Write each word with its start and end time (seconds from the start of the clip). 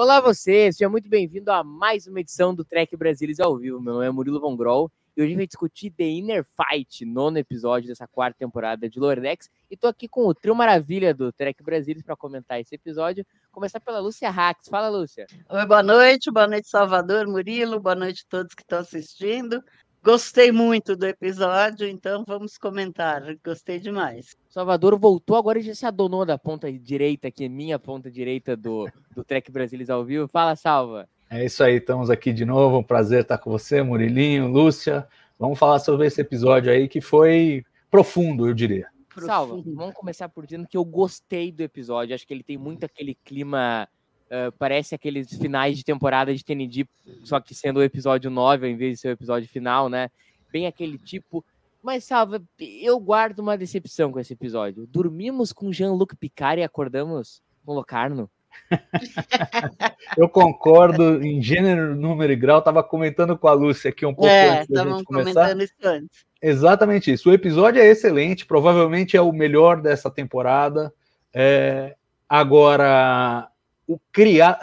Olá 0.00 0.18
você, 0.18 0.72
seja 0.72 0.88
muito 0.88 1.10
bem-vindo 1.10 1.52
a 1.52 1.62
mais 1.62 2.06
uma 2.06 2.20
edição 2.20 2.54
do 2.54 2.64
Trek 2.64 2.96
Brasilis 2.96 3.38
ao 3.38 3.58
vivo. 3.58 3.78
Meu 3.78 3.92
nome 3.92 4.06
é 4.06 4.10
Murilo 4.10 4.40
Von 4.40 4.56
Groll 4.56 4.90
e 5.14 5.20
hoje 5.20 5.26
a 5.26 5.28
gente 5.28 5.36
vai 5.36 5.46
discutir 5.46 5.90
The 5.90 6.04
Inner 6.04 6.42
Fight, 6.42 7.04
nono 7.04 7.36
episódio 7.36 7.86
dessa 7.86 8.08
quarta 8.08 8.38
temporada 8.38 8.88
de 8.88 8.98
Lower 8.98 9.20
Decks. 9.20 9.50
E 9.70 9.76
tô 9.76 9.86
aqui 9.86 10.08
com 10.08 10.26
o 10.26 10.32
trio 10.32 10.54
maravilha 10.54 11.12
do 11.12 11.30
Trek 11.30 11.62
Brasilis 11.62 12.02
para 12.02 12.16
comentar 12.16 12.58
esse 12.58 12.74
episódio. 12.74 13.26
Começar 13.52 13.78
pela 13.78 14.00
Lúcia 14.00 14.30
Hax. 14.30 14.68
Fala, 14.70 14.88
Lúcia. 14.88 15.26
Oi, 15.50 15.66
boa 15.66 15.82
noite, 15.82 16.30
boa 16.30 16.46
noite, 16.46 16.66
Salvador, 16.66 17.26
Murilo, 17.26 17.78
boa 17.78 17.94
noite 17.94 18.24
a 18.26 18.30
todos 18.30 18.54
que 18.54 18.62
estão 18.62 18.78
assistindo. 18.78 19.62
Gostei 20.02 20.50
muito 20.50 20.96
do 20.96 21.06
episódio, 21.06 21.86
então 21.86 22.24
vamos 22.26 22.56
comentar. 22.56 23.22
Gostei 23.44 23.78
demais. 23.78 24.34
Salvador 24.48 24.98
voltou, 24.98 25.36
agora 25.36 25.60
já 25.60 25.74
se 25.74 25.84
adonou 25.84 26.24
da 26.24 26.38
ponta 26.38 26.72
direita, 26.72 27.28
aqui, 27.28 27.48
minha 27.48 27.78
ponta 27.78 28.10
direita 28.10 28.56
do, 28.56 28.88
do 29.14 29.22
Trek 29.22 29.50
Brasilis 29.52 29.90
ao 29.90 30.02
vivo. 30.02 30.26
Fala, 30.26 30.56
Salva. 30.56 31.06
É 31.28 31.44
isso 31.44 31.62
aí, 31.62 31.76
estamos 31.76 32.08
aqui 32.08 32.32
de 32.32 32.44
novo. 32.46 32.78
Um 32.78 32.82
prazer 32.82 33.22
estar 33.22 33.38
com 33.38 33.50
você, 33.50 33.82
Murilinho, 33.82 34.48
Lúcia. 34.48 35.06
Vamos 35.38 35.58
falar 35.58 35.78
sobre 35.78 36.06
esse 36.06 36.20
episódio 36.20 36.72
aí 36.72 36.88
que 36.88 37.00
foi 37.00 37.62
profundo, 37.90 38.48
eu 38.48 38.54
diria. 38.54 38.88
Salva, 39.18 39.54
Profundo. 39.54 39.76
vamos 39.76 39.94
começar 39.94 40.28
por 40.28 40.46
dizendo 40.46 40.66
que 40.66 40.76
eu 40.76 40.84
gostei 40.84 41.52
do 41.52 41.62
episódio. 41.62 42.14
Acho 42.14 42.26
que 42.26 42.32
ele 42.32 42.42
tem 42.42 42.56
muito 42.56 42.84
aquele 42.84 43.14
clima. 43.14 43.88
Ah, 44.30 44.52
parece 44.58 44.94
aqueles 44.94 45.36
finais 45.36 45.76
de 45.76 45.84
temporada 45.84 46.34
de 46.34 46.44
TND, 46.44 46.86
só 47.24 47.40
que 47.40 47.54
sendo 47.54 47.78
o 47.78 47.82
episódio 47.82 48.30
9 48.30 48.66
ao 48.66 48.72
invés 48.72 48.92
de 48.94 49.00
ser 49.00 49.08
o 49.08 49.12
episódio 49.12 49.48
final, 49.48 49.88
né? 49.88 50.08
Bem 50.52 50.66
aquele 50.66 50.98
tipo. 50.98 51.44
Mas, 51.82 52.04
Salva, 52.04 52.42
eu 52.58 53.00
guardo 53.00 53.38
uma 53.40 53.56
decepção 53.56 54.12
com 54.12 54.20
esse 54.20 54.34
episódio. 54.34 54.86
Dormimos 54.86 55.52
com 55.52 55.72
Jean-Luc 55.72 56.14
Picard 56.14 56.60
e 56.60 56.64
acordamos 56.64 57.42
com 57.64 57.72
Locarno. 57.72 58.30
Eu 60.16 60.28
concordo 60.28 61.24
em 61.24 61.40
gênero, 61.40 61.94
número 61.94 62.32
e 62.32 62.36
grau. 62.36 62.58
Estava 62.58 62.82
comentando 62.82 63.38
com 63.38 63.48
a 63.48 63.52
Lúcia 63.52 63.90
aqui 63.90 64.04
um 64.04 64.12
pouco 64.14 64.28
É, 64.28 64.48
antes 64.48 64.68
da 64.68 64.74
estavam 64.74 64.98
gente 64.98 65.06
começar. 65.06 65.32
comentando 65.32 65.62
isso 65.62 65.74
antes. 65.84 66.24
Exatamente 66.42 67.12
isso. 67.12 67.30
O 67.30 67.32
episódio 67.32 67.80
é 67.80 67.86
excelente, 67.86 68.44
provavelmente 68.44 69.16
é 69.16 69.20
o 69.20 69.32
melhor 69.32 69.80
dessa 69.80 70.10
temporada. 70.10 70.92
É, 71.32 71.94
agora, 72.28 73.49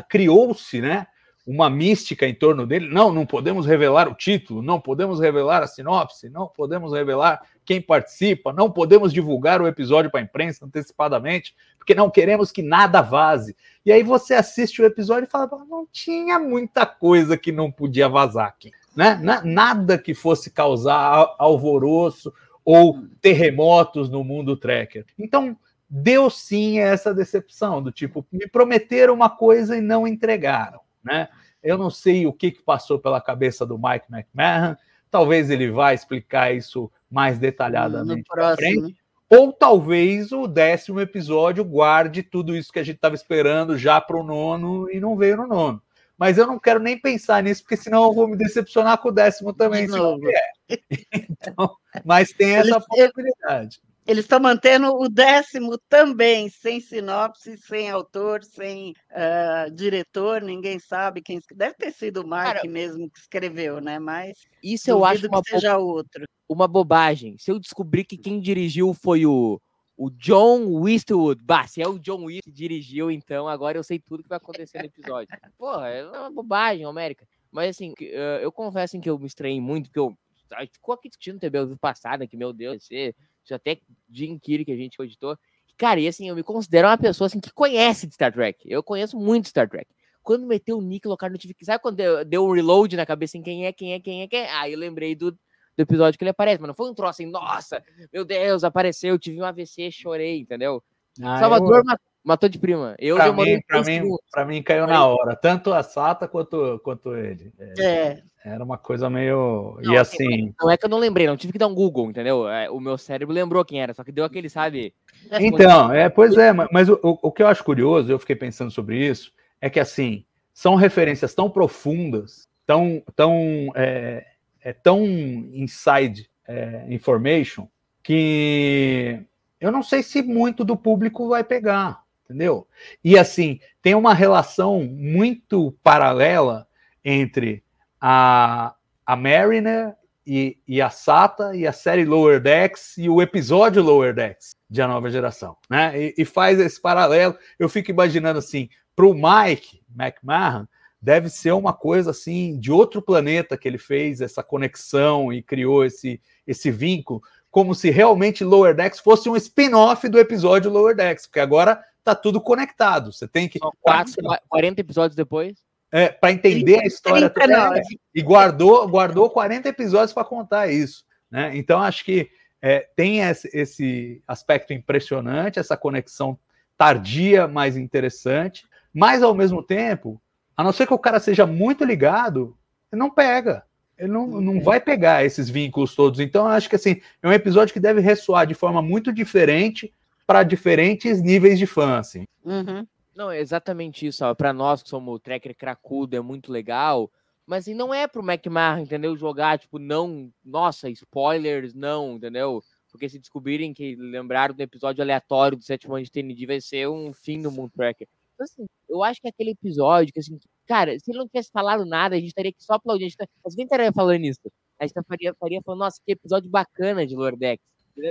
criou-se, 0.08 0.80
né, 0.80 1.08
uma 1.46 1.70
mística 1.70 2.28
em 2.28 2.36
torno 2.36 2.68
dele. 2.68 2.88
Não, 2.90 3.12
não 3.12 3.26
podemos 3.26 3.66
revelar 3.66 4.08
o 4.10 4.16
título, 4.16 4.62
não 4.62 4.80
podemos 4.80 5.20
revelar 5.20 5.64
a 5.64 5.68
sinopse, 5.68 6.30
não 6.30 6.48
podemos 6.48 6.94
revelar 6.94 7.42
quem 7.66 7.82
participa, 7.82 8.54
não 8.54 8.70
podemos 8.70 9.12
divulgar 9.12 9.62
o 9.62 9.68
episódio 9.68 10.12
para 10.12 10.20
a 10.20 10.24
imprensa 10.24 10.66
antecipadamente, 10.66 11.56
porque 11.78 11.96
não 11.96 12.10
queremos 12.10 12.52
que 12.52 12.62
nada 12.62 13.02
vaze. 13.02 13.56
E 13.86 13.92
aí 13.92 14.04
você 14.04 14.34
assiste 14.34 14.82
o 14.82 14.86
episódio 14.86 15.26
e 15.26 15.30
fala, 15.30 15.50
não 15.70 15.88
tinha 15.92 16.38
muita 16.38 16.86
coisa 16.86 17.38
que 17.38 17.52
não 17.52 17.72
podia 17.72 18.08
vazar 18.10 18.48
aqui 18.48 18.72
né? 18.96 19.20
Na- 19.22 19.44
Nada 19.44 19.96
que 19.98 20.16
fosse 20.16 20.50
causar 20.50 20.98
al- 20.98 21.36
alvoroço 21.38 22.34
ou 22.66 23.06
terremotos 23.22 24.10
no 24.10 24.24
mundo 24.24 24.58
tracker. 24.58 25.06
Então, 25.20 25.56
deu 25.90 26.30
sim 26.30 26.80
essa 26.80 27.14
decepção 27.14 27.82
do 27.82 27.92
tipo, 27.92 28.26
me 28.32 28.48
prometeram 28.48 29.14
uma 29.14 29.30
coisa 29.30 29.78
e 29.78 29.82
não 29.82 30.08
entregaram, 30.08 30.82
né? 31.04 31.30
Eu 31.64 31.78
não 31.78 31.90
sei 31.90 32.26
o 32.26 32.34
que, 32.34 32.52
que 32.52 32.62
passou 32.62 33.00
pela 33.00 33.22
cabeça 33.22 33.66
do 33.66 33.78
Mike 33.78 34.06
McMahon, 34.12 34.76
talvez 35.10 35.50
ele 35.50 35.72
vá 35.72 35.94
explicar 35.94 36.54
isso 36.54 36.92
mais 37.10 37.40
detalhadamente 37.40 38.24
pra 38.28 38.56
frente. 38.56 38.96
Ou 39.30 39.52
talvez 39.52 40.32
o 40.32 40.48
décimo 40.48 41.02
episódio 41.02 41.64
guarde 41.64 42.24
tudo 42.24 42.56
isso 42.56 42.72
que 42.72 42.80
a 42.80 42.84
gente 42.84 42.96
estava 42.96 43.16
esperando 43.16 43.78
já 43.78 44.00
para 44.00 44.18
o 44.18 44.24
nono 44.24 44.90
e 44.90 45.00
não 45.00 45.18
veio 45.18 45.38
no 45.38 45.48
nono. 45.48 45.82
Mas 46.18 46.38
eu 46.38 46.48
não 46.48 46.58
quero 46.58 46.80
nem 46.80 47.00
pensar 47.00 47.44
nisso, 47.44 47.62
porque 47.62 47.78
senão 47.78 48.06
eu 48.06 48.14
vou 48.14 48.28
me 48.28 48.38
decepcionar 48.38 48.98
com 48.98 49.10
o 49.10 49.12
décimo 49.12 49.54
também. 49.54 49.88
Se 49.88 49.98
não 49.98 50.18
vier. 50.18 50.52
Então, 51.40 51.78
mas 52.04 52.34
tem 52.34 52.56
essa 52.56 52.82
possibilidade. 52.82 53.80
Eles 54.08 54.24
estão 54.24 54.40
mantendo 54.40 54.88
o 54.96 55.10
décimo 55.10 55.78
também, 55.90 56.50
sem 56.50 56.80
sinopse, 56.80 57.58
sem 57.58 57.90
autor, 57.90 58.42
sem 58.44 58.94
ah, 59.12 59.68
diretor, 59.74 60.42
ninguém 60.42 60.80
sabe 60.80 61.22
quem. 61.22 61.42
Deve 61.54 61.76
ter 61.76 61.92
sido 61.92 62.22
o 62.22 62.28
Mark 62.28 62.56
Cara, 62.56 62.70
mesmo 62.70 63.10
que 63.10 63.20
escreveu, 63.20 63.82
né? 63.82 64.00
Mas 64.00 64.38
Isso 64.64 64.90
eu 64.90 65.04
acho 65.04 65.28
uma, 65.28 65.42
que 65.42 65.52
bo- 65.52 65.60
seja 65.60 65.78
outro. 65.78 66.24
uma 66.48 66.68
bobagem. 66.68 67.38
Se 67.38 67.52
eu 67.52 67.60
descobrir 67.60 68.06
que 68.06 68.18
quem 68.18 68.40
dirigiu 68.40 68.94
foi 68.94 69.26
o, 69.26 69.60
o 69.98 70.10
John 70.10 70.88
Eastwood, 70.88 71.44
bah, 71.44 71.68
se 71.68 71.82
é 71.82 71.88
o 71.88 72.00
John 72.00 72.30
Eastwood 72.30 72.44
que 72.44 72.52
dirigiu, 72.52 73.12
então 73.12 73.46
agora 73.46 73.78
eu 73.78 73.84
sei 73.84 74.00
tudo 74.00 74.24
que 74.24 74.30
vai 74.30 74.38
acontecer 74.38 74.80
no 74.80 74.86
episódio. 74.86 75.28
Porra, 75.58 75.90
é 75.90 76.06
uma 76.06 76.32
bobagem, 76.32 76.86
América. 76.86 77.28
Mas 77.52 77.72
assim, 77.72 77.94
eh, 78.00 78.40
eu 78.42 78.52
confesso 78.54 79.00
que 79.02 79.10
eu 79.10 79.20
me 79.20 79.28
estranhei 79.28 79.60
muito, 79.60 79.88
porque 79.90 80.00
eu 80.00 80.18
a 80.56 80.62
gente 80.62 80.74
ficou 80.74 80.94
aqui 80.94 81.10
discutindo 81.10 81.40
também 81.40 81.62
o 81.62 81.78
passado, 81.78 82.28
que 82.28 82.38
meu 82.38 82.54
Deus, 82.54 82.86
você, 82.86 83.14
até 83.56 83.80
Jim 84.10 84.38
Kiri 84.40 84.66
que 84.66 84.72
a 84.72 84.76
gente 84.78 84.98
cogitou. 84.98 85.38
Cara, 85.78 86.00
e 86.00 86.08
assim, 86.08 86.28
eu 86.28 86.36
me 86.36 86.44
considero 86.44 86.88
uma 86.88 86.98
pessoa 86.98 87.28
assim 87.28 87.40
que 87.40 87.52
conhece 87.54 88.08
de 88.08 88.14
Star 88.16 88.34
Trek. 88.34 88.60
Eu 88.66 88.82
conheço 88.82 89.18
muito 89.18 89.48
Star 89.48 89.70
Trek. 89.70 89.88
Quando 90.24 90.46
meteu 90.46 90.78
o 90.78 90.82
Nick 90.82 91.08
Locar 91.08 91.32
no 91.32 91.38
TV, 91.38 91.56
sabe 91.62 91.82
quando 91.82 91.96
deu, 91.96 92.26
deu 92.26 92.46
um 92.46 92.52
reload 92.52 92.98
na 92.98 93.06
cabeça 93.06 93.38
em 93.38 93.42
quem 93.44 93.66
é, 93.66 93.72
quem 93.72 93.94
é, 93.94 94.00
quem 94.00 94.24
é, 94.24 94.28
quem 94.28 94.40
é? 94.42 94.52
Aí 94.56 94.74
eu 94.74 94.80
lembrei 94.80 95.16
do, 95.16 95.32
do 95.32 95.40
episódio 95.78 96.18
que 96.18 96.24
ele 96.24 96.32
aparece, 96.32 96.60
mas 96.60 96.68
não 96.68 96.76
foi 96.76 96.90
um 96.90 96.94
troço 96.94 97.12
assim, 97.22 97.26
nossa, 97.28 97.82
meu 98.12 98.26
Deus, 98.26 98.64
apareceu, 98.64 99.18
tive 99.20 99.40
um 99.40 99.46
AVC, 99.46 99.92
chorei, 99.92 100.40
entendeu? 100.40 100.84
Ah, 101.22 101.40
Salvador 101.40 101.84
eu- 101.88 101.98
matou 102.28 102.50
de 102.50 102.60
prima. 102.60 102.94
Eu 103.00 103.16
Pra 103.16 103.32
mim, 103.32 103.60
pra, 103.66 103.82
mim, 103.84 104.02
pra 104.32 104.46
mim 104.46 104.62
caiu 104.62 104.86
na 104.86 105.06
hora, 105.06 105.36
tanto 105.36 105.72
a 105.74 105.82
Sata 105.82 106.28
quanto, 106.28 106.80
quanto 106.84 107.16
ele. 107.16 107.54
É, 107.58 107.74
É, 107.82 108.24
Era 108.44 108.64
uma 108.64 108.78
coisa 108.78 109.10
meio. 109.10 109.78
Não, 109.82 109.94
e 109.94 109.98
assim. 109.98 110.54
Não 110.62 110.70
é 110.70 110.76
que 110.78 110.86
eu 110.86 110.90
não 110.90 110.98
lembrei, 111.00 111.26
não 111.26 111.38
tive 111.38 111.54
que 111.54 111.60
dar 111.60 111.68
um 111.68 111.74
Google, 111.74 112.10
entendeu? 112.10 112.48
É, 112.50 112.70
o 112.70 112.80
meu 112.80 112.98
cérebro 112.98 113.34
lembrou 113.34 113.64
quem 113.64 113.82
era, 113.82 113.94
só 113.94 114.04
que 114.04 114.12
deu 114.12 114.26
aquele, 114.26 114.50
sabe? 114.50 114.94
Então, 115.40 115.94
é, 115.94 116.10
pois 116.10 116.36
é, 116.38 116.52
ma- 116.52 116.68
mas 116.72 116.90
o, 116.90 117.00
o- 117.02 117.20
o 117.24 117.32
que 117.32 117.42
eu 117.42 117.48
acho 117.48 117.64
curioso, 117.64 118.12
eu 118.12 118.20
fiquei 118.20 118.36
pensando 118.36 118.70
sobre 118.72 119.06
isso, 119.06 119.32
é 119.62 119.70
que 119.70 119.80
assim, 119.80 120.26
são 120.54 120.76
referências 120.76 121.34
tão 121.34 121.50
profundas, 121.50 122.48
tão, 122.66 123.02
tão, 123.16 123.72
é, 123.76 124.26
é 124.62 124.74
tão 124.74 125.04
inside 125.06 126.30
é, 126.48 126.86
information, 126.90 127.68
que 128.04 129.22
eu 129.60 129.72
não 129.72 129.84
sei 129.84 130.02
se 130.04 130.22
muito 130.22 130.64
do 130.64 130.78
público 130.78 131.28
vai 131.28 131.44
pegar, 131.44 132.04
entendeu? 132.28 132.68
E 133.04 133.18
assim, 133.18 133.60
tem 133.82 133.96
uma 133.96 134.14
relação 134.14 134.84
muito 134.84 135.74
paralela 135.82 136.68
entre 137.04 137.64
a, 138.02 138.76
a 139.06 139.16
Mariner 139.16 139.96
e, 140.26 140.58
e 140.68 140.82
a 140.82 140.90
Sata 140.90 141.56
e 141.56 141.66
a 141.66 141.72
série 141.72 142.04
Lower 142.04 142.42
Decks 142.42 142.98
e 142.98 143.08
o 143.10 143.22
episódio 143.22 143.82
Lower 143.82 144.14
Decks 144.14 144.52
de 144.70 144.82
A 144.82 144.88
Nova 144.88 145.10
Geração, 145.10 145.56
né? 145.70 145.94
E, 145.98 146.16
e 146.18 146.26
faz 146.26 146.60
esse 146.60 146.82
paralelo. 146.82 147.38
Eu 147.58 147.70
fico 147.70 147.90
imaginando 147.90 148.38
assim, 148.38 148.70
para 148.94 149.06
o 149.06 149.14
Mike 149.14 149.82
McMahon, 149.98 150.68
deve 151.02 151.30
ser 151.30 151.54
uma 151.54 151.72
coisa 151.72 152.12
assim 152.12 152.60
de 152.60 152.72
outro 152.72 153.02
planeta 153.02 153.58
que 153.58 153.68
ele 153.68 153.78
fez 153.78 154.20
essa 154.20 154.44
conexão 154.44 155.32
e 155.32 155.42
criou 155.42 155.86
esse, 155.86 156.20
esse 156.46 156.70
vínculo, 156.70 157.22
como 157.50 157.74
se 157.74 157.90
realmente 157.90 158.44
Lower 158.44 158.76
Decks 158.76 159.00
fosse 159.00 159.30
um 159.30 159.36
spin-off 159.38 160.10
do 160.10 160.20
episódio 160.20 160.70
Lower 160.70 160.96
Decks, 160.96 161.26
porque 161.26 161.40
agora 161.40 161.82
tá 162.16 162.22
tudo 162.22 162.42
conectado. 162.42 163.12
Você 163.12 163.28
tem 163.28 163.48
que 163.48 163.60
quatro, 163.82 164.14
40 164.50 164.82
episódios 164.82 165.16
depois. 165.16 165.54
é, 165.92 166.10
para 166.10 166.32
entender 166.32 166.80
a 166.80 166.86
história 166.86 167.30
toda, 167.30 167.46
39. 167.46 167.82
e 168.14 168.22
guardou 168.22 168.88
guardou 168.88 169.30
40 169.30 169.70
episódios 169.70 170.14
para 170.14 170.24
contar 170.24 170.68
isso, 170.68 171.06
né? 171.32 171.52
Então 171.56 171.82
acho 171.82 172.04
que 172.04 172.30
é, 172.62 172.88
tem 172.96 173.20
esse, 173.20 173.50
esse 173.54 174.22
aspecto 174.28 174.74
impressionante, 174.74 175.60
essa 175.60 175.78
conexão 175.78 176.38
tardia, 176.78 177.48
mas 177.48 177.78
interessante, 177.78 178.66
mas 178.94 179.24
ao 179.24 179.34
mesmo 179.34 179.64
tempo, 179.64 180.22
a 180.56 180.64
não 180.64 180.72
ser 180.72 180.88
que 180.88 180.94
o 180.94 181.00
cara 181.00 181.20
seja 181.20 181.46
muito 181.46 181.84
ligado, 181.84 182.58
não 182.92 183.10
pega. 183.10 183.64
Ele 183.98 184.12
não, 184.12 184.28
não 184.28 184.62
vai 184.62 184.80
pegar 184.80 185.26
esses 185.26 185.50
vínculos 185.50 185.96
todos. 185.96 186.20
Então, 186.20 186.46
eu 186.46 186.52
acho 186.52 186.70
que 186.70 186.76
assim, 186.76 187.02
é 187.22 187.28
um 187.28 187.34
episódio 187.34 187.74
que 187.74 187.80
deve 187.80 188.00
ressoar 188.00 188.46
de 188.46 188.54
forma 188.54 188.82
muito 188.82 189.12
diferente 189.12 189.94
para 190.28 190.44
diferentes 190.44 191.22
níveis 191.22 191.58
de 191.58 191.66
fã. 191.66 191.98
Assim. 191.98 192.26
Uhum. 192.44 192.86
Não, 193.16 193.32
é 193.32 193.40
exatamente 193.40 194.06
isso. 194.06 194.24
Para 194.36 194.54
nós 194.54 194.84
que 194.84 194.90
somos 194.90 195.20
tracker 195.22 195.56
cracudo, 195.56 196.16
é 196.16 196.22
muito 196.22 196.52
legal. 196.52 197.10
Mas 197.48 197.64
assim, 197.64 197.74
não 197.74 197.94
é 197.94 198.06
pro 198.08 198.22
McMahon, 198.22 198.80
entendeu? 198.80 199.16
Jogar, 199.16 199.58
tipo, 199.58 199.80
não. 199.80 200.30
Nossa, 200.44 200.90
spoilers, 200.90 201.74
não, 201.74 202.18
entendeu? 202.18 202.62
Porque 202.92 203.08
se 203.08 203.18
descobrirem 203.18 203.74
que 203.74 203.96
lembraram 203.96 204.54
do 204.54 204.62
episódio 204.62 205.02
aleatório 205.02 205.58
do 205.58 205.64
sétimo 205.64 205.96
ano 205.96 206.04
de 206.04 206.12
TND, 206.12 206.46
vai 206.46 206.60
ser 206.60 206.90
um 206.90 207.14
fim 207.14 207.42
do 207.42 207.52
Moon 207.52 207.70
Tracker. 207.70 208.08
Então, 208.34 208.44
assim, 208.44 208.66
eu 208.90 209.04
acho 209.04 209.22
que 209.22 209.28
aquele 209.28 209.52
episódio, 209.52 210.14
que 210.14 210.20
assim, 210.20 210.38
cara, 210.68 210.98
se 211.00 211.10
ele 211.10 211.20
não 211.20 211.28
tivesse 211.28 211.50
falado 211.52 211.86
nada, 211.86 212.16
a 212.16 212.20
gente 212.20 212.30
estaria 212.30 212.50
aqui 212.50 212.64
só 212.64 212.74
aplaudindo. 212.74 213.06
A 213.06 213.10
gente, 213.10 213.18
tá, 213.18 213.28
a 213.46 213.50
gente 213.50 213.64
estaria 213.64 213.94
falando 213.94 214.26
isso. 214.26 214.42
A 214.80 214.86
gente 214.86 214.94
faria, 215.08 215.34
faria 215.40 215.62
falando, 215.64 215.80
nossa, 215.80 216.02
que 216.06 216.12
episódio 216.12 216.50
bacana 216.50 217.06
de 217.06 217.16
Lordex. 217.16 217.64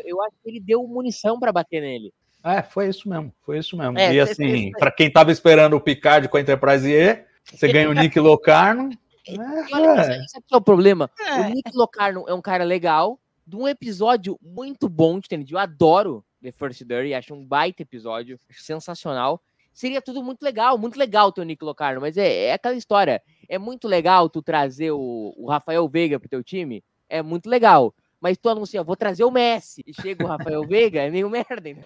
Eu 0.04 0.22
acho 0.22 0.36
que 0.42 0.50
ele 0.50 0.60
deu 0.60 0.86
munição 0.86 1.38
para 1.38 1.52
bater 1.52 1.80
nele. 1.80 2.12
É, 2.44 2.62
foi 2.62 2.88
isso 2.88 3.08
mesmo, 3.08 3.32
foi 3.44 3.58
isso 3.58 3.76
mesmo. 3.76 3.98
É, 3.98 4.14
e 4.14 4.20
assim, 4.20 4.70
para 4.72 4.90
quem 4.90 5.10
tava 5.10 5.32
esperando 5.32 5.74
o 5.74 5.80
Picard 5.80 6.28
com 6.28 6.36
a 6.36 6.40
Enterprise 6.40 6.88
E, 6.88 7.24
você 7.44 7.66
ganha 7.72 7.90
o 7.90 7.92
Nick 7.94 8.18
Locarno. 8.20 8.90
Olha, 9.72 10.14
É, 10.14 10.24
esse 10.24 10.38
é 10.52 10.56
o 10.56 10.60
problema. 10.60 11.10
É. 11.18 11.40
O 11.40 11.44
Nick 11.48 11.70
Locarno 11.74 12.24
é 12.28 12.34
um 12.34 12.40
cara 12.40 12.62
legal, 12.62 13.18
de 13.44 13.56
um 13.56 13.66
episódio 13.66 14.38
muito 14.40 14.88
bom 14.88 15.18
de 15.18 15.28
TND. 15.28 15.54
Eu 15.54 15.58
adoro 15.58 16.24
The 16.42 16.52
First 16.52 16.84
Dirty, 16.84 17.14
acho 17.14 17.34
um 17.34 17.44
baita 17.44 17.82
episódio, 17.82 18.38
acho 18.48 18.62
sensacional. 18.62 19.40
Seria 19.72 20.00
tudo 20.00 20.22
muito 20.22 20.42
legal, 20.42 20.78
muito 20.78 20.98
legal 20.98 21.30
ter 21.30 21.40
o 21.40 21.44
Nick 21.44 21.62
Locarno, 21.62 22.00
mas 22.00 22.16
é, 22.16 22.46
é 22.46 22.52
aquela 22.52 22.76
história. 22.76 23.20
É 23.48 23.58
muito 23.58 23.86
legal 23.86 24.30
tu 24.30 24.40
trazer 24.40 24.90
o, 24.92 25.34
o 25.36 25.50
Rafael 25.50 25.86
Veiga 25.88 26.18
pro 26.18 26.28
teu 26.28 26.42
time, 26.42 26.82
é 27.08 27.20
muito 27.22 27.50
legal. 27.50 27.94
Mas 28.20 28.38
tu 28.38 28.48
anuncia, 28.48 28.82
vou 28.82 28.96
trazer 28.96 29.24
o 29.24 29.30
Messi, 29.30 29.84
e 29.86 29.92
chega 29.92 30.24
o 30.24 30.28
Rafael 30.28 30.62
Veiga, 30.66 31.02
é 31.02 31.10
meio 31.10 31.28
merda, 31.28 31.60
né? 31.62 31.84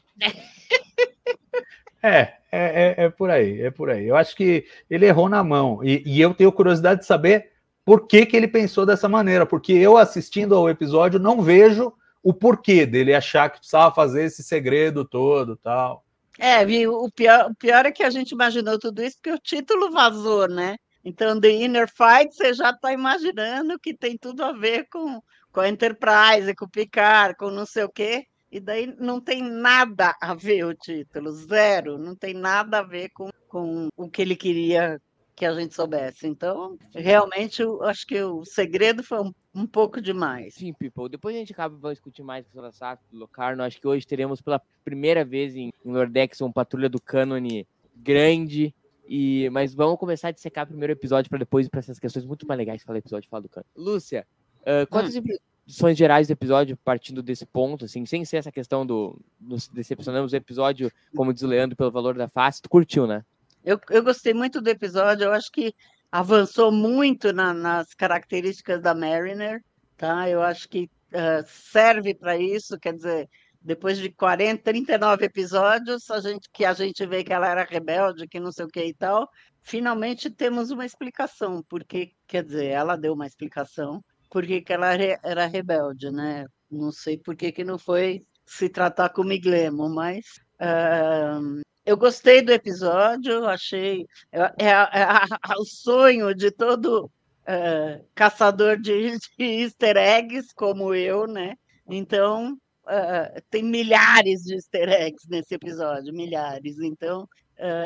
É, 2.03 2.19
é, 2.19 2.35
é, 2.53 2.95
é 3.05 3.11
por 3.11 3.31
aí, 3.31 3.61
é 3.61 3.71
por 3.71 3.91
aí. 3.91 4.07
Eu 4.07 4.17
acho 4.17 4.35
que 4.35 4.65
ele 4.89 5.07
errou 5.07 5.29
na 5.29 5.45
mão. 5.45 5.85
E, 5.85 6.03
e 6.07 6.21
eu 6.21 6.33
tenho 6.33 6.51
curiosidade 6.51 7.01
de 7.01 7.07
saber 7.07 7.51
por 7.85 8.07
que, 8.07 8.25
que 8.25 8.37
ele 8.37 8.49
pensou 8.49 8.87
dessa 8.87 9.09
maneira, 9.09 9.45
porque 9.45 9.73
eu 9.73 9.97
assistindo 9.97 10.55
ao 10.55 10.69
episódio 10.69 11.19
não 11.19 11.43
vejo 11.43 11.93
o 12.23 12.33
porquê 12.33 12.87
dele 12.87 13.15
achar 13.15 13.51
que 13.51 13.59
precisava 13.59 13.95
fazer 13.95 14.25
esse 14.25 14.43
segredo 14.43 15.05
todo 15.05 15.57
tal. 15.57 16.05
É, 16.39 16.65
viu? 16.65 16.95
O 16.95 17.11
pior, 17.11 17.51
o 17.51 17.55
pior 17.55 17.85
é 17.85 17.93
que 17.93 18.03
a 18.03 18.11
gente 18.11 18.33
imaginou 18.33 18.79
tudo 18.79 19.03
isso 19.03 19.17
porque 19.17 19.33
o 19.33 19.39
título 19.39 19.91
vazou, 19.91 20.49
né? 20.49 20.77
Então, 21.05 21.41
The 21.41 21.51
Inner 21.51 21.89
Fight, 21.89 22.35
você 22.35 22.53
já 22.53 22.71
está 22.71 22.93
imaginando 22.93 23.79
que 23.79 23.95
tem 23.95 24.17
tudo 24.19 24.45
a 24.45 24.53
ver 24.53 24.87
com, 24.91 25.23
com 25.53 25.61
a 25.61 25.69
Enterprise, 25.69 26.55
com 26.55 26.65
o 26.65 26.71
Picard, 26.71 27.37
com 27.37 27.51
não 27.51 27.67
sei 27.67 27.85
o 27.85 27.91
quê. 27.91 28.25
E 28.53 28.59
daí 28.59 28.87
não 28.99 29.21
tem 29.21 29.43
nada 29.43 30.15
a 30.21 30.35
ver 30.35 30.65
o 30.65 30.75
título, 30.75 31.31
zero. 31.33 31.99
Não 31.99 32.17
tem 32.17 32.35
nada 32.35 32.79
a 32.79 32.83
ver 32.83 33.11
com, 33.11 33.31
com 33.49 33.89
o 33.97 34.11
que 34.11 34.23
ele 34.23 34.35
queria 34.35 35.01
que 35.41 35.47
a 35.47 35.55
gente 35.55 35.75
soubesse. 35.75 36.27
Então, 36.27 36.77
realmente, 36.95 37.63
eu 37.63 37.83
acho 37.85 38.07
que 38.07 38.21
o 38.23 38.45
segredo 38.45 39.03
foi 39.03 39.23
um, 39.23 39.33
um 39.55 39.67
pouco 39.67 40.01
demais. 40.01 40.55
Sim, 40.55 40.75
people. 40.75 41.09
Depois 41.09 41.35
a 41.35 41.39
gente 41.39 41.53
acaba 41.53 41.75
vai 41.77 41.93
discutir 41.93 42.23
mais 42.23 42.45
sobre 42.47 42.71
a 42.71 42.95
do 42.95 43.19
Locarno. 43.19 43.63
Acho 43.63 43.81
que 43.81 43.89
hoje 43.89 44.07
teremos 44.07 44.43
pela 44.43 44.61
primeira 44.85 45.25
vez 45.25 45.57
em, 45.57 45.73
em 45.85 45.93
Lordex 45.93 46.41
uma 46.43 46.53
patrulha 46.53 46.91
do 46.91 47.01
cânone 47.01 47.67
grande. 47.97 48.75
E, 49.09 49.49
mas 49.51 49.75
vamos 49.75 49.99
começar 49.99 50.29
a 50.29 50.33
dissecar 50.33 50.67
primeiro 50.67 50.93
o 50.93 50.97
episódio 50.97 51.31
para 51.31 51.39
depois 51.39 51.67
ir 51.67 51.71
para 51.71 51.81
essas 51.81 51.99
questões 51.99 52.27
muito 52.27 52.47
mais 52.47 52.59
legais 52.59 52.83
que 52.83 52.87
falar 52.87 52.99
episódio 52.99 53.29
falar 53.31 53.41
do 53.41 53.49
cânone. 53.49 53.71
Lúcia, 53.75 54.27
ah, 54.65 54.87
quantas 54.87 55.15
impressões 55.17 55.97
gerais 55.97 56.27
do 56.27 56.33
episódio 56.33 56.77
partindo 56.77 57.23
desse 57.23 57.47
ponto, 57.47 57.85
assim, 57.85 58.05
sem 58.07 58.25
ser 58.25 58.39
essa 58.39 58.53
questão 58.53 58.85
do 58.85 59.19
nos 59.41 59.69
decepcionamos 59.69 60.33
o 60.33 60.37
episódio, 60.37 60.91
como 61.15 61.33
diz 61.33 61.43
o 61.43 61.47
Leandro, 61.47 61.77
pelo 61.77 61.91
valor 61.91 62.17
da 62.17 62.29
face, 62.29 62.63
tu 62.63 62.69
curtiu, 62.69 63.07
né? 63.07 63.25
Eu, 63.65 63.79
eu 63.91 64.03
gostei 64.03 64.33
muito 64.33 64.61
do 64.61 64.69
episódio, 64.69 65.25
eu 65.25 65.33
acho 65.33 65.51
que 65.53 65.75
avançou 66.11 66.73
muito 66.73 67.33
na- 67.33 67.55
nas 67.55 67.95
características 67.95 68.81
da 68.81 68.95
Mariner, 68.95 69.63
tá? 69.97 70.29
Eu 70.29 70.43
acho 70.43 70.69
que 70.69 70.91
eh, 71.13 71.45
serve 71.47 72.15
para 72.15 72.37
isso, 72.37 72.79
quer 72.79 72.95
dizer, 72.95 73.29
depois 73.61 73.99
de 73.99 74.11
40, 74.11 74.63
39 74.63 75.25
episódios, 75.27 76.11
a 76.11 76.21
gente, 76.21 76.49
que 76.53 76.65
a 76.65 76.73
gente 76.73 77.05
vê 77.07 77.23
que 77.23 77.33
ela 77.33 77.49
era 77.49 77.65
rebelde, 77.65 78.27
que 78.27 78.41
não 78.41 78.51
sei 78.51 78.65
o 78.65 78.69
que 78.69 78.83
e 78.85 78.95
tal, 78.95 79.29
finalmente 79.61 80.31
temos 80.31 80.71
uma 80.71 80.87
explicação, 80.87 81.63
porque, 81.69 82.13
quer 82.27 82.43
dizer, 82.45 82.67
ela 82.67 82.97
deu 82.97 83.13
uma 83.13 83.27
explicação, 83.27 84.03
por 84.31 84.47
que 84.47 84.65
ela 84.69 84.95
era 85.23 85.47
rebelde, 85.47 86.11
né? 86.11 86.47
Não 86.71 86.93
sei 86.93 87.19
por 87.19 87.37
que 87.37 87.53
que 87.53 87.65
não 87.65 87.79
foi 87.79 88.23
se 88.47 88.69
tratar 88.69 89.11
com 89.11 89.23
o 89.23 89.25
Miglemo, 89.25 89.89
mas 89.89 90.25
ah, 90.59 91.41
eu 91.85 91.97
gostei 91.97 92.43
do 92.43 92.53
episódio, 92.53 93.47
achei 93.47 94.07
é, 94.33 94.39
é 94.67 94.73
a- 94.73 94.91
é 94.93 95.03
a- 95.03 95.59
o 95.59 95.65
sonho 95.65 96.35
de 96.35 96.51
todo 96.51 97.11
eh, 97.47 98.03
caçador 98.15 98.77
de, 98.81 99.19
de 99.39 99.45
easter 99.63 99.97
eggs 99.97 100.53
como 100.55 100.95
eu, 100.95 101.27
né? 101.27 101.55
Então 101.89 102.57
eh, 102.89 103.43
tem 103.51 103.63
milhares 103.65 104.43
de 104.43 104.55
easter 104.55 104.89
eggs 104.89 105.27
nesse 105.29 105.55
episódio, 105.55 106.13
milhares. 106.15 106.79
Então 106.81 107.27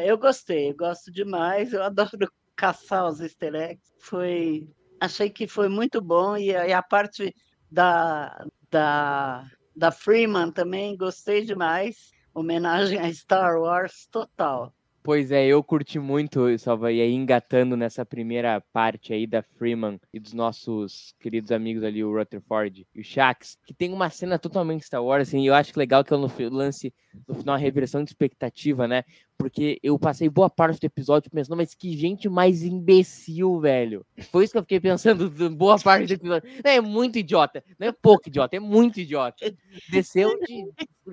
eu 0.05 0.17
gostei, 0.19 0.71
eu 0.71 0.77
gosto 0.77 1.11
demais, 1.11 1.73
eu 1.73 1.83
adoro 1.83 2.11
caçar 2.57 3.07
os 3.09 3.21
easter 3.21 3.55
eggs. 3.55 3.93
Foi, 3.99 4.69
achei 5.05 5.31
que 5.31 5.47
foi 5.47 5.69
muito 5.69 6.01
bom 6.01 6.37
e, 6.37 6.51
e 6.51 6.73
a 6.73 6.83
parte 6.83 7.35
da, 7.71 8.47
da 8.71 9.45
da 9.75 9.91
Freeman 9.91 10.53
também 10.53 10.97
gostei 10.97 11.45
demais. 11.45 12.13
Homenagem 12.33 12.99
a 12.99 13.13
Star 13.13 13.59
Wars 13.59 14.07
total. 14.11 14.73
Pois 15.07 15.31
é, 15.31 15.47
eu 15.47 15.63
curti 15.63 15.99
muito, 15.99 16.59
Salva, 16.59 16.91
e 16.91 16.99
aí 16.99 17.13
engatando 17.13 17.77
nessa 17.77 18.07
primeira 18.07 18.59
parte 18.73 19.13
aí 19.13 19.27
da 19.27 19.43
Freeman 19.43 20.01
e 20.11 20.19
dos 20.19 20.33
nossos 20.33 21.15
queridos 21.21 21.53
amigos 21.53 21.85
ali, 21.85 22.03
o 22.03 22.11
Rutherford 22.11 22.87
e 22.95 23.01
o 23.03 23.05
Shax, 23.05 23.59
que 23.67 23.75
tem 23.75 23.93
uma 23.93 24.09
cena 24.09 24.39
totalmente 24.39 24.87
Star 24.87 25.05
Wars, 25.05 25.29
assim, 25.29 25.43
e 25.43 25.47
eu 25.47 25.55
acho 25.55 25.75
que 25.75 25.79
legal 25.79 26.03
que 26.03 26.15
é 26.15 26.17
no 26.17 26.33
lance, 26.51 26.91
no 27.29 27.35
final, 27.35 27.55
a 27.55 27.59
reversão 27.59 28.03
de 28.03 28.09
expectativa, 28.09 28.89
né? 28.89 29.05
Porque 29.37 29.79
eu 29.83 29.99
passei 29.99 30.27
boa 30.31 30.49
parte 30.49 30.81
do 30.81 30.87
episódio 30.87 31.31
pensando, 31.31 31.59
mas 31.59 31.75
que 31.75 31.95
gente 31.99 32.27
mais 32.27 32.63
imbecil, 32.63 33.61
velho. 33.61 34.07
Foi 34.31 34.45
isso 34.45 34.55
que 34.55 34.59
eu 34.59 34.63
fiquei 34.63 34.81
pensando 34.81 35.29
boa 35.55 35.79
parte 35.79 36.07
do 36.07 36.15
episódio. 36.15 36.49
Não, 36.65 36.71
é 36.71 36.81
muito 36.81 37.19
idiota, 37.19 37.63
não 37.79 37.89
é 37.89 37.93
pouco 37.93 38.31
idiota, 38.31 38.57
é 38.57 38.61
muito 38.61 38.99
idiota. 39.01 39.37
Desceu 39.93 40.31
de. 40.41 40.65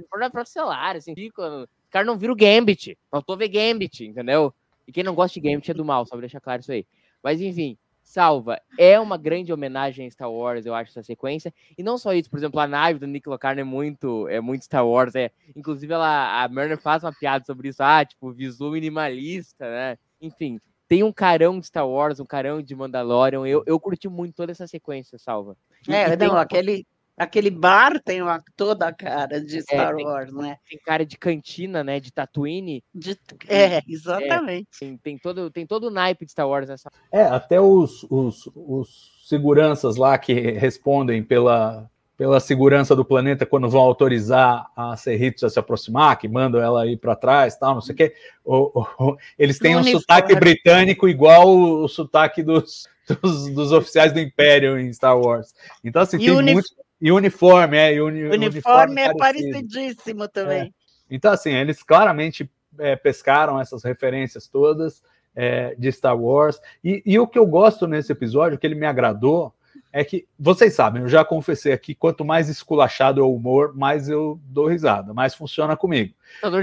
Própria 0.10 0.46
celular, 0.46 0.96
assim, 0.96 1.13
fica. 1.13 1.68
Os 1.92 1.94
caras 1.94 2.08
não 2.08 2.18
viram 2.18 2.34
o 2.34 2.38
Gambit. 2.38 2.98
Faltou 3.10 3.36
ver 3.36 3.50
Gambit, 3.50 4.06
entendeu? 4.06 4.54
E 4.88 4.94
quem 4.94 5.04
não 5.04 5.14
gosta 5.14 5.38
de 5.38 5.50
Gambit 5.50 5.70
é 5.72 5.74
do 5.74 5.84
mal, 5.84 6.06
só 6.06 6.12
pra 6.12 6.22
deixar 6.22 6.40
claro 6.40 6.62
isso 6.62 6.72
aí. 6.72 6.86
Mas 7.22 7.42
enfim, 7.42 7.78
salva. 8.02 8.62
É 8.80 8.98
uma 8.98 9.18
grande 9.18 9.52
homenagem 9.52 10.08
a 10.08 10.10
Star 10.10 10.32
Wars, 10.32 10.66
eu 10.66 10.74
acho, 10.74 10.92
essa 10.92 11.04
sequência. 11.04 11.54
E 11.78 11.84
não 11.84 11.98
só 11.98 12.14
isso, 12.14 12.30
por 12.30 12.38
exemplo, 12.38 12.62
a 12.62 12.66
nave 12.68 12.98
do 12.98 13.06
Nick 13.08 13.28
Locarno 13.28 13.60
é 13.60 13.64
muito, 13.66 14.26
é 14.30 14.40
muito 14.40 14.64
Star 14.64 14.88
Wars. 14.88 15.16
É, 15.16 15.32
inclusive, 15.54 15.94
ela, 15.94 16.42
a 16.44 16.48
Mariner 16.48 16.78
faz 16.80 17.04
uma 17.04 17.12
piada 17.14 17.44
sobre 17.46 17.68
isso. 17.68 17.84
Ah, 17.84 18.06
tipo, 18.06 18.32
visu 18.32 18.72
minimalista, 18.72 19.70
né? 19.70 19.98
Enfim, 20.22 20.62
tem 20.88 21.04
um 21.04 21.12
carão 21.12 21.60
de 21.60 21.66
Star 21.68 21.86
Wars, 21.88 22.22
um 22.22 22.26
carão 22.26 22.62
de 22.62 22.74
Mandalorian. 22.74 23.46
Eu, 23.46 23.64
eu 23.66 23.78
curti 23.82 24.08
muito 24.08 24.34
toda 24.36 24.54
essa 24.54 24.66
sequência, 24.66 25.18
salva. 25.20 25.58
E- 25.88 25.94
É, 25.94 26.08
e 26.14 26.18
tem- 26.18 26.28
não, 26.30 26.38
aquele, 26.38 26.88
aquele 27.24 27.50
bar 27.50 28.01
tem 28.04 28.22
uma, 28.22 28.42
toda 28.58 28.88
a 28.88 28.94
cara 28.94 29.40
de 29.40 29.62
Star 29.62 29.96
tem- 29.96 30.06
Wars, 30.06 30.34
né? 30.34 30.58
tem 30.68 30.80
cara 30.86 31.06
de 31.06 31.18
cantina, 31.18 31.84
né? 31.84 32.00
De 32.00 32.12
Tatooine. 32.12 32.84
De- 32.94 33.18
é, 33.48 33.82
exatamente. 33.88 34.68
Tem, 34.80 34.98
tem, 34.98 35.18
todo, 35.18 35.50
tem 35.51 35.66
todo 35.66 35.88
o 35.88 35.92
naipe 35.92 36.25
de 36.25 36.32
Star 36.32 36.48
Wars 36.48 36.68
nessa. 36.68 36.90
É, 37.12 37.24
até 37.24 37.60
os, 37.62 38.04
os, 38.10 38.50
os 38.56 39.12
seguranças 39.25 39.96
lá 39.96 40.18
que 40.18 40.34
respondem 40.34 41.24
pela, 41.24 41.90
pela 42.18 42.40
segurança 42.40 42.96
do 42.96 43.06
planeta 43.06 43.46
quando 43.46 43.70
vão 43.70 43.82
autorizar 43.82 44.68
a 44.75 44.98
Cerritos 44.98 45.44
a 45.44 45.50
se 45.50 45.60
aproximar, 45.60 46.18
que 46.18 46.28
mandam 46.28 46.62
ela 46.62 46.86
ir 46.88 46.98
para 46.98 47.16
trás, 47.16 47.56
tal, 47.56 47.75
não 47.75 47.82
sei 47.82 47.94
o 47.94 47.98
quê. 47.98 48.13
O- 48.44 48.82
o- 49.00 49.18
eles 49.38 49.60
têm 49.60 49.75
um 49.75 49.80
uniforme. 49.80 50.00
sotaque 50.01 50.36
britânico 50.36 51.08
igual 51.08 51.48
o, 51.48 51.84
o 51.84 51.88
sotaque 51.88 52.42
dos, 52.42 52.88
dos, 53.22 53.54
dos 53.54 53.72
oficiais 53.72 54.12
do 54.12 54.20
Império 54.20 54.80
em 54.80 54.92
Star 54.92 55.18
Wars. 55.20 55.54
Então, 55.84 56.01
assim, 56.01 56.18
E 56.18 56.25
tem 56.25 56.42
muito. 56.42 56.68
E 57.01 57.12
uniforme, 57.12 57.77
é. 57.77 57.96
E 57.96 58.01
uni, 58.01 58.24
O 58.25 58.31
uniforme 58.34 59.01
é 59.01 59.13
parecido. 59.15 59.51
parecidíssimo 59.51 60.27
também. 60.27 60.74
Então, 61.10 61.31
assim, 61.31 61.51
eles 61.51 61.81
claramente 61.84 62.50
é, 62.79 62.96
pescaram 62.96 63.60
essas 63.60 63.84
referências 63.84 64.48
todas 64.48 65.01
é, 65.36 65.75
de 65.77 65.91
Star 65.91 66.17
Wars. 66.17 66.60
E, 66.84 67.01
e 67.05 67.17
o 67.20 67.27
que 67.27 67.39
eu 67.39 67.46
gosto 67.46 67.88
nesse 67.88 68.12
episódio, 68.12 68.58
que 68.58 68.65
ele 68.67 68.75
me 68.75 68.86
agradou, 68.86 69.53
é 69.91 70.05
que, 70.05 70.25
vocês 70.39 70.74
sabem, 70.74 71.01
eu 71.01 71.10
já 71.10 71.25
confessei 71.25 71.74
aqui, 71.74 71.93
quanto 71.93 72.24
mais 72.24 72.48
esculachado 72.48 73.20
é 73.20 73.24
o 73.24 73.34
humor, 73.36 73.75
mais 73.75 74.08
eu 74.08 74.39
dou 74.46 74.67
risada, 74.67 75.13
mais 75.13 75.36
funciona 75.36 75.75
comigo. 75.75 76.13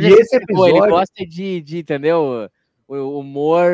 E 0.00 0.06
esse 0.06 0.36
explicou, 0.36 0.66
Ele 0.66 0.76
episódio- 0.78 0.94
gosta 0.94 1.26
de, 1.26 1.60
de 1.60 1.78
entendeu? 1.78 2.48
O 2.86 3.18
humor 3.18 3.68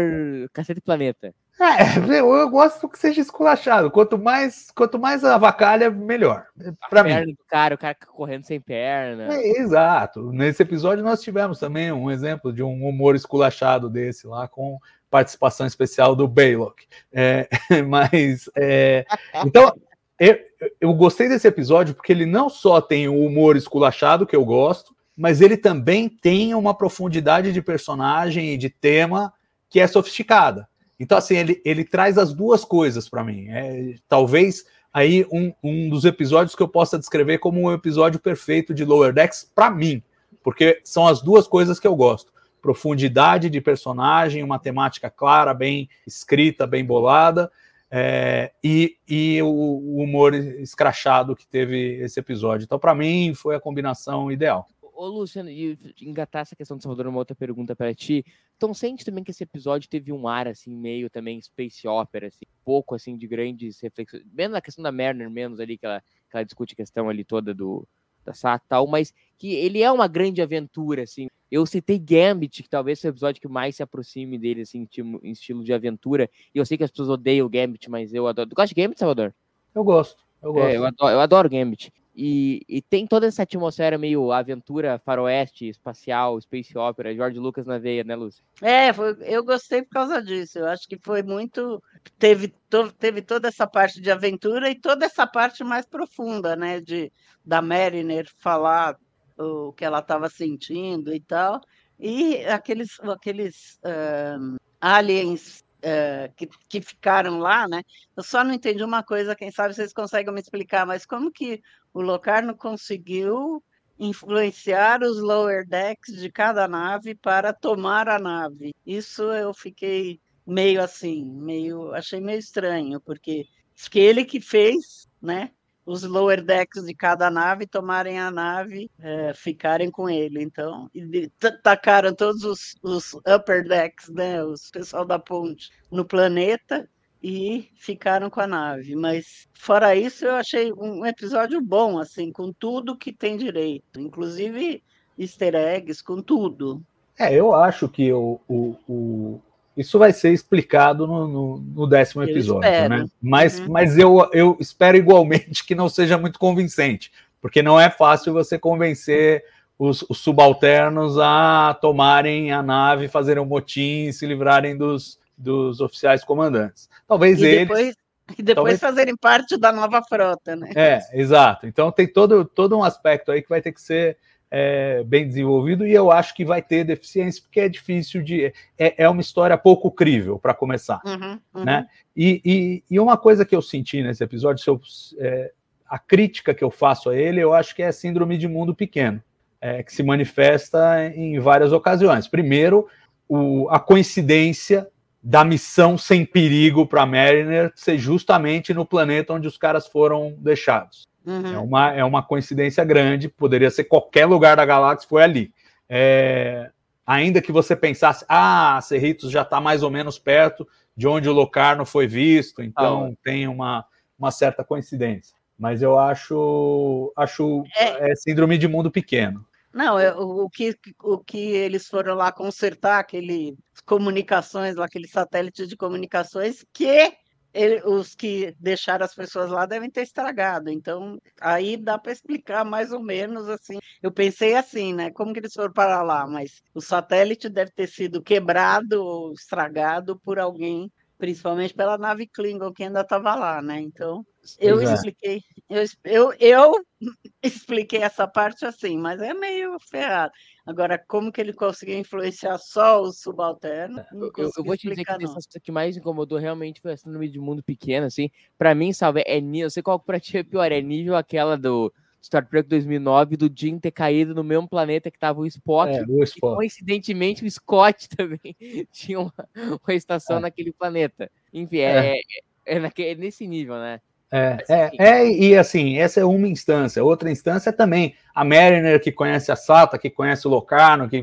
Cacete 0.52 0.80
Planeta. 0.80 1.32
É, 1.60 1.98
eu, 2.20 2.34
eu 2.34 2.50
gosto 2.50 2.88
que 2.88 2.98
seja 2.98 3.20
esculachado. 3.20 3.90
Quanto 3.90 4.18
mais, 4.18 4.70
quanto 4.74 4.98
mais 4.98 5.24
avacalha, 5.24 5.90
melhor. 5.90 6.46
Para 6.90 7.04
mim. 7.04 7.10
perna 7.10 7.32
do 7.32 7.44
cara, 7.48 7.74
o 7.74 7.78
cara 7.78 7.96
correndo 8.06 8.44
sem 8.44 8.60
perna. 8.60 9.34
É, 9.34 9.60
exato. 9.60 10.32
Nesse 10.32 10.62
episódio 10.62 11.04
nós 11.04 11.22
tivemos 11.22 11.58
também 11.58 11.92
um 11.92 12.10
exemplo 12.10 12.52
de 12.52 12.62
um 12.62 12.86
humor 12.86 13.14
esculachado 13.14 13.88
desse 13.88 14.26
lá, 14.26 14.48
com 14.48 14.78
participação 15.10 15.66
especial 15.66 16.16
do 16.16 16.26
Baylock. 16.26 16.86
É, 17.12 17.48
mas, 17.86 18.50
é, 18.56 19.04
então, 19.46 19.72
eu, 20.18 20.38
eu 20.80 20.92
gostei 20.94 21.28
desse 21.28 21.46
episódio 21.46 21.94
porque 21.94 22.12
ele 22.12 22.26
não 22.26 22.48
só 22.48 22.80
tem 22.80 23.08
o 23.08 23.24
humor 23.24 23.56
esculachado, 23.56 24.26
que 24.26 24.34
eu 24.34 24.44
gosto, 24.44 24.94
mas 25.16 25.40
ele 25.40 25.56
também 25.56 26.08
tem 26.08 26.54
uma 26.54 26.74
profundidade 26.74 27.52
de 27.52 27.62
personagem 27.62 28.54
e 28.54 28.56
de 28.56 28.68
tema 28.68 29.32
que 29.70 29.78
é 29.78 29.86
sofisticada. 29.86 30.68
Então, 30.98 31.18
assim, 31.18 31.36
ele, 31.36 31.60
ele 31.64 31.84
traz 31.84 32.18
as 32.18 32.32
duas 32.32 32.64
coisas 32.64 33.08
para 33.08 33.24
mim. 33.24 33.48
É, 33.48 33.94
talvez 34.08 34.64
aí 34.92 35.26
um, 35.32 35.52
um 35.62 35.88
dos 35.88 36.04
episódios 36.04 36.54
que 36.54 36.62
eu 36.62 36.68
possa 36.68 36.98
descrever 36.98 37.38
como 37.38 37.60
um 37.60 37.72
episódio 37.72 38.20
perfeito 38.20 38.72
de 38.72 38.84
Lower 38.84 39.12
Decks 39.12 39.50
para 39.52 39.70
mim, 39.70 40.00
porque 40.42 40.80
são 40.84 41.06
as 41.06 41.20
duas 41.20 41.48
coisas 41.48 41.80
que 41.80 41.86
eu 41.86 41.96
gosto. 41.96 42.32
Profundidade 42.62 43.50
de 43.50 43.60
personagem, 43.60 44.42
uma 44.42 44.58
temática 44.58 45.10
clara, 45.10 45.52
bem 45.52 45.88
escrita, 46.06 46.66
bem 46.66 46.84
bolada, 46.84 47.50
é, 47.90 48.52
e, 48.62 48.96
e 49.06 49.42
o, 49.42 49.46
o, 49.46 50.02
humor 50.02 50.34
escrachado 50.34 51.36
que 51.36 51.46
teve 51.46 52.00
esse 52.02 52.18
episódio. 52.18 52.64
Então, 52.64 52.78
para 52.78 52.94
mim, 52.94 53.34
foi 53.34 53.54
a 53.54 53.60
combinação 53.60 54.32
ideal. 54.32 54.66
Ô, 54.96 55.08
Luciano, 55.08 55.50
e 55.50 55.76
engatar 56.00 56.42
essa 56.42 56.54
questão 56.54 56.76
do 56.76 56.82
Salvador, 56.82 57.08
uma 57.08 57.18
outra 57.18 57.34
pergunta 57.34 57.74
para 57.74 57.92
ti. 57.92 58.24
Então, 58.56 58.72
sente 58.72 59.04
também 59.04 59.24
que 59.24 59.32
esse 59.32 59.42
episódio 59.42 59.88
teve 59.88 60.12
um 60.12 60.28
ar, 60.28 60.46
assim, 60.46 60.74
meio 60.74 61.10
também 61.10 61.40
space 61.42 61.86
opera, 61.88 62.28
assim, 62.28 62.44
pouco, 62.64 62.94
assim, 62.94 63.16
de 63.16 63.26
grandes 63.26 63.80
reflexões, 63.80 64.22
menos 64.32 64.52
na 64.52 64.60
questão 64.60 64.82
da 64.82 64.92
Mariner, 64.92 65.28
menos 65.28 65.58
ali, 65.58 65.76
que 65.76 65.84
ela, 65.84 66.00
que 66.00 66.36
ela 66.36 66.44
discute 66.44 66.74
a 66.74 66.76
questão 66.76 67.08
ali 67.08 67.24
toda 67.24 67.52
do, 67.52 67.86
da 68.24 68.32
SAT 68.32 68.62
e 68.64 68.68
tal, 68.68 68.86
mas 68.86 69.12
que 69.36 69.52
ele 69.52 69.82
é 69.82 69.90
uma 69.90 70.06
grande 70.06 70.40
aventura, 70.40 71.02
assim. 71.02 71.28
Eu 71.50 71.66
citei 71.66 71.98
Gambit, 71.98 72.62
que 72.62 72.68
talvez 72.68 73.00
seja 73.00 73.10
o 73.10 73.14
episódio 73.14 73.40
que 73.40 73.48
mais 73.48 73.74
se 73.74 73.82
aproxime 73.82 74.38
dele, 74.38 74.62
assim, 74.62 74.88
em 75.22 75.32
estilo 75.32 75.64
de 75.64 75.72
aventura, 75.72 76.30
e 76.54 76.58
eu 76.58 76.64
sei 76.64 76.78
que 76.78 76.84
as 76.84 76.90
pessoas 76.90 77.08
odeiam 77.08 77.46
o 77.46 77.50
Gambit, 77.50 77.90
mas 77.90 78.14
eu 78.14 78.28
adoro. 78.28 78.48
Tu 78.48 78.54
gosta 78.54 78.72
de 78.72 78.80
Gambit, 78.80 79.00
Salvador? 79.00 79.34
Eu 79.74 79.82
gosto, 79.82 80.24
eu 80.40 80.52
gosto. 80.52 80.68
É, 80.68 80.76
eu 80.76 80.86
adoro, 80.86 81.12
eu 81.12 81.20
adoro 81.20 81.50
Gambit. 81.50 81.92
E, 82.16 82.62
e, 82.68 82.80
tem 82.80 83.08
toda 83.08 83.26
essa 83.26 83.42
atmosfera 83.42 83.98
meio 83.98 84.30
aventura 84.30 85.00
faroeste, 85.04 85.68
espacial, 85.68 86.40
space 86.40 86.78
opera, 86.78 87.12
George 87.12 87.40
Lucas 87.40 87.66
na 87.66 87.76
veia, 87.76 88.04
né, 88.04 88.14
Lúcia? 88.14 88.44
É, 88.62 88.92
foi, 88.92 89.16
eu 89.22 89.44
gostei 89.44 89.82
por 89.82 89.90
causa 89.90 90.22
disso. 90.22 90.60
Eu 90.60 90.68
acho 90.68 90.86
que 90.86 90.96
foi 91.02 91.24
muito. 91.24 91.82
Teve, 92.16 92.54
to, 92.70 92.92
teve 92.92 93.20
toda 93.20 93.48
essa 93.48 93.66
parte 93.66 94.00
de 94.00 94.12
aventura 94.12 94.70
e 94.70 94.78
toda 94.78 95.04
essa 95.04 95.26
parte 95.26 95.64
mais 95.64 95.86
profunda, 95.86 96.54
né? 96.54 96.80
De, 96.80 97.12
da 97.44 97.60
Mariner 97.60 98.30
falar 98.38 98.96
o 99.36 99.72
que 99.72 99.84
ela 99.84 99.98
estava 99.98 100.28
sentindo 100.28 101.12
e 101.12 101.18
tal. 101.18 101.60
E 101.98 102.44
aqueles, 102.46 103.00
aqueles 103.00 103.80
uh, 103.84 104.56
aliens 104.80 105.63
uh, 105.84 106.32
que, 106.34 106.48
que 106.68 106.80
ficaram 106.80 107.38
lá, 107.38 107.68
né? 107.68 107.82
Eu 108.16 108.22
só 108.22 108.42
não 108.42 108.52
entendi 108.52 108.82
uma 108.82 109.02
coisa, 109.02 109.36
quem 109.36 109.50
sabe 109.50 109.74
vocês 109.74 109.92
conseguem 109.92 110.32
me 110.32 110.40
explicar, 110.40 110.86
mas 110.86 111.04
como 111.04 111.30
que 111.30 111.62
o 111.92 112.00
Locarno 112.00 112.56
conseguiu 112.56 113.62
influenciar 113.98 115.02
os 115.02 115.20
lower 115.20 115.66
decks 115.66 116.16
de 116.16 116.30
cada 116.30 116.66
nave 116.66 117.14
para 117.14 117.52
tomar 117.52 118.08
a 118.08 118.18
nave. 118.18 118.74
Isso 118.84 119.22
eu 119.24 119.54
fiquei 119.54 120.20
meio 120.46 120.82
assim, 120.82 121.24
meio 121.24 121.94
achei 121.94 122.20
meio 122.20 122.38
estranho, 122.38 123.00
porque 123.00 123.46
que 123.90 123.98
ele 123.98 124.24
que 124.24 124.40
fez, 124.40 125.08
né? 125.20 125.50
Os 125.86 126.02
lower 126.02 126.42
decks 126.42 126.84
de 126.84 126.94
cada 126.94 127.30
nave 127.30 127.66
tomarem 127.66 128.18
a 128.18 128.30
nave, 128.30 128.90
é, 128.98 129.32
ficarem 129.34 129.90
com 129.90 130.08
ele. 130.08 130.42
Então, 130.42 130.90
e 130.94 131.30
tacaram 131.62 132.14
todos 132.14 132.42
os, 132.42 132.74
os 132.82 133.14
upper 133.26 133.66
decks, 133.66 134.08
né? 134.08 134.42
Os 134.42 134.70
pessoal 134.70 135.04
da 135.04 135.18
ponte 135.18 135.70
no 135.90 136.04
planeta 136.04 136.88
e 137.22 137.70
ficaram 137.76 138.28
com 138.28 138.40
a 138.40 138.46
nave. 138.46 138.94
Mas 138.94 139.48
fora 139.54 139.96
isso, 139.96 140.26
eu 140.26 140.34
achei 140.34 140.70
um 140.72 141.06
episódio 141.06 141.58
bom, 141.58 141.98
assim, 141.98 142.30
com 142.30 142.52
tudo 142.52 142.98
que 142.98 143.10
tem 143.10 143.38
direito, 143.38 143.98
inclusive 143.98 144.82
easter 145.18 145.54
eggs, 145.54 146.02
com 146.04 146.20
tudo. 146.20 146.82
É, 147.18 147.32
eu 147.32 147.54
acho 147.54 147.88
que 147.88 148.12
o, 148.12 148.38
o, 148.46 148.76
o... 148.86 149.40
isso 149.76 149.98
vai 149.98 150.12
ser 150.12 150.32
explicado 150.32 151.06
no, 151.06 151.26
no, 151.26 151.58
no 151.58 151.86
décimo 151.86 152.22
episódio, 152.22 152.88
né? 152.88 153.06
Mas, 153.20 153.58
uhum. 153.58 153.66
mas 153.68 153.98
eu, 153.98 154.28
eu 154.32 154.56
espero 154.60 154.96
igualmente 154.96 155.64
que 155.64 155.74
não 155.74 155.88
seja 155.88 156.16
muito 156.16 156.38
convincente, 156.38 157.12
porque 157.40 157.62
não 157.62 157.80
é 157.80 157.90
fácil 157.90 158.32
você 158.32 158.58
convencer 158.58 159.44
os, 159.78 160.02
os 160.08 160.18
subalternos 160.18 161.18
a 161.18 161.76
tomarem 161.80 162.52
a 162.52 162.62
nave, 162.62 163.08
fazerem 163.08 163.42
um 163.42 163.46
motim, 163.46 164.10
se 164.12 164.26
livrarem 164.26 164.76
dos, 164.76 165.18
dos 165.36 165.80
oficiais 165.80 166.24
comandantes. 166.24 166.88
Talvez 167.06 167.40
e 167.40 167.46
eles. 167.46 167.68
Depois, 167.68 167.96
e 168.38 168.42
depois 168.42 168.54
talvez... 168.54 168.80
fazerem 168.80 169.16
parte 169.16 169.56
da 169.56 169.72
nova 169.72 170.02
frota, 170.02 170.56
né? 170.56 170.70
É, 170.74 171.00
exato. 171.12 171.66
Então 171.66 171.90
tem 171.90 172.06
todo, 172.06 172.44
todo 172.44 172.76
um 172.76 172.84
aspecto 172.84 173.32
aí 173.32 173.42
que 173.42 173.48
vai 173.48 173.60
ter 173.60 173.72
que 173.72 173.82
ser 173.82 174.16
é, 174.56 175.02
bem 175.02 175.26
desenvolvido 175.26 175.84
e 175.84 175.92
eu 175.92 176.12
acho 176.12 176.32
que 176.32 176.44
vai 176.44 176.62
ter 176.62 176.84
deficiência 176.84 177.42
porque 177.42 177.58
é 177.58 177.68
difícil 177.68 178.22
de. 178.22 178.52
É, 178.78 179.02
é 179.02 179.08
uma 179.08 179.20
história 179.20 179.58
pouco 179.58 179.90
crível 179.90 180.38
para 180.38 180.54
começar. 180.54 181.00
Uhum, 181.04 181.40
uhum. 181.52 181.64
Né? 181.64 181.84
E, 182.16 182.40
e, 182.44 182.84
e, 182.88 183.00
uma 183.00 183.16
coisa 183.16 183.44
que 183.44 183.56
eu 183.56 183.60
senti 183.60 184.00
nesse 184.00 184.22
episódio, 184.22 184.62
se 184.62 184.70
eu, 184.70 184.80
é, 185.18 185.50
a 185.84 185.98
crítica 185.98 186.54
que 186.54 186.62
eu 186.62 186.70
faço 186.70 187.10
a 187.10 187.16
ele, 187.16 187.40
eu 187.40 187.52
acho 187.52 187.74
que 187.74 187.82
é 187.82 187.88
a 187.88 187.92
síndrome 187.92 188.38
de 188.38 188.46
mundo 188.46 188.72
pequeno, 188.76 189.20
é, 189.60 189.82
que 189.82 189.92
se 189.92 190.04
manifesta 190.04 191.04
em 191.16 191.36
várias 191.40 191.72
ocasiões. 191.72 192.28
Primeiro, 192.28 192.86
o, 193.28 193.68
a 193.70 193.80
coincidência 193.80 194.88
da 195.20 195.44
missão 195.44 195.98
sem 195.98 196.24
perigo 196.24 196.86
para 196.86 197.04
Mariner 197.04 197.72
ser 197.74 197.98
justamente 197.98 198.72
no 198.72 198.86
planeta 198.86 199.32
onde 199.32 199.48
os 199.48 199.58
caras 199.58 199.88
foram 199.88 200.36
deixados. 200.38 201.08
Uhum. 201.26 201.54
É, 201.54 201.58
uma, 201.58 201.92
é 201.92 202.04
uma 202.04 202.22
coincidência 202.22 202.84
grande, 202.84 203.28
poderia 203.28 203.70
ser 203.70 203.84
qualquer 203.84 204.26
lugar 204.26 204.56
da 204.56 204.64
galáxia, 204.64 205.08
foi 205.08 205.22
ali. 205.22 205.52
É, 205.88 206.70
ainda 207.06 207.40
que 207.40 207.52
você 207.52 207.74
pensasse, 207.74 208.24
ah, 208.28 208.78
Cerritos 208.82 209.30
já 209.30 209.42
está 209.42 209.60
mais 209.60 209.82
ou 209.82 209.90
menos 209.90 210.18
perto 210.18 210.66
de 210.96 211.08
onde 211.08 211.28
o 211.28 211.32
Locarno 211.32 211.84
foi 211.84 212.06
visto, 212.06 212.62
então 212.62 213.06
ah, 213.12 213.16
tem 213.22 213.48
uma, 213.48 213.84
uma 214.18 214.30
certa 214.30 214.62
coincidência. 214.62 215.34
Mas 215.58 215.82
eu 215.82 215.98
acho, 215.98 217.12
acho 217.16 217.64
é, 217.76 218.10
é 218.12 218.16
síndrome 218.16 218.58
de 218.58 218.68
mundo 218.68 218.90
pequeno. 218.90 219.44
Não, 219.72 219.98
é, 219.98 220.14
o, 220.14 220.48
que, 220.48 220.76
o 221.02 221.18
que 221.18 221.38
eles 221.38 221.88
foram 221.88 222.14
lá 222.14 222.30
consertar, 222.30 223.00
aquele 223.00 223.56
comunicações, 223.84 224.78
aquele 224.78 225.08
satélite 225.08 225.66
de 225.66 225.76
comunicações, 225.76 226.64
que 226.72 227.12
ele, 227.54 227.80
os 227.84 228.14
que 228.14 228.54
deixaram 228.58 229.04
as 229.04 229.14
pessoas 229.14 229.50
lá 229.50 229.64
devem 229.64 229.88
ter 229.90 230.02
estragado. 230.02 230.68
Então, 230.70 231.20
aí 231.40 231.76
dá 231.76 231.96
para 231.98 232.12
explicar 232.12 232.64
mais 232.64 232.92
ou 232.92 233.00
menos 233.00 233.48
assim. 233.48 233.78
Eu 234.02 234.12
pensei 234.12 234.54
assim, 234.54 234.92
né? 234.92 235.10
Como 235.10 235.32
que 235.32 235.38
eles 235.38 235.54
foram 235.54 235.72
para 235.72 236.02
lá? 236.02 236.26
Mas 236.26 236.62
o 236.74 236.80
satélite 236.80 237.48
deve 237.48 237.70
ter 237.70 237.86
sido 237.86 238.22
quebrado 238.22 239.02
ou 239.02 239.32
estragado 239.32 240.18
por 240.18 240.38
alguém, 240.38 240.90
principalmente 241.24 241.72
pela 241.72 241.96
nave 241.96 242.26
Klingon 242.26 242.70
que 242.70 242.84
ainda 242.84 243.00
estava 243.00 243.34
lá, 243.34 243.62
né? 243.62 243.80
Então, 243.80 244.26
eu 244.58 244.78
é. 244.78 244.92
expliquei, 244.92 245.40
eu, 245.70 245.84
eu, 246.04 246.32
eu 246.38 246.86
expliquei 247.42 248.02
essa 248.02 248.28
parte 248.28 248.66
assim, 248.66 248.98
mas 248.98 249.22
é 249.22 249.32
meio 249.32 249.78
ferrado. 249.90 250.34
Agora, 250.66 250.98
como 250.98 251.32
que 251.32 251.40
ele 251.40 251.54
conseguiu 251.54 251.98
influenciar 251.98 252.58
só 252.58 253.00
os 253.00 253.20
subalternos? 253.20 254.04
Eu, 254.12 254.30
eu, 254.36 254.64
vou 254.64 254.76
te 254.76 254.90
dizer 254.90 255.02
que 255.02 255.10
a 255.12 255.16
coisa 255.16 255.60
que 255.62 255.72
mais 255.72 255.96
incomodou 255.96 256.38
realmente 256.38 256.78
foi 256.78 256.92
essa 256.92 257.08
nome 257.08 257.30
de 257.30 257.38
mundo 257.38 257.62
pequeno, 257.62 258.04
assim. 258.04 258.30
Para 258.58 258.74
mim, 258.74 258.92
salve, 258.92 259.22
é 259.26 259.40
nível, 259.40 259.66
eu 259.66 259.70
sei 259.70 259.82
qual 259.82 259.98
para 259.98 260.20
ti 260.20 260.36
é 260.36 260.42
pior, 260.42 260.70
é 260.70 260.82
nível 260.82 261.16
aquela 261.16 261.56
do 261.56 261.90
Star 262.24 262.46
Trek 262.46 262.66
2009 262.70 263.36
do 263.36 263.52
Jim 263.54 263.78
ter 263.78 263.90
caído 263.90 264.34
no 264.34 264.42
mesmo 264.42 264.66
planeta 264.66 265.10
que 265.10 265.18
tava 265.18 265.40
o 265.40 265.46
Spock. 265.46 265.94
É, 265.94 266.02
o 266.08 266.24
Spock. 266.24 266.54
E, 266.54 266.56
coincidentemente, 266.56 267.44
o 267.44 267.50
Scott 267.50 268.08
também 268.16 268.56
tinha 268.90 269.20
uma, 269.20 269.32
uma 269.54 269.94
estação 269.94 270.38
é. 270.38 270.40
naquele 270.40 270.72
planeta. 270.72 271.30
Enfim, 271.52 271.78
é, 271.78 272.16
é. 272.16 272.20
é, 272.64 272.78
naquele, 272.78 273.08
é 273.10 273.14
nesse 273.14 273.46
nível, 273.46 273.74
né? 273.74 274.00
É, 274.32 274.56
é, 274.68 274.90
é, 274.98 275.30
e 275.30 275.54
assim, 275.54 275.98
essa 275.98 276.18
é 276.18 276.24
uma 276.24 276.48
instância. 276.48 277.04
Outra 277.04 277.30
instância 277.30 277.68
é 277.68 277.72
também 277.72 278.14
a 278.34 278.42
Mariner, 278.42 278.98
que 279.00 279.12
conhece 279.12 279.52
a 279.52 279.56
Sata, 279.56 279.98
que 279.98 280.08
conhece 280.08 280.48
o 280.48 280.50
Locarno, 280.50 281.08
que 281.08 281.22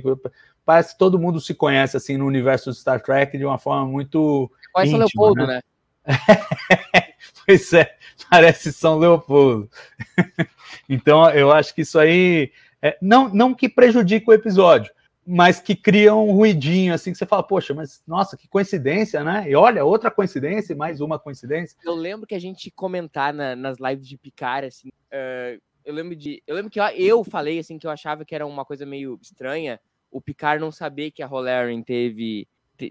parece 0.63 0.93
que 0.93 0.99
todo 0.99 1.19
mundo 1.19 1.41
se 1.41 1.55
conhece 1.55 1.97
assim 1.97 2.15
no 2.15 2.27
universo 2.27 2.69
de 2.69 2.77
Star 2.77 3.01
Trek 3.01 3.35
de 3.37 3.43
uma 3.43 3.57
forma 3.57 3.87
muito. 3.87 4.51
Conhece 4.71 4.93
íntima, 4.93 5.05
o 5.05 5.25
Leopoldo, 5.25 5.47
né? 5.47 5.61
né? 6.05 7.07
pois 7.45 7.71
é, 7.73 7.95
parece 8.29 8.71
São 8.73 8.97
Leopoldo. 8.97 9.69
então, 10.89 11.29
eu 11.31 11.51
acho 11.51 11.73
que 11.73 11.81
isso 11.81 11.99
aí. 11.99 12.51
É, 12.81 12.97
não, 13.01 13.29
não 13.29 13.53
que 13.53 13.69
prejudique 13.69 14.29
o 14.29 14.33
episódio, 14.33 14.91
mas 15.25 15.59
que 15.59 15.75
criam 15.75 16.27
um 16.27 16.31
ruidinho, 16.33 16.93
assim, 16.93 17.11
que 17.11 17.17
você 17.17 17.25
fala, 17.25 17.43
poxa, 17.43 17.73
mas 17.73 18.01
nossa, 18.07 18.35
que 18.35 18.47
coincidência, 18.47 19.23
né? 19.23 19.45
E 19.47 19.55
olha, 19.55 19.85
outra 19.85 20.09
coincidência, 20.09 20.75
mais 20.75 20.99
uma 20.99 21.19
coincidência. 21.19 21.77
Eu 21.83 21.93
lembro 21.93 22.25
que 22.25 22.35
a 22.35 22.39
gente 22.39 22.71
comentar 22.71 23.33
na- 23.33 23.55
nas 23.55 23.77
lives 23.79 24.07
de 24.07 24.17
Picar, 24.17 24.63
assim, 24.63 24.89
eh, 25.11 25.59
eu 25.85 25.93
lembro 25.93 26.15
de. 26.15 26.41
Eu 26.47 26.55
lembro 26.55 26.71
que 26.71 26.79
eu, 26.79 26.85
eu 26.85 27.23
falei 27.23 27.59
assim 27.59 27.77
que 27.77 27.85
eu 27.85 27.91
achava 27.91 28.25
que 28.25 28.33
era 28.33 28.45
uma 28.45 28.65
coisa 28.65 28.85
meio 28.85 29.19
estranha 29.21 29.79
o 30.11 30.21
Picard 30.21 30.59
não 30.61 30.71
saber 30.71 31.11
que 31.11 31.23
a 31.23 31.27
Rolaren 31.27 31.81
teve. 31.81 32.47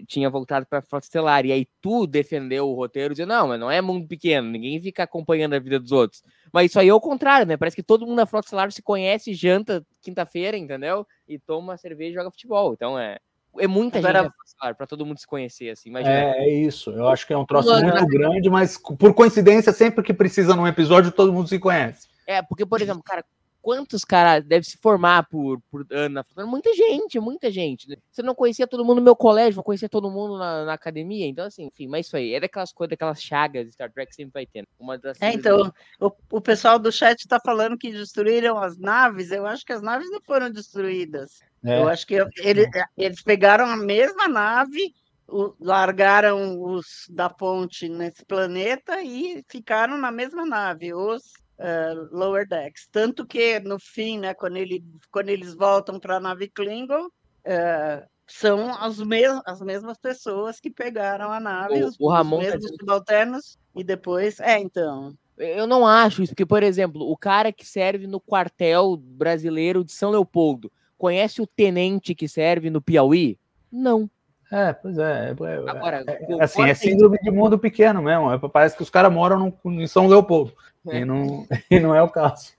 Tinha 0.07 0.29
voltado 0.29 0.65
para 0.65 0.81
Frota 0.81 1.05
Estelar. 1.05 1.45
E 1.45 1.51
aí 1.51 1.67
tu 1.81 2.07
defendeu 2.07 2.69
o 2.69 2.73
roteiro 2.73 3.13
dizendo, 3.13 3.29
não, 3.29 3.47
mas 3.49 3.59
não 3.59 3.69
é 3.69 3.81
mundo 3.81 4.07
pequeno, 4.07 4.49
ninguém 4.49 4.79
fica 4.79 5.03
acompanhando 5.03 5.53
a 5.53 5.59
vida 5.59 5.79
dos 5.79 5.91
outros. 5.91 6.23
Mas 6.51 6.71
isso 6.71 6.79
aí 6.79 6.89
é 6.89 6.93
o 6.93 6.99
contrário, 6.99 7.45
né? 7.45 7.57
Parece 7.57 7.75
que 7.75 7.83
todo 7.83 8.05
mundo 8.05 8.17
na 8.17 8.25
Frota 8.25 8.47
Estelar 8.47 8.71
se 8.71 8.81
conhece, 8.81 9.33
janta 9.33 9.85
quinta-feira, 10.01 10.57
entendeu? 10.57 11.05
E 11.27 11.37
toma 11.39 11.77
cerveja 11.77 12.11
e 12.11 12.13
joga 12.15 12.31
futebol. 12.31 12.73
Então 12.73 12.97
é. 12.97 13.17
É 13.59 13.67
muita 13.67 13.97
Agora- 13.99 14.19
gente 14.23 14.31
Frota 14.31 14.43
Estelar, 14.47 14.75
pra 14.75 14.87
todo 14.87 15.05
mundo 15.05 15.17
se 15.17 15.27
conhecer, 15.27 15.69
assim. 15.69 15.89
Imagina. 15.89 16.13
É, 16.13 16.45
é 16.45 16.49
isso. 16.49 16.89
Eu 16.91 17.07
acho 17.09 17.27
que 17.27 17.33
é 17.33 17.37
um 17.37 17.45
troço 17.45 17.67
Logo, 17.69 17.81
muito 17.83 18.01
né? 18.01 18.07
grande, 18.09 18.49
mas 18.49 18.77
por 18.77 19.13
coincidência, 19.13 19.73
sempre 19.73 20.03
que 20.03 20.13
precisa 20.13 20.55
num 20.55 20.65
episódio, 20.67 21.11
todo 21.11 21.33
mundo 21.33 21.49
se 21.49 21.59
conhece. 21.59 22.07
É, 22.25 22.41
porque, 22.41 22.65
por 22.65 22.81
exemplo, 22.81 23.03
cara, 23.03 23.25
quantos 23.61 24.03
caras 24.03 24.43
devem 24.43 24.63
se 24.63 24.77
formar 24.77 25.27
por, 25.29 25.61
por 25.69 25.85
ano 25.91 26.15
na 26.15 26.23
faculdade? 26.23 26.49
Muita 26.49 26.73
gente, 26.73 27.19
muita 27.19 27.51
gente. 27.51 27.87
né? 27.87 27.95
Você 28.11 28.21
não 28.23 28.33
conhecia 28.35 28.67
todo 28.67 28.83
mundo 28.83 28.97
no 28.97 29.03
meu 29.03 29.15
colégio, 29.15 29.53
vou 29.55 29.63
conhecer 29.63 29.87
todo 29.89 30.09
mundo 30.09 30.37
na, 30.37 30.65
na 30.65 30.73
academia. 30.73 31.27
Então, 31.27 31.45
assim, 31.45 31.65
enfim, 31.65 31.87
mas 31.87 32.07
isso 32.07 32.17
aí. 32.17 32.33
É 32.33 32.39
daquelas 32.39 32.73
coisas, 32.73 32.89
daquelas 32.91 33.21
chagas 33.21 33.65
de 33.65 33.71
Star 33.73 33.91
Trek 33.91 34.09
que 34.09 34.15
sempre 34.15 34.33
vai 34.33 34.45
tendo. 34.45 34.67
Uma 34.79 34.97
das 34.97 35.21
É, 35.21 35.31
então, 35.33 35.71
o, 35.99 36.11
o 36.31 36.41
pessoal 36.41 36.79
do 36.79 36.91
chat 36.91 37.19
está 37.19 37.39
falando 37.39 37.77
que 37.77 37.91
destruíram 37.91 38.57
as 38.57 38.77
naves. 38.77 39.31
Eu 39.31 39.45
acho 39.45 39.65
que 39.65 39.73
as 39.73 39.81
naves 39.81 40.09
não 40.09 40.19
foram 40.21 40.49
destruídas. 40.51 41.39
É. 41.63 41.81
Eu 41.81 41.87
acho 41.87 42.07
que 42.07 42.15
ele- 42.37 42.67
eles 42.97 43.21
pegaram 43.21 43.65
a 43.65 43.77
mesma 43.77 44.27
nave, 44.27 44.93
o- 45.27 45.53
largaram 45.59 46.61
os 46.61 47.05
da 47.09 47.29
ponte 47.29 47.87
nesse 47.87 48.25
planeta 48.25 49.01
e 49.01 49.43
ficaram 49.47 49.97
na 49.97 50.11
mesma 50.11 50.45
nave, 50.45 50.93
os 50.93 51.21
eh, 51.61 51.93
Lower 52.11 52.47
Decks. 52.47 52.87
Tanto 52.91 53.25
que 53.25 53.59
no 53.59 53.79
fim, 53.79 54.19
né, 54.19 54.33
quando, 54.33 54.57
ele, 54.57 54.83
quando 55.11 55.29
eles 55.29 55.53
voltam 55.53 55.99
para 55.99 56.17
a 56.17 56.19
nave 56.19 56.47
Klingon, 56.49 57.07
eh, 57.45 58.03
são 58.27 58.73
as, 58.75 58.99
mes 58.99 59.29
as 59.45 59.61
mesmas 59.61 59.97
pessoas 59.97 60.59
que 60.59 60.69
pegaram 60.71 61.31
a 61.31 61.39
nave, 61.39 61.83
O- 61.83 61.87
os, 61.87 61.95
o 61.99 62.09
Ramon 62.09 62.37
os 62.37 62.43
tá 62.43 62.49
mesmos 62.51 62.61
dizendo- 62.63 62.79
subalternos, 62.79 63.57
e 63.75 63.83
depois. 63.83 64.39
É, 64.39 64.57
então. 64.59 65.13
Eu 65.37 65.65
não 65.65 65.87
acho 65.87 66.21
isso, 66.21 66.33
porque, 66.33 66.45
por 66.45 66.61
exemplo, 66.61 67.09
o 67.09 67.17
cara 67.17 67.51
que 67.51 67.65
serve 67.65 68.05
no 68.07 68.19
quartel 68.19 68.95
brasileiro 68.97 69.83
de 69.83 69.91
São 69.91 70.11
Leopoldo 70.11 70.71
conhece 70.97 71.41
o 71.41 71.47
tenente 71.47 72.13
que 72.13 72.27
serve 72.27 72.69
no 72.69 72.79
Piauí? 72.81 73.39
Não. 73.71 74.09
É, 74.51 74.71
pois 74.73 74.97
é. 74.97 75.29
é- 75.29 75.31
é- 75.31 75.69
Agora, 75.69 76.03
é- 76.05 76.43
assim, 76.43 76.61
é 76.63 76.73
síndrome 76.75 77.17
de 77.23 77.31
mundo 77.31 77.57
pequeno 77.57 78.01
mesmo. 78.03 78.31
é- 78.31 78.37
parece 78.49 78.75
que 78.75 78.83
os 78.83 78.89
caras 78.89 79.11
moram 79.11 79.57
no- 79.63 79.71
em 79.81 79.87
São 79.87 80.07
Leopoldo. 80.07 80.53
É. 80.87 80.99
E, 80.99 81.05
não, 81.05 81.45
e 81.69 81.79
não 81.79 81.95
é 81.95 82.01
o 82.01 82.09
caso. 82.09 82.53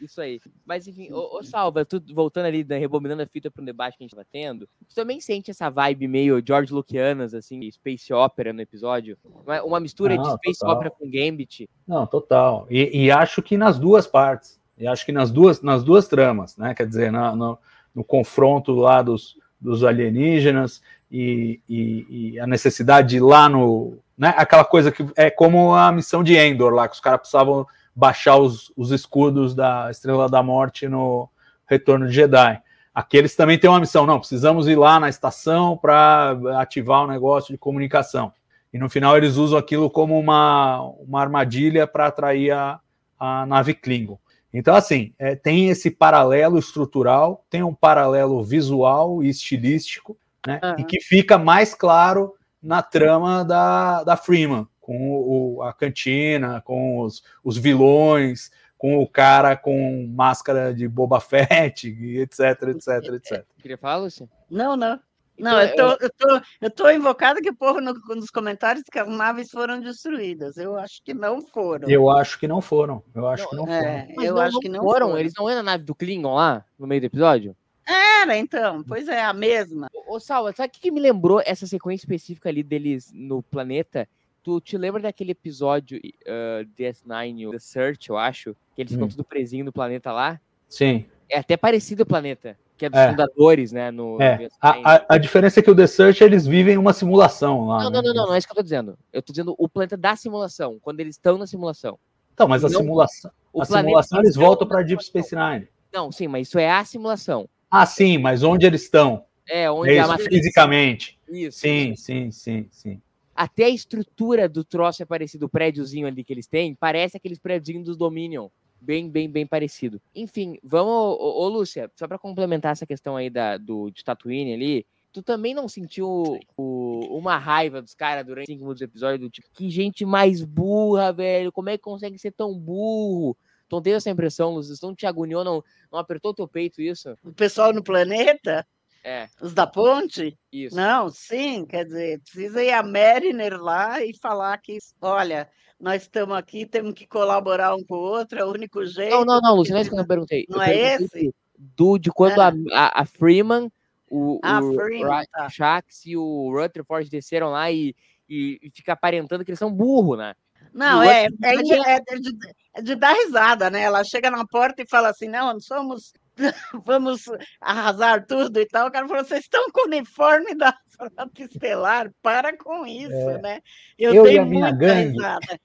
Isso 0.00 0.20
aí. 0.22 0.40
Mas 0.64 0.88
enfim, 0.88 1.12
ô, 1.12 1.38
ô 1.38 1.42
Salva, 1.42 1.84
tu 1.84 2.02
voltando 2.14 2.46
ali, 2.46 2.64
né, 2.64 2.78
rebobinando 2.78 3.22
a 3.22 3.26
fita 3.26 3.50
para 3.50 3.60
um 3.60 3.64
debate 3.66 3.98
que 3.98 4.02
a 4.02 4.06
gente 4.06 4.16
tava 4.16 4.26
tendo, 4.32 4.66
tu 4.88 4.94
também 4.94 5.20
sente 5.20 5.50
essa 5.50 5.68
vibe 5.68 6.08
meio 6.08 6.42
George 6.44 6.72
Lucianas, 6.72 7.34
assim, 7.34 7.70
Space 7.70 8.10
Opera 8.12 8.52
no 8.54 8.62
episódio? 8.62 9.18
Uma, 9.44 9.62
uma 9.62 9.80
mistura 9.80 10.16
de 10.16 10.22
Não, 10.24 10.36
Space 10.36 10.60
total. 10.60 10.76
Opera 10.76 10.90
com 10.90 11.10
Gambit. 11.10 11.68
Não, 11.86 12.06
total. 12.06 12.66
E, 12.70 13.04
e 13.04 13.10
acho 13.10 13.42
que 13.42 13.58
nas 13.58 13.78
duas 13.78 14.06
partes. 14.06 14.58
E 14.78 14.86
acho 14.86 15.04
que 15.04 15.12
nas 15.12 15.30
duas, 15.30 15.60
nas 15.60 15.84
duas 15.84 16.08
tramas, 16.08 16.56
né? 16.56 16.72
Quer 16.74 16.86
dizer, 16.86 17.12
na- 17.12 17.36
no, 17.36 17.58
no 17.94 18.02
confronto 18.02 18.72
lá 18.72 19.02
dos, 19.02 19.36
dos 19.60 19.84
alienígenas 19.84 20.80
e, 21.12 21.60
e- 21.68 22.06
e 22.32 22.40
a 22.40 22.46
necessidade 22.46 23.10
de 23.10 23.16
ir 23.18 23.20
lá 23.20 23.46
no. 23.46 23.98
Né? 24.20 24.34
Aquela 24.36 24.66
coisa 24.66 24.92
que 24.92 25.02
é 25.16 25.30
como 25.30 25.74
a 25.74 25.90
missão 25.90 26.22
de 26.22 26.36
Endor 26.36 26.74
lá, 26.74 26.86
que 26.86 26.94
os 26.94 27.00
caras 27.00 27.20
precisavam 27.20 27.66
baixar 27.96 28.36
os, 28.36 28.70
os 28.76 28.90
escudos 28.90 29.54
da 29.54 29.90
Estrela 29.90 30.28
da 30.28 30.42
Morte 30.42 30.86
no 30.86 31.26
Retorno 31.66 32.06
de 32.06 32.12
Jedi. 32.12 32.60
Aqui 32.94 33.16
eles 33.16 33.34
também 33.34 33.58
têm 33.58 33.70
uma 33.70 33.80
missão, 33.80 34.04
não, 34.04 34.18
precisamos 34.18 34.68
ir 34.68 34.76
lá 34.76 35.00
na 35.00 35.08
estação 35.08 35.74
para 35.74 36.36
ativar 36.58 37.02
o 37.02 37.06
negócio 37.06 37.54
de 37.54 37.56
comunicação. 37.56 38.30
E 38.70 38.78
no 38.78 38.90
final 38.90 39.16
eles 39.16 39.36
usam 39.36 39.58
aquilo 39.58 39.88
como 39.88 40.18
uma, 40.18 40.82
uma 41.00 41.22
armadilha 41.22 41.86
para 41.86 42.08
atrair 42.08 42.50
a, 42.50 42.78
a 43.18 43.46
nave 43.46 43.72
Klingon. 43.72 44.18
Então, 44.52 44.74
assim, 44.74 45.14
é, 45.18 45.34
tem 45.34 45.70
esse 45.70 45.90
paralelo 45.90 46.58
estrutural, 46.58 47.42
tem 47.48 47.62
um 47.62 47.74
paralelo 47.74 48.44
visual 48.44 49.22
e 49.22 49.30
estilístico, 49.30 50.14
né? 50.46 50.60
Aham. 50.62 50.76
E 50.78 50.84
que 50.84 51.00
fica 51.00 51.38
mais 51.38 51.74
claro 51.74 52.34
na 52.62 52.82
trama 52.82 53.44
da, 53.44 54.04
da 54.04 54.16
Freeman, 54.16 54.66
com 54.80 55.18
o, 55.56 55.62
a 55.62 55.72
cantina, 55.72 56.60
com 56.60 57.00
os, 57.00 57.22
os 57.44 57.56
vilões, 57.56 58.50
com 58.76 58.98
o 59.02 59.06
cara 59.06 59.56
com 59.56 60.06
máscara 60.14 60.72
de 60.74 60.88
Boba 60.88 61.20
Fett, 61.20 61.88
etc, 62.18 62.40
etc, 62.68 62.88
etc. 63.14 63.44
Queria 63.60 63.78
falar, 63.78 63.96
Lúcia? 63.98 64.28
Não, 64.50 64.76
não. 64.76 64.98
Não, 65.38 65.58
Então, 65.62 65.92
eu 65.92 65.98
tô, 65.98 66.04
eu, 66.04 66.10
tô, 66.38 66.46
eu 66.60 66.70
tô 66.70 66.90
invocada 66.90 67.40
que 67.40 67.48
o 67.48 67.54
povo 67.54 67.80
no- 67.80 67.94
nos 68.14 68.28
comentários 68.30 68.84
que 68.92 68.98
as 68.98 69.08
naves 69.08 69.50
foram 69.50 69.80
destruídas. 69.80 70.58
Eu 70.58 70.76
acho 70.78 71.02
que 71.02 71.14
não 71.14 71.40
foram. 71.40 71.88
Eu 71.88 72.10
acho 72.10 72.38
que 72.38 72.46
não 72.46 72.60
foram. 72.60 73.02
Eu 73.14 73.26
acho 73.26 73.48
que 73.48 73.56
não 73.56 73.64
foram. 73.64 73.74
É, 73.78 74.08
Mas 74.14 74.26
eu 74.26 74.34
não- 74.34 74.42
acho 74.42 74.52
não 74.52 74.60
que 74.60 74.68
não 74.68 74.82
foram. 74.82 75.06
foram. 75.06 75.18
Eles 75.18 75.32
não 75.38 75.44
entram 75.48 75.62
na 75.62 75.72
nave 75.72 75.84
do 75.84 75.94
Klingon 75.94 76.34
lá, 76.34 76.62
no 76.78 76.86
meio 76.86 77.00
do 77.00 77.06
episódio? 77.06 77.56
Era, 77.90 78.36
então. 78.36 78.84
Pois 78.84 79.08
é, 79.08 79.20
a 79.22 79.32
mesma. 79.32 79.88
Ô, 79.92 80.14
ô, 80.16 80.20
Salva, 80.20 80.52
sabe 80.52 80.68
o 80.68 80.72
que, 80.72 80.80
que 80.80 80.90
me 80.90 81.00
lembrou 81.00 81.42
essa 81.44 81.66
sequência 81.66 82.04
específica 82.04 82.48
ali 82.48 82.62
deles 82.62 83.10
no 83.12 83.42
planeta? 83.42 84.08
Tu 84.42 84.60
te 84.60 84.78
lembra 84.78 85.02
daquele 85.02 85.32
episódio 85.32 85.98
uh, 85.98 86.64
DS9, 86.78 87.48
o 87.48 87.50
The 87.50 87.58
Search, 87.58 88.08
eu 88.10 88.16
acho? 88.16 88.54
Que 88.74 88.82
eles 88.82 88.92
ficam 88.92 89.06
Hum. 89.06 89.10
tudo 89.10 89.24
presinho 89.24 89.64
no 89.64 89.72
planeta 89.72 90.12
lá? 90.12 90.40
Sim. 90.68 91.04
É 91.28 91.38
até 91.38 91.56
parecido 91.56 92.04
o 92.04 92.06
planeta, 92.06 92.56
que 92.76 92.86
é 92.86 92.88
dos 92.88 92.98
É. 92.98 93.10
fundadores, 93.10 93.70
né? 93.72 93.90
No, 93.90 94.16
no 94.16 94.22
É, 94.22 94.38
DS9. 94.38 94.48
a, 94.60 94.94
a, 94.96 95.04
a 95.10 95.18
diferença 95.18 95.60
é 95.60 95.62
que 95.62 95.70
o 95.70 95.74
The 95.76 95.86
Search 95.86 96.24
eles 96.24 96.46
vivem 96.46 96.78
uma 96.78 96.92
simulação 96.92 97.66
lá. 97.66 97.82
Não, 97.82 97.90
né? 97.90 97.96
não, 97.96 98.02
não, 98.02 98.14
não, 98.14 98.26
não 98.28 98.34
é 98.34 98.38
isso 98.38 98.46
que 98.46 98.52
eu 98.52 98.56
tô 98.56 98.62
dizendo. 98.62 98.98
Eu 99.12 99.20
tô 99.22 99.32
dizendo 99.32 99.54
o 99.58 99.68
planeta 99.68 99.96
da 99.96 100.16
simulação, 100.16 100.78
quando 100.80 101.00
eles 101.00 101.16
estão 101.16 101.36
na 101.36 101.46
simulação. 101.46 101.98
Então, 102.32 102.48
mas 102.48 102.64
a 102.64 102.68
Não, 102.70 102.78
simulação, 102.80 103.30
O 103.52 103.62
a 103.62 103.66
planeta 103.66 103.86
simulação 103.88 104.18
eles 104.20 104.36
voltam 104.36 104.66
para 104.66 104.82
Deep. 104.82 105.04
Space 105.04 105.34
Nine. 105.36 105.68
Não, 105.92 106.10
sim, 106.10 106.28
mas 106.28 106.48
isso 106.48 106.58
é 106.58 106.70
a 106.70 106.84
simulação. 106.84 107.48
Ah, 107.70 107.86
sim, 107.86 108.18
mas 108.18 108.42
onde 108.42 108.66
eles 108.66 108.82
estão? 108.82 109.24
É, 109.48 109.70
onde 109.70 109.92
É 109.92 110.00
a 110.00 110.08
matriz- 110.08 110.28
fisicamente. 110.28 111.18
Isso. 111.28 111.60
Sim, 111.60 111.94
sim, 111.96 112.30
sim, 112.30 112.66
sim. 112.70 113.00
Até 113.34 113.64
a 113.64 113.68
estrutura 113.70 114.48
do 114.48 114.64
troço 114.64 115.02
é 115.02 115.06
parecido, 115.06 115.46
o 115.46 115.48
prédiozinho 115.48 116.06
ali 116.06 116.24
que 116.24 116.32
eles 116.32 116.46
têm, 116.46 116.74
parece 116.74 117.16
aqueles 117.16 117.38
prédiozinhos 117.38 117.84
dos 117.86 117.96
Dominion. 117.96 118.48
Bem, 118.80 119.08
bem, 119.08 119.28
bem 119.30 119.46
parecido. 119.46 120.00
Enfim, 120.14 120.58
vamos. 120.64 120.90
Ô, 121.20 121.42
ô, 121.44 121.48
Lúcia, 121.48 121.90
só 121.94 122.08
pra 122.08 122.18
complementar 122.18 122.72
essa 122.72 122.86
questão 122.86 123.14
aí 123.16 123.28
da, 123.28 123.56
do, 123.58 123.90
de 123.90 124.02
Tatooine 124.02 124.54
ali, 124.54 124.86
tu 125.12 125.22
também 125.22 125.52
não 125.54 125.68
sentiu 125.68 126.38
o- 126.56 127.18
uma 127.18 127.36
raiva 127.36 127.82
dos 127.82 127.94
caras 127.94 128.24
durante 128.26 128.46
cinco 128.46 128.60
minutos 128.62 128.80
do 128.80 128.84
episódio? 128.84 129.18
Do 129.18 129.30
tipo, 129.30 129.48
que 129.52 129.68
gente 129.70 130.04
mais 130.06 130.42
burra, 130.42 131.12
velho. 131.12 131.52
Como 131.52 131.68
é 131.68 131.76
que 131.76 131.82
consegue 131.84 132.18
ser 132.18 132.32
tão 132.32 132.58
burro? 132.58 133.36
Não 133.70 133.82
teve 133.82 133.96
essa 133.96 134.10
impressão? 134.10 134.60
Tu 134.60 134.86
não 134.86 134.94
te 134.94 135.06
agoniou, 135.06 135.44
não, 135.44 135.62
não 135.92 135.98
apertou 135.98 136.34
teu 136.34 136.48
peito 136.48 136.80
isso? 136.82 137.16
O 137.24 137.32
pessoal 137.32 137.72
no 137.72 137.82
planeta, 137.82 138.66
É, 139.04 139.28
os 139.40 139.54
da 139.54 139.66
ponte, 139.66 140.36
isso. 140.52 140.76
não, 140.76 141.08
sim, 141.10 141.64
quer 141.66 141.84
dizer, 141.84 142.20
precisa 142.20 142.62
ir 142.62 142.72
a 142.72 142.82
Mariner 142.82 143.60
lá 143.62 144.02
e 144.04 144.12
falar 144.18 144.58
que, 144.58 144.78
olha, 145.00 145.48
nós 145.78 146.02
estamos 146.02 146.36
aqui, 146.36 146.66
temos 146.66 146.92
que 146.92 147.06
colaborar 147.06 147.74
um 147.74 147.82
com 147.84 147.94
o 147.94 147.98
outro, 147.98 148.38
é 148.38 148.44
o 148.44 148.50
único 148.52 148.84
jeito. 148.84 149.10
Não, 149.12 149.24
não, 149.24 149.40
não, 149.40 149.54
Lúcia, 149.56 149.72
não 149.72 149.78
é 149.78 149.82
isso 149.82 149.90
que 149.90 149.98
eu 149.98 150.06
perguntei. 150.06 150.44
Não 150.48 150.58
eu 150.58 150.62
é 150.62 150.66
perguntei 150.98 151.20
esse? 151.28 151.34
Do, 151.58 151.98
de 151.98 152.10
quando 152.10 152.40
Ah. 152.40 152.52
a, 152.74 153.00
a, 153.02 153.04
Freeman, 153.06 153.70
o, 154.10 154.38
Ah, 154.42 154.60
o 154.62 154.74
Freeman, 154.74 155.24
tá. 155.32 155.48
Shax 155.48 156.04
e 156.06 156.16
o 156.16 156.50
Rutherford 156.52 157.08
desceram 157.08 157.50
lá 157.50 157.70
e, 157.70 157.94
e, 158.28 158.58
e 158.62 158.70
fica 158.70 158.92
aparentando 158.92 159.44
que 159.44 159.50
eles 159.50 159.58
são 159.58 159.72
burro, 159.72 160.16
né? 160.16 160.34
Não, 160.72 161.02
é, 161.02 161.26
é, 161.26 161.54
é 161.54 161.56
de, 161.56 162.30
é 162.74 162.82
de 162.82 162.94
dar 162.94 163.12
risada, 163.12 163.70
né? 163.70 163.82
Ela 163.82 164.04
chega 164.04 164.30
na 164.30 164.46
porta 164.46 164.82
e 164.82 164.88
fala 164.88 165.08
assim: 165.10 165.28
não, 165.28 165.58
somos, 165.60 166.12
vamos 166.84 167.24
arrasar 167.60 168.24
tudo 168.26 168.60
e 168.60 168.66
tal. 168.66 168.88
O 168.88 168.90
cara 168.90 169.08
falou: 169.08 169.24
vocês 169.24 169.40
estão 169.42 169.70
com 169.70 169.82
o 169.82 169.86
uniforme 169.86 170.54
da 170.54 170.74
Frota 170.96 171.28
Estelar, 171.38 172.10
para 172.22 172.56
com 172.56 172.86
isso, 172.86 173.12
É. 173.12 173.38
né? 173.40 173.60
Eu 173.98 174.22
dei 174.22 174.36
e 174.36 174.38
a 174.38 174.44
minha 174.44 174.66
muita 174.66 174.76
gangue. 174.76 175.12
risada. 175.12 175.60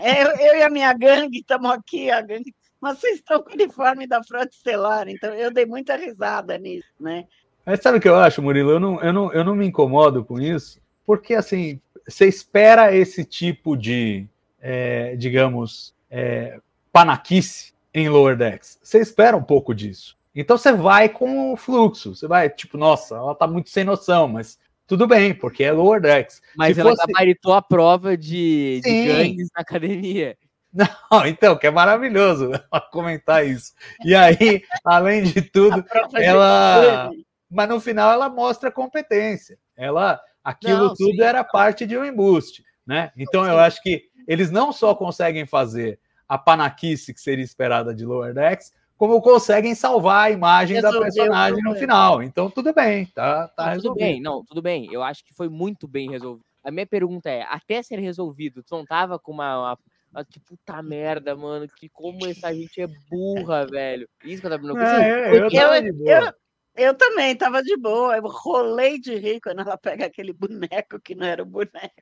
É, 0.00 0.22
eu, 0.22 0.30
eu 0.36 0.56
e 0.58 0.62
a 0.62 0.70
minha 0.70 0.92
gangue 0.92 1.38
estamos 1.40 1.70
aqui, 1.70 2.10
a 2.10 2.20
gangue. 2.20 2.54
Mas 2.80 2.98
vocês 2.98 3.16
estão 3.16 3.42
com 3.42 3.50
o 3.50 3.54
uniforme 3.54 4.06
da 4.06 4.22
Frota 4.22 4.50
Estelar, 4.52 5.08
então 5.08 5.32
eu 5.34 5.50
dei 5.50 5.66
muita 5.66 5.96
risada 5.96 6.56
nisso, 6.58 6.88
né? 7.00 7.24
Mas 7.64 7.80
sabe 7.82 7.98
o 7.98 8.00
que 8.00 8.08
eu 8.08 8.14
acho, 8.14 8.40
Murilo? 8.40 8.70
Eu 8.70 8.78
não, 8.80 9.00
eu 9.02 9.12
não, 9.12 9.32
eu 9.32 9.44
não 9.44 9.56
me 9.56 9.66
incomodo 9.66 10.24
com 10.24 10.38
isso, 10.40 10.78
porque 11.04 11.34
assim, 11.34 11.80
você 12.06 12.28
espera 12.28 12.94
esse 12.94 13.24
tipo 13.24 13.76
de, 13.76 14.28
é, 14.68 15.14
digamos, 15.14 15.94
é, 16.10 16.58
panaquice 16.92 17.72
em 17.94 18.08
Lower 18.08 18.36
Decks. 18.36 18.80
Você 18.82 18.98
espera 18.98 19.36
um 19.36 19.42
pouco 19.42 19.72
disso. 19.72 20.18
Então 20.34 20.58
você 20.58 20.72
vai 20.72 21.08
com 21.08 21.52
o 21.52 21.56
fluxo. 21.56 22.16
Você 22.16 22.26
vai, 22.26 22.50
tipo, 22.50 22.76
nossa, 22.76 23.14
ela 23.14 23.32
tá 23.32 23.46
muito 23.46 23.70
sem 23.70 23.84
noção, 23.84 24.26
mas 24.26 24.58
tudo 24.84 25.06
bem, 25.06 25.32
porque 25.32 25.62
é 25.62 25.70
Lower 25.70 26.00
Decks. 26.00 26.42
Mas 26.56 26.74
Se 26.74 26.80
ela 26.80 26.90
fosse- 26.90 27.06
gabaritou 27.06 27.54
a 27.54 27.62
prova 27.62 28.16
de, 28.16 28.80
de 28.82 29.06
gangues 29.06 29.48
na 29.54 29.62
academia. 29.62 30.36
Não, 30.74 31.24
então, 31.26 31.56
que 31.56 31.68
é 31.68 31.70
maravilhoso 31.70 32.50
comentar 32.90 33.46
isso. 33.46 33.72
E 34.04 34.16
aí, 34.16 34.62
além 34.84 35.22
de 35.22 35.42
tudo, 35.42 35.84
ela. 36.14 37.08
Mas 37.48 37.68
no 37.68 37.80
final 37.80 38.12
ela 38.12 38.28
mostra 38.28 38.70
competência. 38.70 39.56
Ela, 39.76 40.20
aquilo 40.42 40.88
Não, 40.88 40.94
tudo 40.94 41.14
sim. 41.14 41.22
era 41.22 41.44
parte 41.44 41.86
de 41.86 41.96
um 41.96 42.04
embuste, 42.04 42.64
né? 42.84 43.12
Então 43.16 43.46
eu 43.46 43.58
acho 43.60 43.80
que 43.80 44.02
eles 44.26 44.50
não 44.50 44.72
só 44.72 44.94
conseguem 44.94 45.46
fazer 45.46 45.98
a 46.28 46.36
panaquice 46.36 47.14
que 47.14 47.20
seria 47.20 47.44
esperada 47.44 47.94
de 47.94 48.04
Lower 48.04 48.34
Decks, 48.34 48.72
como 48.96 49.20
conseguem 49.20 49.74
salvar 49.74 50.26
a 50.26 50.30
imagem 50.30 50.80
da 50.80 50.88
Resolver 50.88 50.98
o 51.10 51.12
personagem 51.14 51.62
no 51.62 51.74
final. 51.76 52.22
Então 52.22 52.50
tudo 52.50 52.72
bem, 52.72 53.06
tá, 53.06 53.48
tá 53.48 53.66
Não, 53.66 53.72
tudo 53.72 53.82
resolvido. 53.82 54.04
bem, 54.04 54.20
não, 54.20 54.44
tudo 54.44 54.62
bem. 54.62 54.88
Eu 54.92 55.02
acho 55.02 55.24
que 55.24 55.34
foi 55.34 55.48
muito 55.48 55.86
bem 55.86 56.10
resolvido. 56.10 56.44
A 56.64 56.70
minha 56.70 56.86
pergunta 56.86 57.30
é, 57.30 57.42
até 57.42 57.82
ser 57.82 58.00
resolvido, 58.00 58.62
tu 58.62 58.74
não 58.74 58.84
tava 58.84 59.18
com 59.18 59.30
uma, 59.32 59.78
uma, 60.12 60.24
que 60.24 60.40
puta 60.40 60.82
merda, 60.82 61.36
mano, 61.36 61.68
que 61.76 61.88
como 61.88 62.26
essa 62.26 62.52
gente 62.52 62.80
é 62.80 62.88
burra, 63.08 63.66
velho. 63.66 64.08
Isso 64.24 64.40
que 64.40 64.46
eu 64.46 64.50
tava 64.50 64.66
não 64.66 64.76
É, 64.80 65.30
eu, 65.30 65.44
eu, 65.44 65.50
boa. 65.50 66.26
eu- 66.26 66.32
Eu 66.76 66.94
também 66.94 67.32
estava 67.32 67.62
de 67.62 67.76
boa, 67.76 68.16
eu 68.16 68.22
rolei 68.26 69.00
de 69.00 69.16
rir 69.16 69.40
quando 69.40 69.60
ela 69.60 69.78
pega 69.78 70.06
aquele 70.06 70.32
boneco 70.32 71.00
que 71.02 71.14
não 71.14 71.26
era 71.26 71.42
o 71.42 71.46
boneco. 71.46 71.94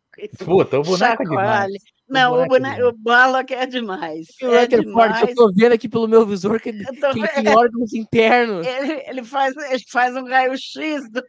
Puta, 0.45 0.81
o 0.81 0.83
boneco 0.83 1.23
é 1.23 1.27
demais. 1.27 1.49
chacoalha. 1.49 1.79
Não, 2.09 2.33
o, 2.33 2.47
boneco 2.47 2.55
é 2.55 2.59
boneco, 2.59 2.77
demais. 2.77 2.95
o 2.95 2.99
Balak 2.99 3.55
é 3.55 3.67
demais. 3.67 4.27
O 4.43 4.47
É 4.47 4.61
Roger 4.61 4.69
Forte, 4.93 5.15
demais. 5.15 5.29
eu 5.29 5.35
tô 5.35 5.53
vendo 5.55 5.73
aqui 5.73 5.89
pelo 5.89 6.09
meu 6.09 6.27
visor 6.27 6.61
que, 6.61 6.71
Eu 6.71 7.01
tô 7.01 7.13
que 7.13 7.21
ele 7.21 7.29
tem 7.29 7.49
órgãos 7.49 7.95
internos. 7.95 8.67
Ele, 8.67 9.03
ele, 9.07 9.25
faz, 9.25 9.57
ele 9.57 9.85
faz 9.91 10.17
um 10.17 10.27
raio-x 10.27 11.11
do. 11.11 11.23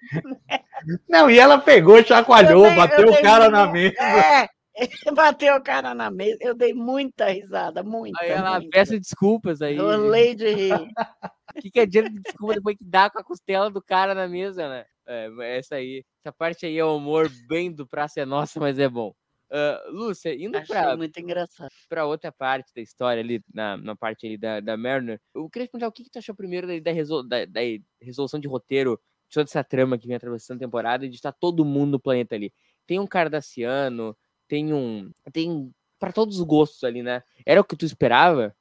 Não, 1.08 1.30
e 1.30 1.38
ela 1.40 1.58
pegou, 1.58 2.04
chacoalhou, 2.04 2.74
bateu 2.76 3.06
eu 3.06 3.14
o 3.14 3.22
cara 3.22 3.50
na 3.50 3.68
mesa. 3.68 3.96
É, 4.02 4.50
bateu 5.16 5.56
o 5.56 5.62
cara 5.64 5.94
na 5.94 6.12
mesa. 6.12 6.38
Eu 6.42 6.54
dei 6.54 6.74
muita 6.74 7.30
risada, 7.30 7.84
muita. 7.84 8.22
Aí 8.22 8.30
ela 8.30 8.60
muita. 8.60 8.70
peça 8.70 9.00
desculpas 9.00 9.62
aí. 9.62 9.78
Rolei 9.78 10.36
de 10.36 10.54
rir. 10.54 10.74
O 10.74 10.86
que, 11.62 11.72
que 11.72 11.80
adianta 11.80 12.10
de 12.10 12.20
desculpa 12.22 12.56
depois 12.56 12.78
que 12.78 12.84
dá 12.86 13.10
com 13.10 13.20
a 13.20 13.24
costela 13.24 13.70
do 13.70 13.82
cara 13.82 14.14
na 14.14 14.28
mesa, 14.28 14.68
né? 14.68 14.86
É, 15.08 15.30
essa 15.58 15.76
aí, 15.76 16.04
essa 16.24 16.32
parte 16.34 16.66
aí 16.66 16.78
é 16.78 16.84
o 16.84 16.98
humor 16.98 17.30
bem 17.48 17.72
do 17.72 17.86
Praça 17.88 18.20
é 18.22 18.26
Nossa, 18.26 18.60
mas 18.60 18.80
é 18.80 18.90
bom. 18.90 19.14
Ah, 19.52 19.84
Lúcia, 19.90 20.34
indo 20.34 20.60
pra, 20.64 20.98
muito 20.98 21.20
engraçado. 21.20 21.70
pra 21.88 22.06
outra 22.06 22.32
parte 22.32 22.74
da 22.76 22.82
história 22.82 23.22
ali, 23.22 23.42
na, 23.54 23.78
na 23.78 23.96
parte 23.96 24.26
ali 24.26 24.38
da, 24.38 24.60
da 24.60 24.76
Mariner, 24.76 25.22
eu 25.34 25.48
queria 25.50 25.68
te 25.68 25.72
perguntar 25.72 25.88
o 25.88 25.92
que, 25.92 26.04
que 26.04 26.10
tu 26.10 26.18
achou 26.18 26.34
primeiro 26.36 26.66
da, 26.68 26.80
da, 26.80 26.92
resol- 26.92 27.24
da- 27.26 27.46
da 27.46 27.62
resolução 28.02 28.40
de 28.40 28.48
roteiro 28.48 29.00
de 29.30 29.36
toda 29.36 29.48
essa 29.48 29.64
trama 29.64 29.98
que 29.98 30.08
vem 30.08 30.16
atravessando 30.16 30.58
a 30.58 30.66
temporada 30.66 31.06
e 31.06 31.10
de 31.10 31.16
estar 31.16 31.32
todo 31.32 31.64
mundo 31.64 31.92
no 31.92 32.00
planeta 32.00 32.34
ali. 32.36 32.52
Tem 32.88 33.00
um 33.00 33.06
Cardassiano, 33.08 34.18
tem 34.48 34.74
um. 34.74 35.12
Tem 35.32 35.72
para 36.00 36.12
todos 36.12 36.40
os 36.40 36.46
gostos 36.46 36.84
ali, 36.84 37.02
né? 37.02 37.24
Era 37.46 37.62
o 37.62 37.64
que 37.64 37.76
tu 37.76 37.86
esperava? 37.86 38.56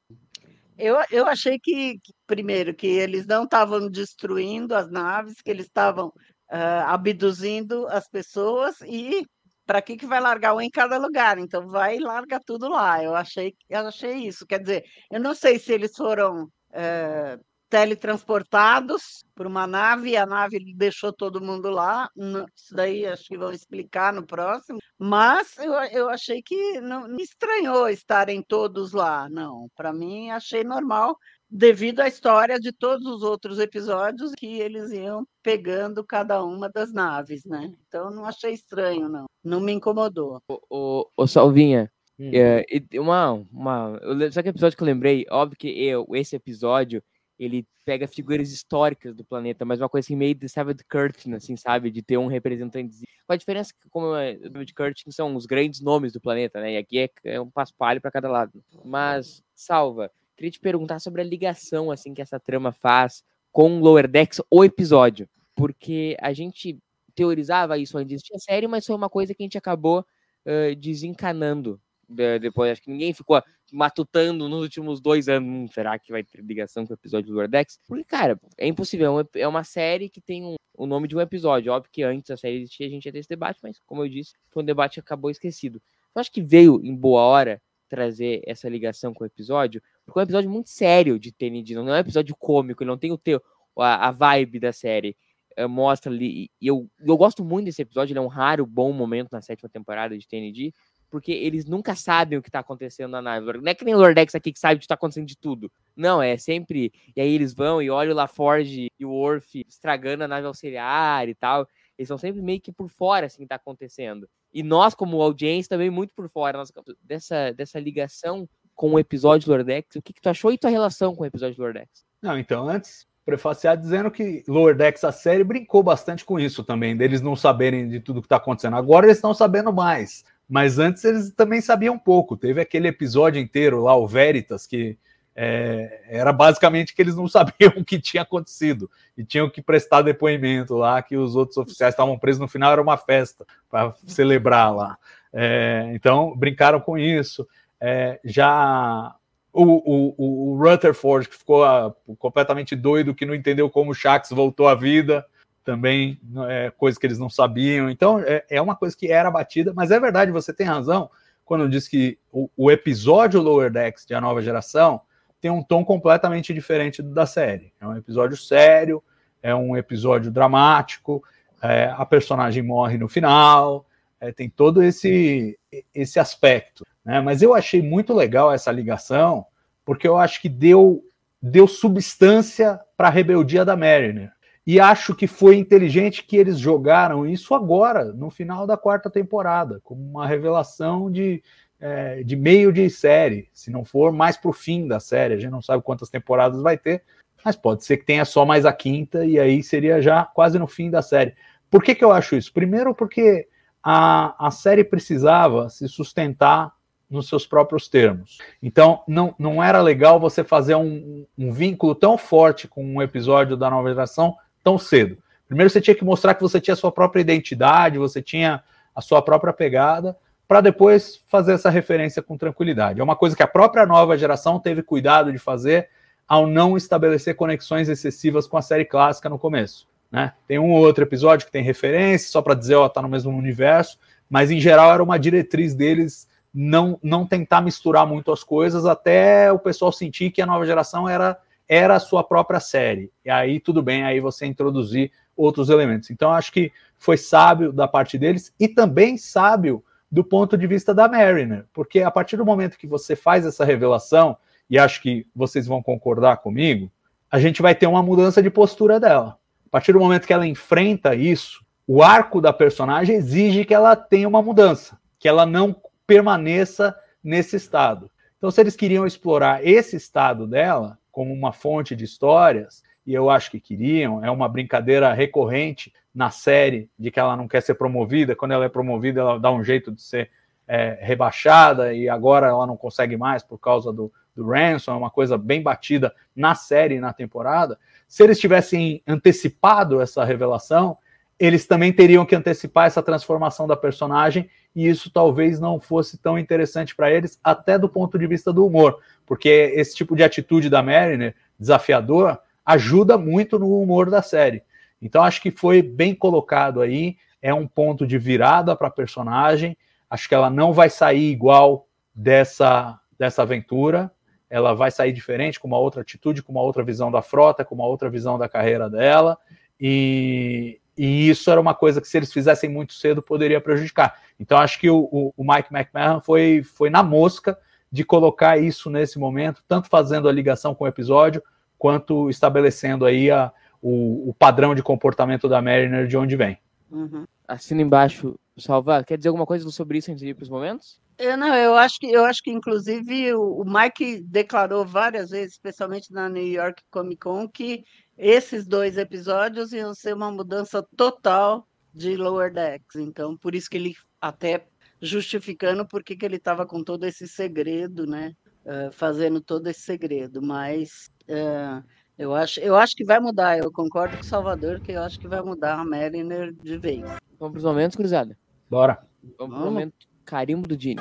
Eu, 0.79 0.97
eu 1.11 1.27
achei 1.27 1.59
que, 1.59 1.99
que, 2.01 2.13
primeiro, 2.27 2.75
que 2.75 2.87
eles 2.87 3.27
não 3.27 3.45
estavam 3.45 3.89
destruindo 3.89 4.75
as 4.75 4.91
naves, 4.91 5.41
que 5.41 5.51
eles 5.51 5.67
estavam 5.67 6.13
ah, 6.51 6.93
abduzindo 6.93 7.87
as 7.89 8.09
pessoas 8.09 8.81
e 8.83 9.25
para 9.67 9.81
que, 9.81 9.97
que 9.97 10.07
vai 10.07 10.21
largar 10.21 10.55
um 10.55 10.61
em 10.61 10.71
cada 10.71 10.99
lugar? 10.99 11.39
Então 11.39 11.69
vai 11.69 11.97
e 11.97 12.01
larga 12.01 12.41
tudo 12.45 12.69
lá. 12.69 13.03
Eu 13.03 13.15
achei, 13.15 13.55
eu 13.69 13.87
achei 13.87 14.15
isso. 14.27 14.47
Quer 14.47 14.61
dizer, 14.61 14.85
eu 15.11 15.21
não 15.21 15.35
sei 15.35 15.59
se 15.59 15.73
eles 15.73 15.93
foram 15.97 16.49
eh, 16.73 17.39
teletransportados 17.75 19.25
por 19.35 19.49
uma 19.49 19.67
nave 19.67 20.11
e 20.11 20.17
a 20.17 20.25
nave 20.25 20.61
deixou 20.77 21.13
todo 21.13 21.41
mundo 21.41 21.71
lá. 21.71 22.09
Isso 22.55 22.73
daí 22.73 23.05
acho 23.05 23.25
que 23.25 23.37
vão 23.37 23.51
explicar 23.51 24.13
no 24.13 24.25
próximo. 24.25 24.79
Mas 24.97 25.59
eu, 25.59 25.73
eu 25.91 26.09
achei 26.09 26.41
que 26.41 26.81
não 26.81 27.09
me 27.09 27.25
estranhou 27.25 27.89
estarem 27.89 28.41
todos 28.41 28.93
lá. 28.93 29.29
Não, 29.29 29.67
para 29.75 29.93
mim 29.93 30.31
achei 30.31 30.63
normal, 30.63 31.17
devido 31.51 31.99
à 31.99 32.07
história 32.07 32.61
de 32.61 32.71
todos 32.71 33.05
os 33.09 33.25
outros 33.25 33.59
episódios 33.59 34.31
que 34.39 34.61
eles 34.61 34.93
iam 34.93 35.27
pegando 35.43 36.05
cada 36.05 36.45
uma 36.45 36.71
das 36.71 36.93
naves, 36.93 37.45
né? 37.45 37.75
Então 37.89 38.09
não 38.09 38.25
achei 38.25 38.53
estranho, 38.53 39.09
não. 39.09 39.25
Não 39.43 39.59
me 39.59 39.73
incomodou. 39.73 40.41
Ô, 40.49 41.11
ô 41.17 41.27
Salvinha, 41.27 41.91
Hum. 42.17 42.31
É, 42.33 42.65
uma, 43.01 43.33
uma, 43.51 44.01
só 44.31 44.41
que 44.41 44.49
episódio 44.49 44.77
que 44.77 44.85
eu 44.85 44.87
lembrei, 44.87 45.27
óbvio 45.29 45.59
que 45.59 45.67
eu, 45.67 46.07
esse 46.13 46.37
episódio, 46.37 47.03
ele 47.39 47.67
pega 47.85 48.07
figuras 48.07 48.51
históricas 48.53 49.15
do 49.15 49.25
planeta, 49.25 49.65
mas 49.65 49.81
uma 49.81 49.89
coisa 49.89 50.07
assim, 50.07 50.17
meio 50.17 50.35
de 50.35 50.47
David 50.47 50.85
Curtin, 50.91 51.33
assim, 51.35 51.57
sabe? 51.57 51.91
De 51.91 52.03
ter 52.03 52.17
um 52.17 52.27
representante. 52.27 52.97
Com 53.27 53.33
a 53.33 53.37
diferença 53.37 53.73
que, 53.73 53.89
como 53.89 54.15
é, 54.15 54.33
o 54.35 54.51
David 54.51 54.73
Curtin 54.75 55.11
são 55.11 55.35
os 55.35 55.47
grandes 55.47 55.81
nomes 55.81 56.13
do 56.13 56.21
planeta, 56.21 56.61
né? 56.61 56.75
E 56.75 56.77
aqui 56.77 56.99
é, 56.99 57.11
é 57.25 57.41
um 57.41 57.51
paspalho 57.51 58.01
para 58.01 58.11
cada 58.11 58.31
lado. 58.31 58.63
Mas, 58.85 59.43
Salva, 59.55 60.11
queria 60.37 60.51
te 60.51 60.61
perguntar 60.61 61.01
sobre 61.01 61.23
a 61.23 61.25
ligação, 61.25 61.91
assim, 61.91 62.15
que 62.15 62.23
essa 62.23 62.39
trama 62.39 62.73
faz 62.73 63.25
com 63.53 63.79
Lower 63.81 64.09
Decks, 64.09 64.41
o 64.51 64.65
episódio. 64.65 65.29
Porque 65.55 66.17
a 66.21 66.33
gente 66.33 66.79
teorizava 67.15 67.79
isso 67.79 67.97
antes 67.97 68.23
de 68.23 68.35
a 68.35 68.39
série, 68.39 68.67
mas 68.67 68.87
foi 68.87 68.97
uma 68.97 69.09
coisa 69.09 69.35
que 69.35 69.43
a 69.43 69.47
gente 69.47 69.59
acabou 69.59 70.05
eh, 70.45 70.75
desencanando 70.75 71.81
de- 72.09 72.39
depois. 72.39 72.73
Acho 72.73 72.83
que 72.83 72.91
ninguém 72.91 73.13
ficou 73.15 73.41
matutando 73.75 74.49
nos 74.49 74.63
últimos 74.63 75.01
dois 75.01 75.29
anos. 75.29 75.49
Hum, 75.49 75.67
será 75.69 75.99
que 75.99 76.13
vai 76.13 76.23
ter 76.23 76.41
ligação 76.43 76.87
com 76.87 76.93
o 76.93 76.97
episódio 76.97 77.29
do 77.29 77.35
Lordex? 77.35 77.79
Porque, 77.87 78.05
cara, 78.05 78.39
é 78.57 78.67
impossível. 78.67 79.07
É 79.07 79.11
uma- 79.11 79.29
É 79.35 79.49
uma 79.49 79.65
série 79.65 80.09
que 80.09 80.21
tem 80.21 80.45
um- 80.45 80.55
o 80.77 80.87
nome 80.87 81.09
de 81.09 81.17
um 81.17 81.21
episódio. 81.21 81.73
Óbvio 81.73 81.91
que 81.93 82.03
antes 82.03 82.29
da 82.29 82.37
série 82.37 82.57
existia, 82.59 82.87
a 82.87 82.91
gente 82.91 83.05
ia 83.07 83.13
ter 83.13 83.19
esse 83.19 83.29
debate, 83.29 83.59
mas, 83.63 83.79
como 83.87 84.03
eu 84.05 84.09
disse, 84.09 84.33
foi 84.51 84.63
um 84.63 84.67
debate 84.67 84.95
que 84.95 85.01
acabou 85.01 85.31
esquecido. 85.31 85.81
Eu 86.15 86.21
acho 86.21 86.31
que 86.33 86.43
veio 86.43 86.81
em 86.85 86.95
boa 86.95 87.23
hora 87.23 87.61
trazer 87.89 88.43
essa 88.47 88.69
ligação 88.69 89.13
com 89.13 89.25
o 89.25 89.27
episódio, 89.27 89.83
porque 90.07 90.19
é 90.19 90.23
um 90.23 90.25
episódio 90.25 90.51
muito 90.51 90.71
sério 90.71 91.19
de 91.19 91.31
TND, 91.33 91.75
não 91.75 91.89
é 91.89 91.99
um 91.99 92.01
episódio 92.01 92.35
cômico, 92.37 92.83
ele 92.83 92.91
não 92.91 92.99
tem 92.99 93.13
o 93.13 93.19
teu, 93.19 93.41
a, 93.79 94.09
a 94.09 94.11
vibe 94.11 94.59
da 94.61 94.73
série. 94.73 95.17
Eh, 95.57 95.67
mostra 95.69 96.11
ali, 96.13 96.51
e 96.61 96.67
eu, 96.67 96.89
eu 96.99 97.17
gosto 97.17 97.45
muito 97.45 97.67
desse 97.67 97.81
episódio, 97.83 98.11
ele 98.13 98.19
é 98.19 98.23
um 98.23 98.27
raro 98.27 98.67
bom 98.67 98.93
momento 98.93 99.29
na 99.31 99.41
sétima 99.41 99.69
temporada 99.69 100.19
de 100.19 100.27
TND, 100.27 100.73
porque 101.11 101.33
eles 101.33 101.65
nunca 101.65 101.95
sabem 101.95 102.39
o 102.39 102.43
que 102.43 102.51
tá 102.51 102.59
acontecendo 102.61 103.13
na 103.13 103.23
nave. 103.23 103.53
Não 103.59 103.71
é 103.71 103.75
que 103.75 103.85
nem 103.85 103.95
o 103.95 103.99
Lordex 103.99 104.35
aqui 104.35 104.53
que 104.53 104.59
sabe 104.59 104.77
o 104.77 104.81
que 104.81 104.87
tá 104.87 104.95
acontecendo 104.95 105.27
de 105.27 105.37
tudo. 105.37 105.71
Não, 105.97 106.21
é 106.21 106.37
sempre. 106.37 106.93
E 107.15 107.21
aí 107.21 107.35
eles 107.35 107.55
vão 107.55 107.81
e 107.81 107.91
olham 107.91 108.13
o 108.13 108.17
LaForge 108.17 108.89
e 108.99 109.05
o 109.05 109.11
Worf 109.11 109.65
estragando 109.69 110.25
a 110.25 110.29
nave 110.29 110.47
auxiliar 110.47 111.29
e 111.29 111.35
tal. 111.35 111.69
Eles 111.97 112.09
são 112.09 112.19
sempre 112.19 112.43
meio 112.43 112.61
que 112.61 112.73
por 112.73 112.89
fora, 112.89 113.27
assim, 113.27 113.43
que 113.43 113.49
tá 113.49 113.55
acontecendo. 113.55 114.29
E 114.53 114.63
nós, 114.63 114.95
como 114.95 115.21
audiência, 115.21 115.69
também 115.69 115.91
muito 115.91 116.13
por 116.15 116.29
fora 116.29 116.59
nós- 116.59 116.73
dessa, 117.03 117.53
dessa 117.53 117.79
ligação 117.79 118.49
com 118.75 118.93
o 118.93 118.99
episódio 118.99 119.51
Lordex. 119.51 119.97
O 119.97 120.03
que, 120.03 120.13
que 120.13 120.21
tu 120.21 120.29
achou 120.29 120.53
e 120.53 120.59
tua 120.59 120.71
relação 120.71 121.15
com 121.15 121.23
o 121.23 121.27
episódio 121.27 121.61
Lordex? 121.63 122.05
Não, 122.21 122.39
então, 122.39 122.69
antes, 122.69 123.07
prefaciar 123.25 123.77
dizendo 123.77 124.11
que 124.11 124.45
Lower 124.47 124.77
Decks, 124.77 125.03
a 125.05 125.13
série, 125.13 125.43
brincou 125.43 125.83
bastante 125.83 126.25
com 126.25 126.39
isso 126.39 126.63
também, 126.63 126.97
deles 126.97 127.23
não 127.23 127.35
saberem 127.35 127.89
de 127.89 128.01
tudo 128.01 128.21
que 128.21 128.27
está 128.27 128.37
acontecendo. 128.37 128.77
Agora 128.77 129.07
eles 129.07 129.17
estão 129.17 129.33
sabendo 129.33 129.73
mais, 129.73 130.25
mas 130.49 130.79
antes 130.79 131.05
eles 131.05 131.33
também 131.33 131.61
sabiam 131.61 131.99
pouco. 131.99 132.37
Teve 132.37 132.61
aquele 132.61 132.89
episódio 132.89 133.41
inteiro 133.41 133.83
lá, 133.83 133.97
o 133.97 134.07
Veritas, 134.07 134.67
que 134.67 134.99
é, 135.37 136.03
era 136.09 136.33
basicamente 136.33 136.95
que 136.95 137.03
eles 137.03 137.17
não 137.17 137.27
sabiam 137.29 137.73
o 137.77 137.85
que 137.85 138.01
tinha 138.01 138.23
acontecido 138.23 138.91
e 139.17 139.25
tinham 139.25 139.51
que 139.51 139.63
prestar 139.63 140.03
depoimento 140.03 140.75
lá, 140.77 141.03
que 141.03 141.17
os 141.17 141.35
outros 141.35 141.57
oficiais 141.57 141.95
estavam 141.95 142.19
presos. 142.19 142.41
No 142.41 142.49
final 142.49 142.73
era 142.73 142.83
uma 142.83 142.97
festa 142.97 143.45
para 143.71 143.95
celebrar 144.07 144.75
lá. 144.75 144.99
É, 145.33 145.91
então, 145.95 146.37
brincaram 146.37 146.81
com 146.81 146.97
isso. 146.97 147.47
É, 147.81 148.21
já 148.25 149.15
o, 149.53 149.63
o, 149.63 150.53
o 150.53 150.57
Rutherford, 150.57 151.29
que 151.29 151.37
ficou 151.37 151.65
ah, 151.65 151.95
completamente 152.19 152.75
doido, 152.75 153.15
que 153.15 153.27
não 153.27 153.35
entendeu 153.35 153.71
como 153.71 153.93
o 153.93 153.95
Shax 153.95 154.31
voltou 154.31 154.69
à 154.69 154.75
vida, 154.75 155.25
também 155.65 156.21
é 156.49 156.71
coisa 156.71 156.99
que 156.99 157.07
eles 157.07 157.19
não 157.19 157.31
sabiam. 157.31 157.89
Então, 157.89 158.21
é, 158.21 158.45
é 158.51 158.63
uma 158.63 158.77
coisa 158.77 158.97
que 158.97 159.11
era 159.11 159.31
batida, 159.31 159.73
mas 159.75 159.91
é 159.91 159.99
verdade, 159.99 160.31
você 160.31 160.53
tem 160.53 160.67
razão 160.67 161.11
quando 161.45 161.69
diz 161.69 161.89
que 161.89 162.19
o, 162.33 162.49
o 162.57 162.71
episódio 162.71 163.41
Lower 163.41 163.71
Decks 163.71 164.07
de 164.07 164.15
A 164.15 164.21
Nova 164.21 164.41
Geração 164.41 165.01
tem 165.41 165.51
um 165.51 165.63
tom 165.63 165.85
completamente 165.85 166.55
diferente 166.55 167.03
do 167.03 167.11
da 167.11 167.27
série. 167.27 167.73
É 167.81 167.87
um 167.87 167.97
episódio 167.97 168.37
sério, 168.37 169.03
é 169.43 169.55
um 169.55 169.77
episódio 169.77 170.31
dramático, 170.31 171.23
é, 171.63 171.93
a 171.95 172.05
personagem 172.07 172.63
morre 172.63 172.97
no 172.97 173.09
final, 173.09 173.87
é, 174.21 174.33
tem 174.33 174.49
todo 174.49 174.83
esse, 174.83 175.59
esse 175.95 176.19
aspecto. 176.19 176.85
Né? 177.05 177.21
Mas 177.21 177.43
eu 177.43 177.55
achei 177.55 177.83
muito 177.83 178.15
legal 178.15 178.53
essa 178.53 178.73
ligação, 178.73 179.45
porque 179.85 180.09
eu 180.09 180.17
acho 180.17 180.41
que 180.41 180.49
deu, 180.49 181.05
deu 181.43 181.69
substância 181.69 182.81
para 182.97 183.09
a 183.09 183.11
rebeldia 183.11 183.65
da 183.65 183.77
Mariner. 183.77 184.33
E 184.67 184.81
acho 184.81 185.15
que 185.15 185.27
foi 185.27 185.57
inteligente 185.57 186.25
que 186.25 186.37
eles 186.37 186.59
jogaram 186.59 187.27
isso 187.27 187.55
agora, 187.55 188.05
no 188.13 188.31
final 188.31 188.67
da 188.67 188.77
quarta 188.77 189.11
temporada, 189.11 189.79
como 189.85 190.03
uma 190.03 190.27
revelação 190.27 191.11
de, 191.11 191.43
é, 191.79 192.23
de 192.23 192.35
meio 192.35 192.73
de 192.73 192.89
série, 192.89 193.49
se 193.53 193.71
não 193.71 193.85
for 193.85 194.11
mais 194.11 194.39
para 194.39 194.51
o 194.51 194.55
fim 194.55 194.89
da 194.89 194.99
série. 194.99 195.35
A 195.35 195.39
gente 195.39 195.51
não 195.51 195.61
sabe 195.61 195.83
quantas 195.83 196.09
temporadas 196.09 196.63
vai 196.63 196.79
ter, 196.79 197.03
Mas 197.45 197.57
pode 197.57 197.85
ser 197.85 197.99
que 197.99 198.07
tenha 198.07 198.25
só 198.25 198.47
mais 198.47 198.65
a 198.65 198.73
quinta, 198.73 199.25
e 199.27 199.39
aí 199.39 199.63
seria 199.63 200.01
já 200.01 200.25
quase 200.25 200.59
no 200.59 200.67
fim 200.67 200.91
da 200.91 201.03
série. 201.03 201.35
Por 201.71 201.83
que, 201.83 201.95
que 201.95 202.05
eu 202.05 202.11
acho 202.11 202.35
isso? 202.37 202.51
Primeiro, 202.53 202.95
porque 202.95 203.47
a, 203.83 204.47
a 204.47 204.51
série 204.51 204.83
precisava 204.83 205.69
se 205.69 205.87
sustentar 205.89 206.73
nos 207.11 207.29
seus 207.29 207.47
próprios 207.47 207.87
termos. 207.87 208.39
Então, 208.63 209.03
não, 209.07 209.35
não 209.39 209.63
era 209.63 209.83
legal 209.83 210.19
você 210.19 210.43
fazer 210.43 210.75
um, 210.75 211.27
um 211.37 211.53
vínculo 211.53 211.95
tão 211.95 212.17
forte 212.17 212.67
com 212.67 212.83
um 212.83 213.03
episódio 213.03 213.59
da 213.59 213.69
nova 213.69 213.91
geração 213.91 214.35
tão 214.65 214.79
cedo. 214.79 215.19
Primeiro, 215.47 215.71
você 215.71 215.81
tinha 215.81 215.95
que 215.95 216.05
mostrar 216.05 216.35
que 216.35 216.43
você 216.43 216.61
tinha 216.61 216.73
a 216.73 216.77
sua 216.77 216.91
própria 216.91 217.21
identidade, 217.21 217.99
você 217.99 218.23
tinha 218.23 218.65
a 218.95 219.01
sua 219.01 219.21
própria 219.21 219.53
pegada, 219.53 220.17
para 220.49 220.61
depois 220.61 221.23
fazer 221.29 221.53
essa 221.53 221.71
referência 221.71 222.23
com 222.23 222.37
tranquilidade. 222.37 223.01
É 223.01 223.05
uma 223.05 223.17
coisa 223.17 223.37
que 223.37 223.43
a 223.43 223.47
própria 223.47 223.87
nova 223.87 224.17
geração 224.17 224.59
teve 224.59 224.83
cuidado 224.83 225.31
de 225.31 225.39
fazer 225.39 225.89
ao 226.27 226.47
não 226.47 226.77
estabelecer 226.77 227.37
conexões 227.37 227.89
excessivas 227.89 228.47
com 228.47 228.57
a 228.57 228.63
série 228.63 228.85
clássica 228.85 229.29
no 229.29 229.39
começo. 229.39 229.87
Né? 230.11 230.33
Tem 230.47 230.59
um 230.59 230.71
ou 230.71 230.79
outro 230.79 231.05
episódio 231.05 231.47
que 231.47 231.53
tem 231.53 231.63
referência, 231.63 232.31
só 232.31 232.41
para 232.41 232.55
dizer, 232.55 232.77
ó, 232.77 232.89
tá 232.89 233.03
no 233.03 233.09
mesmo 233.09 233.37
universo, 233.37 233.99
mas 234.29 234.51
em 234.51 234.61
geral 234.61 234.93
era 234.93 235.03
uma 235.03 235.19
diretriz 235.19 235.75
deles 235.75 236.29
não, 236.55 236.99
não 237.03 237.27
tentar 237.27 237.61
misturar 237.61 238.07
muito 238.07 238.31
as 238.31 238.45
coisas 238.45 238.87
até 238.87 239.51
o 239.51 239.59
pessoal 239.59 239.91
sentir 239.91 240.31
que 240.31 240.41
a 240.41 240.47
nova 240.47 240.65
geração 240.65 241.09
era, 241.09 241.37
era 241.69 241.97
a 241.97 242.01
sua 242.01 242.23
própria 242.23 242.61
série. 242.61 243.11
E 243.25 243.31
aí 243.31 243.61
tudo 243.61 243.83
bem, 243.83 244.05
aí 244.05 244.21
você 244.21 244.47
introduzir 244.47 245.11
outros 245.37 245.69
elementos. 245.71 246.11
Então 246.11 246.31
acho 246.31 246.53
que 246.53 246.73
foi 246.99 247.17
sábio 247.17 247.73
da 247.73 247.89
parte 247.89 248.19
deles 248.19 248.53
e 248.59 248.69
também 248.69 249.17
sábio 249.17 249.85
do 250.11 250.23
ponto 250.23 250.57
de 250.57 250.67
vista 250.67 250.95
da 250.95 251.09
Mariner, 251.09 251.67
porque 251.73 252.01
a 252.01 252.11
partir 252.11 252.37
do 252.37 252.45
momento 252.45 252.79
que 252.79 252.87
você 252.87 253.17
faz 253.17 253.45
essa 253.45 253.65
revelação, 253.65 254.37
e 254.71 254.79
acho 254.79 255.03
que 255.03 255.27
vocês 255.35 255.67
vão 255.67 255.83
concordar 255.83 256.37
comigo, 256.37 256.91
a 257.31 257.39
gente 257.41 257.61
vai 257.61 257.75
ter 257.75 257.87
uma 257.87 258.03
mudança 258.03 258.43
de 258.43 258.49
postura 258.49 259.01
dela. 259.01 259.37
A 259.67 259.71
partir 259.71 259.93
do 259.93 259.99
momento 259.99 260.27
que 260.27 260.33
ela 260.33 260.47
enfrenta 260.47 261.15
isso, 261.15 261.65
o 261.87 262.03
arco 262.03 262.41
da 262.41 262.53
personagem 262.53 263.17
exige 263.17 263.65
que 263.65 263.75
ela 263.75 263.97
tenha 263.97 264.29
uma 264.29 264.41
mudança, 264.41 264.99
que 265.19 265.29
ela 265.29 265.45
não 265.45 265.75
permaneça 266.07 266.97
nesse 267.23 267.57
estado. 267.57 268.11
Então, 268.39 268.51
se 268.51 268.61
eles 268.61 268.77
queriam 268.77 269.07
explorar 269.07 269.67
esse 269.67 269.97
estado 269.97 270.47
dela 270.47 270.99
como 271.15 271.33
uma 271.33 271.53
fonte 271.53 271.95
de 271.95 272.05
histórias, 272.05 272.83
e 273.07 273.15
eu 273.15 273.31
acho 273.31 273.49
que 273.49 273.61
queriam, 273.61 274.25
é 274.25 274.31
uma 274.31 274.49
brincadeira 274.49 275.13
recorrente 275.13 275.95
na 276.13 276.29
série 276.31 276.91
de 276.99 277.09
que 277.11 277.21
ela 277.21 277.37
não 277.37 277.47
quer 277.47 277.63
ser 277.63 277.77
promovida, 277.77 278.35
quando 278.35 278.51
ela 278.51 278.65
é 278.65 278.69
promovida, 278.69 279.21
ela 279.21 279.39
dá 279.39 279.53
um 279.53 279.63
jeito 279.63 279.93
de 279.93 280.03
ser 280.03 280.31
é, 280.67 280.99
rebaixada 281.01 281.95
e 281.95 282.09
agora 282.09 282.49
ela 282.49 282.67
não 282.67 282.77
consegue 282.77 283.17
mais 283.17 283.45
por 283.45 283.59
causa 283.59 283.93
do, 283.93 284.13
do 284.35 284.45
Ransom, 284.45 284.93
é 284.93 284.97
uma 284.97 285.11
coisa 285.11 285.39
bem 285.39 285.63
batida 285.63 286.13
na 286.35 286.57
série 286.57 286.97
e 286.97 287.01
na 287.01 287.13
temporada. 287.13 287.79
Se 288.09 288.25
eles 288.25 288.41
tivessem 288.41 289.01
antecipado 289.07 290.01
essa 290.01 290.25
revelação, 290.25 290.99
eles 291.45 291.67
também 291.67 291.93
teriam 291.93 292.25
que 292.25 292.35
antecipar 292.35 292.87
essa 292.87 293.03
transformação 293.03 293.67
da 293.67 293.77
personagem 293.77 294.49
e 294.75 294.89
isso 294.89 295.11
talvez 295.11 295.61
não 295.61 295.79
fosse 295.79 296.19
tão 296.19 296.39
interessante 296.39 296.95
para 296.95 297.11
eles, 297.11 297.39
até 297.43 297.79
do 297.79 297.89
ponto 297.89 298.19
de 298.19 298.27
vista 298.27 298.53
do 298.53 298.67
humor, 298.67 298.99
porque 299.27 299.73
esse 299.75 299.95
tipo 299.95 300.17
de 300.17 300.25
atitude 300.25 300.69
da 300.69 300.83
Mariner, 300.83 301.35
desafiador, 301.59 302.39
ajuda 302.65 303.17
muito 303.19 303.59
no 303.59 303.81
humor 303.81 304.11
da 304.11 304.23
série. 304.23 304.63
Então 305.01 305.23
acho 305.23 305.41
que 305.41 305.51
foi 305.51 305.83
bem 305.83 306.15
colocado 306.15 306.81
aí, 306.81 307.17
é 307.41 307.53
um 307.53 307.67
ponto 307.67 308.07
de 308.07 308.17
virada 308.17 308.75
para 308.75 308.89
a 308.89 308.91
personagem. 308.91 309.77
Acho 310.09 310.29
que 310.29 310.35
ela 310.35 310.49
não 310.49 310.73
vai 310.73 310.89
sair 310.89 311.31
igual 311.31 311.87
dessa 312.15 312.99
dessa 313.19 313.43
aventura, 313.43 314.11
ela 314.51 314.75
vai 314.75 314.91
sair 314.91 315.13
diferente, 315.13 315.59
com 315.59 315.69
uma 315.69 315.79
outra 315.79 316.03
atitude, 316.03 316.43
com 316.43 316.53
uma 316.53 316.63
outra 316.63 316.83
visão 316.83 317.11
da 317.11 317.23
frota, 317.23 317.65
com 317.65 317.75
uma 317.75 317.87
outra 317.87 318.11
visão 318.11 318.39
da 318.39 318.49
carreira 318.49 318.89
dela. 318.91 319.39
E, 319.81 320.81
e 320.97 321.29
isso 321.29 321.51
era 321.51 321.61
uma 321.61 321.75
coisa 321.75 322.01
que, 322.01 322.09
se 322.09 322.17
eles 322.17 322.33
fizessem 322.33 322.71
muito 322.71 322.95
cedo, 322.95 323.23
poderia 323.23 323.61
prejudicar. 323.61 324.19
Então, 324.39 324.59
acho 324.59 324.79
que 324.79 324.89
o, 324.89 325.33
o, 325.37 325.45
Mike 325.45 325.75
McMahon 325.75 326.21
foi, 326.21 326.63
foi 326.63 326.91
na 326.91 327.03
mosca 327.03 327.59
de 327.91 328.05
colocar 328.05 328.59
isso 328.59 328.91
nesse 328.91 329.19
momento, 329.19 329.63
tanto 329.67 329.89
fazendo 329.89 330.29
a 330.29 330.33
ligação 330.33 330.75
com 330.75 330.85
o 330.85 330.89
episódio, 330.89 331.43
quanto 331.79 332.31
estabelecendo 332.31 333.05
aí 333.05 333.31
a, 333.31 333.53
o, 333.83 334.31
o 334.31 334.35
padrão 334.35 334.75
de 334.75 334.83
comportamento 334.83 335.49
da 335.49 335.61
Mariner 335.61 336.07
de 336.07 336.17
onde 336.17 336.37
vem. 336.37 336.59
Uhum. 336.91 337.25
Assina 337.47 337.83
embaixo, 337.83 338.39
Salvar. 338.57 339.05
Quer 339.05 339.19
dizer 339.19 339.29
alguma 339.29 339.47
coisa 339.47 339.69
sobre 339.71 339.99
isso 339.99 340.11
antes 340.11 340.23
de 340.23 340.29
ir 340.29 340.35
para 340.35 340.45
os 340.45 340.49
momentos? 340.49 341.03
Eu 341.19 341.37
não, 341.37 341.55
eu 341.55 341.77
acho 341.77 341.99
que 342.01 342.11
eu 342.11 342.25
acho 342.25 342.43
que 342.43 342.51
inclusive 342.51 343.35
o, 343.35 343.63
o 343.63 343.65
Mike 343.65 344.21
declarou 344.23 344.85
várias 344.85 345.31
vezes, 345.31 345.53
especialmente 345.53 346.13
na 346.13 346.29
New 346.29 346.45
York 346.45 346.83
Comic 346.91 347.21
Con, 347.21 347.49
que 347.49 347.85
esses 348.17 348.67
dois 348.67 348.97
episódios 348.97 349.73
iam 349.73 349.95
ser 349.95 350.15
uma 350.15 350.31
mudança 350.31 350.83
total 350.97 351.67
de 351.93 352.17
Lower 352.17 352.53
Decks. 352.53 352.97
Então, 352.97 353.37
por 353.37 353.55
isso 353.55 353.69
que 353.69 353.77
ele 353.77 353.95
até 354.21 354.67
justificando 355.01 355.87
por 355.87 356.03
que 356.03 356.17
ele 356.25 356.37
estava 356.37 356.65
com 356.65 356.83
todo 356.83 357.05
esse 357.05 357.29
segredo, 357.29 358.07
né? 358.07 358.35
Uh, 358.65 358.91
fazendo 358.93 359.41
todo 359.41 359.67
esse 359.67 359.81
segredo. 359.81 360.41
Mas 360.41 361.11
uh, 361.29 361.85
eu, 362.17 362.35
acho, 362.35 362.61
eu 362.61 362.75
acho 362.75 362.97
que 362.97 363.05
vai 363.05 363.21
mudar. 363.21 363.59
Eu 363.59 363.71
concordo 363.71 364.17
com 364.17 364.23
o 364.23 364.27
Salvador 364.27 364.81
que 364.81 364.93
eu 364.93 365.03
acho 365.03 365.21
que 365.21 365.29
vai 365.29 365.43
mudar 365.43 365.75
a 365.75 365.85
Mariner 365.85 366.53
de 366.53 366.79
vez. 366.79 367.03
Vamos 367.39 367.53
para 367.53 367.59
os 367.59 367.65
momentos, 367.65 367.97
cruzada? 367.97 368.39
Bora. 368.71 369.07
Vamos 369.39 369.57
para 369.57 369.63
o 369.63 369.71
momento 369.71 369.95
carimbo 370.25 370.67
do 370.67 370.77
Dini. 370.77 371.01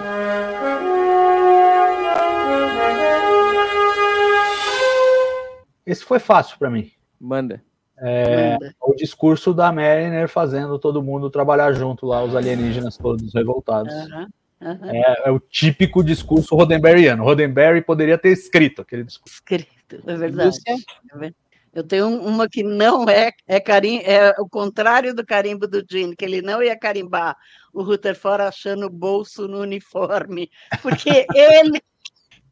Esse 5.85 6.03
foi 6.03 6.19
fácil 6.19 6.57
para 6.57 6.69
mim. 6.69 6.91
Manda. 7.23 7.63
É, 7.97 8.57
o 8.81 8.93
discurso 8.93 9.53
da 9.53 9.71
Mariner 9.71 10.27
fazendo 10.27 10.77
todo 10.77 11.01
mundo 11.01 11.29
trabalhar 11.29 11.71
junto 11.71 12.05
lá, 12.05 12.21
os 12.21 12.35
alienígenas 12.35 12.97
todos 12.97 13.33
revoltados. 13.33 13.93
Uhum, 13.93 14.27
uhum. 14.61 14.89
É, 14.89 15.27
é, 15.27 15.31
o 15.31 15.39
típico 15.39 16.03
discurso 16.03 16.53
Roddenberryano. 16.53 17.23
Roddenberry 17.23 17.81
poderia 17.81 18.17
ter 18.17 18.29
escrito 18.29 18.81
aquele 18.81 19.05
discurso. 19.05 19.35
Escrito, 19.35 20.03
é 20.05 20.17
verdade. 20.17 20.57
É 20.67 21.31
Eu 21.73 21.83
tenho 21.85 22.09
uma 22.09 22.49
que 22.49 22.61
não 22.61 23.07
é, 23.07 23.31
é, 23.47 23.59
carim, 23.61 23.99
é 23.99 24.35
o 24.37 24.49
contrário 24.49 25.15
do 25.15 25.25
carimbo 25.25 25.65
do 25.65 25.81
Gene, 25.89 26.13
que 26.13 26.25
ele 26.25 26.41
não 26.41 26.61
ia 26.61 26.77
carimbar 26.77 27.37
o 27.71 27.83
Rutherford 27.83 28.43
achando 28.43 28.87
o 28.87 28.89
bolso 28.89 29.47
no 29.47 29.61
uniforme, 29.61 30.49
porque 30.81 31.25
ele, 31.33 31.81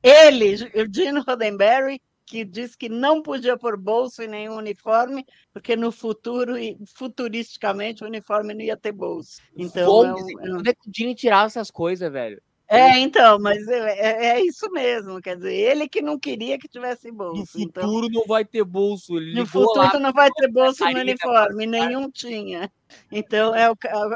ele, 0.02 0.54
o 0.82 0.94
Gene 0.94 1.20
Roddenberry, 1.28 2.00
que 2.32 2.46
disse 2.46 2.78
que 2.78 2.88
não 2.88 3.22
podia 3.22 3.58
pôr 3.58 3.76
bolso 3.76 4.24
em 4.24 4.28
nenhum 4.28 4.56
uniforme, 4.56 5.26
porque 5.52 5.76
no 5.76 5.92
futuro, 5.92 6.54
futuristicamente, 6.96 8.06
o 8.06 8.08
uniforme 8.08 8.54
não 8.54 8.62
ia 8.62 8.78
ter 8.78 8.94
bolso. 8.94 9.42
Então, 9.54 10.16
é 10.66 10.74
que 10.74 10.88
o 10.88 10.92
Dini 10.92 11.14
tirava 11.14 11.48
essas 11.48 11.70
coisas, 11.70 12.10
velho? 12.10 12.42
É, 12.70 12.98
então, 13.00 13.38
mas 13.38 13.68
é, 13.68 14.00
é, 14.00 14.26
é, 14.28 14.46
isso 14.46 14.72
mesmo, 14.72 15.22
quer 15.22 15.36
dizer, 15.36 15.54
ele 15.54 15.90
que 15.90 16.02
não 16.02 16.18
queria 16.18 16.58
que 16.58 16.70
tivesse 16.70 17.12
bolso. 17.12 17.58
No 17.58 17.66
então 17.66 17.84
futuro 17.84 18.08
então, 18.08 18.22
não 18.22 18.26
vai 18.26 18.46
ter 18.46 18.64
bolso. 18.64 19.20
No 19.20 19.46
futuro 19.46 19.92
lá, 19.92 20.00
não 20.00 20.14
vai 20.14 20.32
ter 20.32 20.48
bolso 20.50 20.86
no 20.86 21.00
uniforme, 21.02 21.66
nenhum 21.66 22.10
tinha. 22.10 22.72
Então 23.12 23.54
é 23.54 23.70
o, 23.70 23.76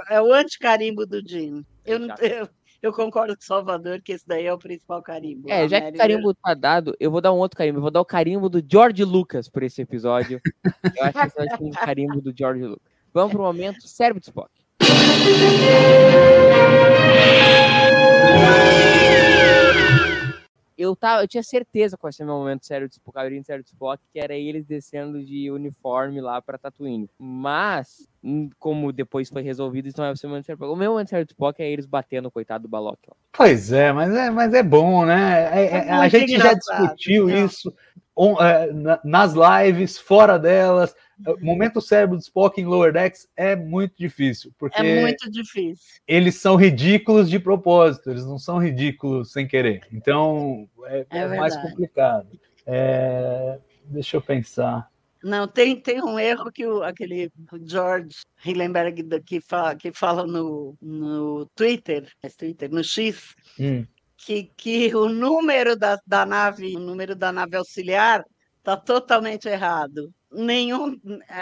é 0.09 0.21
o 0.21 0.33
anticarimbo 0.33 1.05
do 1.05 1.21
Jim. 1.27 1.65
Eu, 1.83 1.99
eu, 2.21 2.47
eu 2.87 2.93
concordo 2.93 3.35
com 3.35 3.41
o 3.41 3.45
Salvador 3.45 4.01
que 4.01 4.13
esse 4.13 4.27
daí 4.27 4.45
é 4.45 4.53
o 4.53 4.57
principal 4.57 5.01
carimbo. 5.01 5.49
É, 5.49 5.67
já 5.67 5.81
que 5.81 5.89
o 5.89 5.97
carimbo 5.97 6.33
tá 6.33 6.53
dado, 6.53 6.95
eu 6.99 7.09
vou 7.09 7.21
dar 7.21 7.33
um 7.33 7.37
outro 7.37 7.57
carimbo. 7.57 7.79
Eu 7.79 7.81
vou 7.81 7.91
dar 7.91 8.01
o 8.01 8.05
carimbo 8.05 8.49
do 8.49 8.63
George 8.65 9.03
Lucas 9.03 9.49
por 9.49 9.63
esse 9.63 9.81
episódio. 9.81 10.39
eu 10.63 11.03
acho 11.03 11.13
que 11.13 11.41
esse 11.41 11.41
é 11.41 11.57
um 11.59 11.71
carimbo 11.71 12.21
do 12.21 12.33
George 12.35 12.63
Lucas. 12.63 12.85
Vamos 13.13 13.33
pro 13.33 13.43
momento 13.43 13.87
cérebro 13.87 14.19
de 14.19 14.27
Spock. 14.27 14.51
Eu, 20.85 20.95
tava, 20.95 21.23
eu 21.23 21.27
tinha 21.27 21.43
certeza 21.43 21.97
com 21.97 22.07
esse 22.07 22.23
meu 22.23 22.35
momento 22.35 22.65
sério 22.65 22.87
de 22.87 22.95
Spock, 22.95 23.43
sério 23.43 23.63
de 23.63 23.69
Spock, 23.69 24.01
que 24.11 24.19
era 24.19 24.35
eles 24.35 24.65
descendo 24.65 25.23
de 25.23 25.51
uniforme 25.51 26.21
lá 26.21 26.41
para 26.41 26.57
Tatooine. 26.57 27.09
Mas, 27.19 28.07
hum, 28.23 28.49
como 28.59 28.91
depois 28.91 29.29
foi 29.29 29.41
resolvido, 29.41 29.87
isso 29.87 29.97
não 29.97 30.05
é 30.05 30.11
o 30.11 30.17
seu 30.17 30.29
momento 30.29 30.45
sério. 30.45 30.71
O 30.71 30.75
meu 30.75 30.91
momento 30.91 31.09
sério 31.09 31.25
de 31.25 31.31
Spock 31.31 31.61
é 31.61 31.69
eles 31.69 31.85
batendo 31.85 32.27
o 32.27 32.31
coitado 32.31 32.63
do 32.63 32.69
Balok. 32.69 32.99
Pois 33.31 33.71
é, 33.71 33.91
mas 33.91 34.13
é, 34.13 34.29
mas 34.29 34.53
é 34.53 34.63
bom, 34.63 35.05
né? 35.05 35.49
É, 35.53 35.65
é, 35.65 35.87
é 35.87 35.91
a 35.91 36.07
gente 36.07 36.37
já 36.37 36.53
discutiu 36.53 37.29
isso 37.29 37.73
on, 38.15 38.41
é, 38.41 38.69
nas 39.03 39.33
lives, 39.33 39.97
fora 39.97 40.39
delas 40.39 40.95
momento 41.41 41.81
cérebro 41.81 42.17
do 42.17 42.21
Spock 42.21 42.59
em 42.59 42.65
Lower 42.65 42.91
Decks 42.91 43.27
é 43.35 43.55
muito 43.55 43.95
difícil, 43.97 44.53
porque 44.57 44.79
é 44.79 45.01
muito 45.01 45.29
difícil. 45.31 46.01
Eles 46.07 46.35
são 46.35 46.55
ridículos 46.55 47.29
de 47.29 47.39
propósito, 47.39 48.09
eles 48.09 48.25
não 48.25 48.37
são 48.37 48.57
ridículos 48.57 49.31
sem 49.31 49.47
querer. 49.47 49.87
Então 49.91 50.67
é, 50.85 51.05
é, 51.09 51.19
é 51.19 51.27
mais 51.37 51.55
complicado. 51.55 52.27
É, 52.65 53.59
deixa 53.85 54.17
eu 54.17 54.21
pensar. 54.21 54.89
Não, 55.23 55.47
tem, 55.47 55.79
tem 55.79 56.03
um 56.03 56.19
erro 56.19 56.51
que 56.51 56.67
o, 56.67 56.83
aquele 56.83 57.31
George 57.63 58.17
Hillenberg 58.45 59.21
que 59.21 59.41
fala, 59.41 59.75
que 59.75 59.91
fala 59.91 60.27
no, 60.27 60.77
no 60.79 61.47
Twitter, 61.55 62.07
Twitter, 62.37 62.69
no 62.69 62.83
X, 62.83 63.35
hum. 63.59 63.85
que, 64.17 64.51
que 64.55 64.95
o 64.95 65.09
número 65.09 65.75
da, 65.75 65.99
da 66.05 66.25
nave, 66.25 66.75
o 66.75 66.79
número 66.79 67.15
da 67.15 67.31
nave 67.31 67.55
auxiliar 67.55 68.23
Tá 68.65 68.75
totalmente 68.75 69.47
errado. 69.47 70.11
Nenhum. 70.31 70.99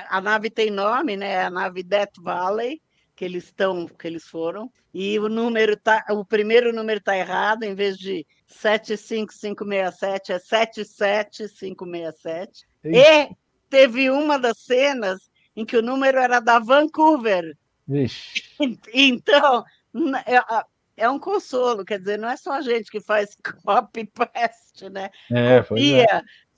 A 0.09 0.21
nave 0.21 0.49
tem 0.49 0.69
nome, 0.69 1.17
né? 1.17 1.43
A 1.43 1.49
nave 1.49 1.83
Death 1.83 2.15
Valley, 2.19 2.81
que 3.15 3.25
eles 3.25 3.45
estão, 3.45 3.87
que 3.87 4.07
eles 4.07 4.25
foram. 4.25 4.71
E 4.93 5.17
o 5.19 5.27
número 5.27 5.75
tá, 5.75 6.05
o 6.11 6.23
primeiro 6.23 6.71
número 6.71 7.01
tá 7.01 7.17
errado, 7.17 7.63
em 7.63 7.73
vez 7.73 7.97
de 7.97 8.23
75567 8.47 10.31
é 10.31 10.37
77567. 10.39 12.67
E 12.85 13.29
teve 13.69 14.11
uma 14.11 14.37
das 14.37 14.59
cenas 14.59 15.31
em 15.55 15.65
que 15.65 15.77
o 15.77 15.81
número 15.81 16.19
era 16.19 16.39
da 16.39 16.59
Vancouver. 16.59 17.57
Vixe. 17.87 18.43
Então, 18.93 19.63
é, 20.25 20.63
é 20.95 21.09
um 21.09 21.19
consolo, 21.19 21.83
quer 21.83 21.99
dizer, 21.99 22.17
não 22.17 22.29
é 22.29 22.37
só 22.37 22.53
a 22.53 22.61
gente 22.61 22.89
que 22.89 22.99
faz 22.99 23.35
copy-paste, 23.65 24.89
né? 24.89 25.09
É, 25.31 25.57
é. 25.57 25.63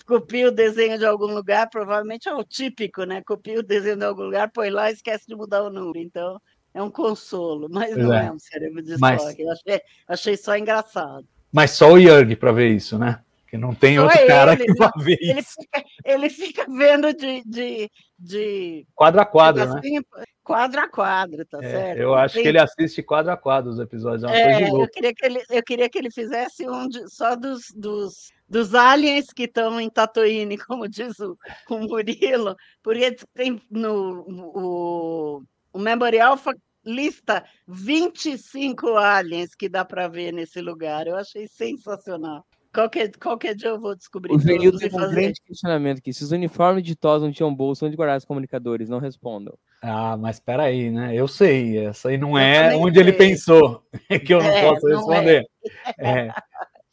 Copia, 0.06 0.48
o 0.48 0.52
desenho 0.52 0.98
de 0.98 1.06
algum 1.06 1.28
lugar, 1.34 1.70
provavelmente 1.70 2.30
é 2.30 2.34
o 2.34 2.44
típico, 2.44 3.04
né? 3.04 3.22
Copia 3.26 3.60
o 3.60 3.64
desenho 3.64 3.98
de 3.98 4.06
algum 4.06 4.24
lugar, 4.24 4.52
põe 4.52 4.70
lá 4.70 4.90
e 4.90 4.94
esquece 4.94 5.26
de 5.28 5.36
mudar 5.36 5.64
o 5.64 5.70
número. 5.70 5.98
Então, 6.00 6.40
é 6.74 6.82
um 6.84 6.92
consolo, 6.92 7.68
mas 7.70 7.94
Pois 7.94 8.04
não 8.06 8.14
é. 8.14 8.28
é 8.28 8.32
um 8.32 8.40
cérebro 8.40 8.82
de 8.84 8.98
Mas- 9.00 9.24
achei, 9.26 9.82
achei 10.08 10.38
só 10.38 10.56
engraçado. 10.58 11.26
Mas 11.52 11.72
só 11.72 11.92
o 11.94 12.00
Jurg 12.00 12.36
para 12.36 12.52
ver 12.52 12.70
isso, 12.70 13.00
né? 13.00 13.22
Que 13.48 13.58
não 13.58 13.74
tem 13.74 13.96
Só 13.96 14.04
outro 14.04 14.28
cara 14.28 14.54
ele, 14.54 14.66
que 14.66 14.74
vai 14.74 14.92
ver 14.98 15.18
Ele 15.22 15.40
isso. 15.40 15.54
fica, 15.62 15.84
ele 16.04 16.30
fica 16.30 16.66
vendo 16.68 17.14
de, 17.14 17.42
de, 17.46 17.92
de 18.20 18.86
Quadro 18.94 19.22
a 19.22 19.26
quadro, 19.26 19.62
né? 19.66 19.70
pedacinho, 19.76 20.06
quadro 20.44 20.82
a 20.82 20.90
quadro, 20.90 21.46
tá 21.46 21.60
É, 21.64 21.72
certo? 21.72 21.98
eu 22.00 22.14
acho 22.16 22.34
Tem- 22.34 22.44
que 22.44 22.50
ele 22.50 22.60
assiste 22.60 23.02
quadro 23.02 23.32
a 23.32 23.38
quadro 23.38 23.72
os 23.72 23.80
episódios, 23.80 24.24
é 24.24 24.28
uma 24.28 24.34
coisa 24.34 24.60
É, 24.60 24.70
eu 24.84 24.90
queria 24.90 25.14
que 25.14 25.26
ele, 25.26 25.44
eu 25.50 25.64
queria 25.64 25.90
que 25.90 25.98
ele 25.98 26.12
fizesse 26.12 26.68
um 26.70 26.90
de- 26.90 27.08
só 27.10 27.36
dos, 27.36 27.62
dos, 27.76 28.32
dos 28.48 28.76
aliens 28.76 29.28
que 29.34 29.44
estão 29.44 29.80
em 29.80 29.90
Tatooine, 29.90 30.58
como 30.68 30.88
diz 30.88 31.20
o, 31.20 31.38
o 31.70 31.78
Murilo, 31.80 32.56
porque 32.84 33.16
tem 33.34 33.62
no 33.70 34.22
o, 34.28 35.44
o 35.74 35.80
Memory 35.80 36.20
Alpha 36.20 36.54
lista 36.86 37.44
25 37.68 38.96
aliens 38.96 39.56
que 39.56 39.68
dá 39.68 39.84
para 39.84 40.08
ver 40.08 40.32
nesse 40.32 40.62
lugar. 40.62 41.08
Eu 41.08 41.16
achei 41.18 41.48
sensacional. 41.48 42.46
Qualquer, 42.72 43.10
qualquer 43.18 43.56
dia 43.56 43.70
eu 43.70 43.80
vou 43.80 43.96
descobrir 43.96 44.34
O 44.34 44.38
Venil 44.38 44.78
teve 44.78 44.96
um 44.98 45.10
grande 45.10 45.40
questionamento 45.48 46.00
aqui. 46.00 46.14
Se 46.14 46.26
os 46.26 46.32
uniformes 46.32 46.84
de 46.84 46.94
TOS 46.94 47.22
não 47.22 47.32
tinham 47.32 47.56
bolsa, 47.56 47.86
onde 47.86 47.96
guardar 47.96 48.18
os 48.18 48.26
comunicadores? 48.26 48.90
Não 48.90 49.00
respondam. 49.00 49.58
Ah, 49.82 50.18
mas 50.18 50.42
peraí, 50.42 50.92
né? 50.92 51.16
Eu 51.16 51.26
sei, 51.26 51.78
essa 51.78 52.10
aí 52.10 52.18
não 52.18 52.32
Eu 52.32 52.44
é 52.44 52.76
onde 52.76 53.00
ele 53.00 53.12
sei. 53.12 53.18
pensou, 53.18 53.82
que 54.28 54.34
eu 54.34 54.40
não 54.44 54.50
É, 54.50 54.62
posso 54.62 54.86
não 54.88 54.92
é. 54.92 54.96
responder. 54.98 55.46
É, 55.98 56.34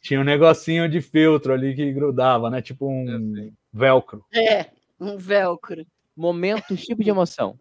tinha 0.03 0.19
um 0.19 0.23
negocinho 0.23 0.87
de 0.89 1.01
filtro 1.01 1.53
ali 1.53 1.73
que 1.73 1.91
grudava, 1.93 2.49
né? 2.49 2.61
Tipo 2.61 2.89
um 2.91 3.51
velcro. 3.71 4.23
É, 4.33 4.65
um 4.99 5.17
velcro. 5.17 5.85
Momento, 6.15 6.75
tipo 6.75 7.01
de 7.01 7.09
emoção. 7.09 7.57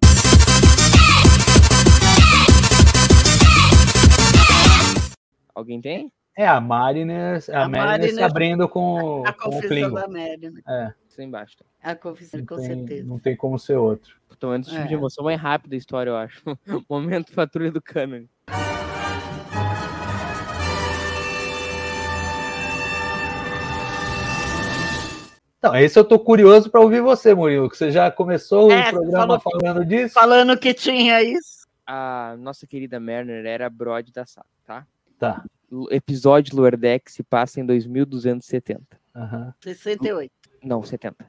Alguém 5.54 5.80
tem? 5.80 6.12
É 6.36 6.46
a 6.46 6.60
Mariner, 6.60 7.40
a, 7.50 7.64
A 7.64 7.68
Mariner 7.68 8.08
se 8.08 8.14
Mariner- 8.14 8.24
abrindo 8.24 8.68
com, 8.68 9.22
A 9.26 9.32
com 9.34 9.48
o 9.50 9.52
confissão 9.52 9.68
Klingon. 9.68 9.94
da 9.94 10.08
Mary, 10.08 10.50
né? 10.50 10.60
É, 10.66 11.22
embaixo. 11.22 11.56
tá? 11.58 11.64
A 11.82 11.94
confissão, 11.94 12.40
não, 12.40 12.46
com 12.46 12.56
tem, 12.56 12.64
certeza. 12.66 13.04
não 13.06 13.18
tem 13.18 13.36
como 13.36 13.58
ser 13.58 13.76
outro. 13.76 14.16
Tomando 14.40 14.62
esse 14.62 14.70
tipo 14.74 14.88
de 14.88 14.94
É. 14.94 14.96
emoção 14.96 15.24
mais 15.24 15.38
rápido 15.38 15.74
a 15.74 15.76
história, 15.76 16.10
eu 16.10 16.16
acho. 16.16 16.42
Momento 16.88 17.32
patrulha 17.34 17.70
do 17.70 17.82
cânone. 17.82 18.28
Então, 25.62 25.76
esse 25.76 25.96
eu 25.96 26.02
tô 26.04 26.18
curioso 26.18 26.68
para 26.68 26.80
ouvir 26.80 27.00
você, 27.00 27.32
Murilo, 27.32 27.70
que 27.70 27.76
você 27.76 27.88
já 27.92 28.10
começou 28.10 28.72
É, 28.72 28.88
o 28.88 28.90
programa 28.94 29.38
falou 29.38 29.60
falando 29.60 29.84
disso. 29.84 30.12
Falando 30.12 30.58
que 30.58 30.74
tinha 30.74 31.22
isso. 31.22 31.68
A 31.86 32.34
nossa 32.36 32.66
querida 32.66 32.98
Mariner 32.98 33.46
era 33.46 33.70
brod 33.70 34.10
da 34.12 34.26
sala, 34.26 34.46
tá? 34.64 34.84
Tá. 35.20 35.44
O 35.70 35.86
episódio 35.92 36.56
Lower 36.56 36.76
Deck 36.76 37.12
se 37.12 37.22
passa 37.22 37.60
em 37.60 37.64
2270. 37.66 38.82
aham. 39.14 39.54
68. 39.60 40.32
Não, 40.64 40.82
70. 40.82 41.24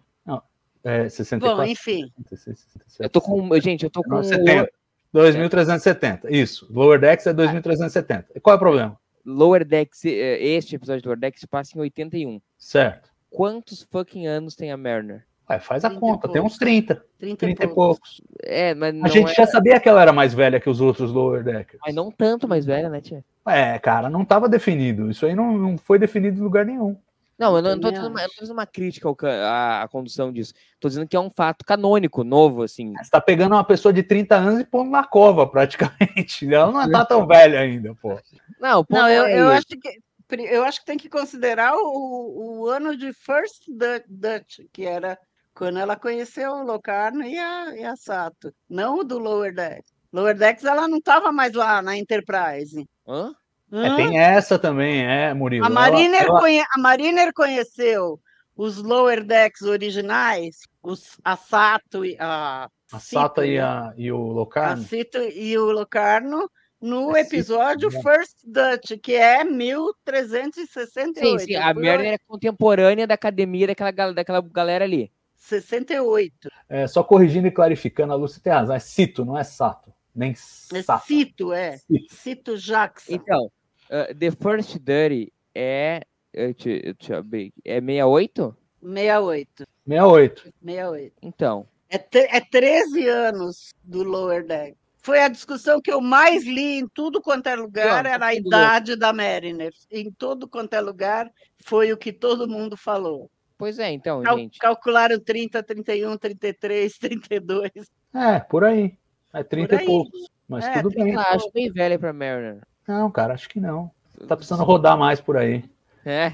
É, 0.85 1.07
64. 1.07 1.55
Bom, 1.55 1.63
enfim. 1.63 2.11
66, 2.27 2.59
67. 2.59 3.03
Eu 3.03 3.09
tô 3.09 3.21
com. 3.21 3.61
Gente, 3.61 3.83
eu 3.85 3.89
tô 3.89 4.03
com. 4.03 4.09
Não, 4.09 4.23
70. 4.23 4.69
2370. 5.13 6.29
Isso. 6.35 6.67
Lower 6.69 6.99
Decks 6.99 7.25
é 7.27 7.31
2370. 7.33 8.27
E 8.35 8.39
qual 8.41 8.55
é 8.55 8.57
o 8.57 8.59
problema? 8.59 8.99
Lower 9.25 9.63
Deck, 9.63 9.95
se- 9.95 10.13
eh, 10.13 10.43
este 10.43 10.75
episódio 10.75 11.01
do 11.03 11.05
Lower 11.05 11.19
Deck 11.19 11.39
se 11.39 11.47
passa 11.47 11.77
em 11.77 11.81
81. 11.81 12.41
Certo. 12.57 13.12
Quantos 13.33 13.81
fucking 13.91 14.27
anos 14.27 14.55
tem 14.55 14.71
a 14.71 14.77
Mariner? 14.77 15.25
Ué, 15.49 15.59
faz 15.59 15.83
a 15.83 15.89
30 15.89 15.99
conta, 15.99 16.29
tem 16.29 16.41
uns 16.41 16.57
30, 16.57 17.03
30, 17.19 17.37
30 17.37 17.63
e 17.63 17.67
poucos. 17.67 17.75
poucos. 17.75 18.21
É, 18.43 18.73
mas 18.75 18.93
não, 18.93 19.05
A 19.05 19.07
gente 19.09 19.31
é, 19.31 19.33
já 19.33 19.47
sabia 19.47 19.79
que 19.79 19.89
ela 19.89 20.01
era 20.01 20.13
mais 20.13 20.33
velha 20.33 20.59
que 20.59 20.69
os 20.69 20.79
outros 20.79 21.11
Lower 21.11 21.43
Deckers. 21.43 21.79
mas 21.83 21.93
não 21.93 22.11
tanto 22.11 22.47
mais 22.47 22.65
velha, 22.65 22.89
né, 22.89 23.01
tia? 23.01 23.25
É, 23.45 23.77
cara, 23.79 24.09
não 24.09 24.21
estava 24.21 24.47
definido. 24.47 25.09
Isso 25.09 25.25
aí 25.25 25.35
não, 25.35 25.57
não 25.57 25.77
foi 25.77 25.99
definido 25.99 26.39
em 26.39 26.43
lugar 26.43 26.65
nenhum. 26.65 26.95
Não, 27.37 27.55
eu 27.55 27.61
não, 27.61 27.71
eu 27.71 27.75
não 27.75 27.81
tô 27.81 27.91
Também 27.91 28.25
dizendo 28.39 28.53
uma, 28.53 28.65
crítica 28.65 29.09
à, 29.45 29.81
à 29.81 29.87
condução 29.87 30.31
disso. 30.31 30.53
Tô 30.79 30.87
dizendo 30.87 31.07
que 31.07 31.15
é 31.15 31.19
um 31.19 31.31
fato 31.31 31.65
canônico, 31.65 32.23
novo, 32.23 32.61
assim. 32.61 32.93
Você 32.93 33.09
tá 33.09 33.19
pegando 33.19 33.55
uma 33.55 33.63
pessoa 33.63 33.91
de 33.91 34.03
30 34.03 34.35
anos 34.35 34.59
e 34.61 34.65
pondo 34.65 34.91
na 34.91 35.03
cova, 35.03 35.45
praticamente. 35.47 36.45
Ela 36.53 36.71
não 36.71 36.91
tá 36.91 37.03
tão 37.03 37.25
velha 37.25 37.59
ainda, 37.59 37.95
pô. 37.95 38.17
Não, 38.61 38.79
o 38.79 38.85
ponto 38.85 39.01
Não, 39.01 39.09
eu, 39.09 39.25
é 39.25 39.39
eu 39.39 39.49
acho 39.49 39.65
que 39.65 39.99
eu 40.41 40.63
acho 40.63 40.79
que 40.79 40.85
tem 40.85 40.97
que 40.97 41.09
considerar 41.09 41.75
o, 41.75 42.61
o 42.61 42.67
ano 42.69 42.95
de 42.97 43.13
First 43.13 43.63
Du- 43.67 44.03
Dutch, 44.07 44.59
que 44.71 44.85
era 44.85 45.17
quando 45.53 45.77
ela 45.79 45.95
conheceu 45.95 46.51
o 46.51 46.63
Locarno 46.63 47.23
e 47.23 47.37
a, 47.37 47.75
e 47.75 47.83
a 47.83 47.95
Sato, 47.95 48.51
não 48.69 48.99
o 48.99 49.03
do 49.03 49.19
Lower 49.19 49.53
Decks. 49.53 49.91
Lower 50.11 50.35
Decks 50.37 50.63
ela 50.65 50.87
não 50.87 50.97
estava 50.97 51.31
mais 51.31 51.53
lá 51.53 51.81
na 51.81 51.95
Enterprise. 51.97 52.87
Hã? 53.07 53.31
É, 53.71 53.87
Hã? 53.87 53.95
tem 53.95 54.19
essa 54.19 54.57
também, 54.59 55.03
é, 55.05 55.33
Murilo. 55.33 55.65
A 55.65 55.67
Ela- 55.69 55.75
Mariner, 55.79 56.23
ela- 56.23 56.39
conhe- 56.39 56.65
a 56.71 56.77
Mariner 56.79 57.33
conheceu 57.33 58.19
os 58.55 58.77
Lower 58.77 59.23
Decks 59.23 59.63
originais, 59.63 60.57
os, 60.83 61.17
a 61.23 61.35
Sato 61.35 62.05
e 62.05 62.15
a, 62.19 62.67
a 62.91 62.99
Cito, 62.99 63.19
Sata 63.21 63.45
e, 63.45 63.57
a, 63.59 63.91
e 63.97 64.11
o 64.11 64.15
a 64.17 64.33
Locarno. 64.33 64.83
Cito 64.83 65.17
e 65.17 65.57
o 65.57 65.71
Locarno 65.71 66.47
no 66.83 67.15
É 67.15 67.21
episódio 67.21 67.89
né? 67.89 68.01
First 68.01 68.37
Dutch, 68.45 68.99
que 69.01 69.13
é 69.15 69.43
1368. 69.43 71.39
Sim, 71.39 71.45
sim. 71.45 71.55
A 71.55 71.73
Mariner 71.73 72.13
é 72.13 72.17
contemporânea 72.27 73.07
da 73.07 73.13
academia 73.13 73.67
daquela, 73.67 74.13
daquela 74.13 74.41
galera 74.41 74.83
ali. 74.83 75.11
68. 75.35 76.49
É, 76.69 76.87
só 76.87 77.03
corrigindo 77.03 77.47
e 77.47 77.51
clarificando, 77.51 78.13
a 78.13 78.15
Lúcia 78.15 78.41
tem 78.41 78.51
razão. 78.53 78.75
É 78.75 78.79
Cito, 78.79 79.25
não 79.25 79.37
é 79.37 79.43
Sato. 79.43 79.93
Nem 80.15 80.31
É 80.31 80.81
Sata. 80.81 81.05
Cito, 81.05 81.51
é. 81.53 81.77
Cito. 81.77 82.13
Cito 82.15 82.57
Jackson. 82.57 83.13
Então, 83.13 83.45
uh, 83.89 84.15
The 84.15 84.31
First 84.31 84.77
Dirty 84.79 85.33
é. 85.55 86.01
eu 86.33 86.53
te- 86.53 86.81
eu 86.83 86.93
te 86.93 87.13
abri- 87.13 87.53
É 87.65 87.79
68? 87.79 88.55
68. 88.81 89.63
68. 89.87 90.43
68. 90.63 91.13
Então. 91.21 91.67
É, 91.89 91.97
é 92.37 92.41
13 92.41 93.07
anos 93.07 93.71
do 93.83 94.03
Lower 94.03 94.45
Deck. 94.45 94.75
Foi 95.03 95.19
a 95.19 95.27
discussão 95.27 95.81
que 95.81 95.91
eu 95.91 95.99
mais 95.99 96.45
li 96.45 96.79
em 96.79 96.87
tudo 96.87 97.21
quanto 97.21 97.47
é 97.47 97.55
lugar, 97.55 98.03
Não, 98.03 98.09
era 98.11 98.25
a 98.25 98.33
idade 98.33 98.95
da 98.95 99.11
Mariner. 99.11 99.73
Em 99.91 100.09
todo 100.09 100.47
quanto 100.47 100.73
é 100.73 100.79
lugar, 100.81 101.29
foi 101.65 101.91
o 101.91 101.97
que 101.97 102.13
todo 102.13 102.47
mundo 102.47 102.77
falou. 102.77 103.29
Pois 103.57 103.79
é, 103.79 103.91
então, 103.91 104.21
Cal- 104.23 104.37
gente. 104.37 104.57
calcularam 104.59 105.19
30, 105.19 105.61
31, 105.61 106.17
33, 106.17 106.97
32. 106.97 107.69
É, 108.13 108.39
por 108.39 108.63
aí. 108.63 108.97
É 109.33 109.43
30 109.43 109.77
aí. 109.77 109.83
e 109.83 109.85
poucos. 109.85 110.21
Mas 110.47 110.65
É, 110.65 110.81
tudo 110.81 110.89
bem. 110.91 111.13
Eu 111.13 111.19
acho 111.19 111.51
bem 111.51 111.71
velha 111.71 111.99
pra 111.99 112.13
Mariner. 112.13 112.61
Não, 112.87 113.11
cara, 113.11 113.33
acho 113.33 113.49
que 113.49 113.59
não. 113.59 113.91
Tá 114.27 114.37
precisando 114.37 114.63
rodar 114.63 114.97
mais 114.97 115.19
por 115.19 115.35
aí. 115.35 115.65
É, 116.05 116.33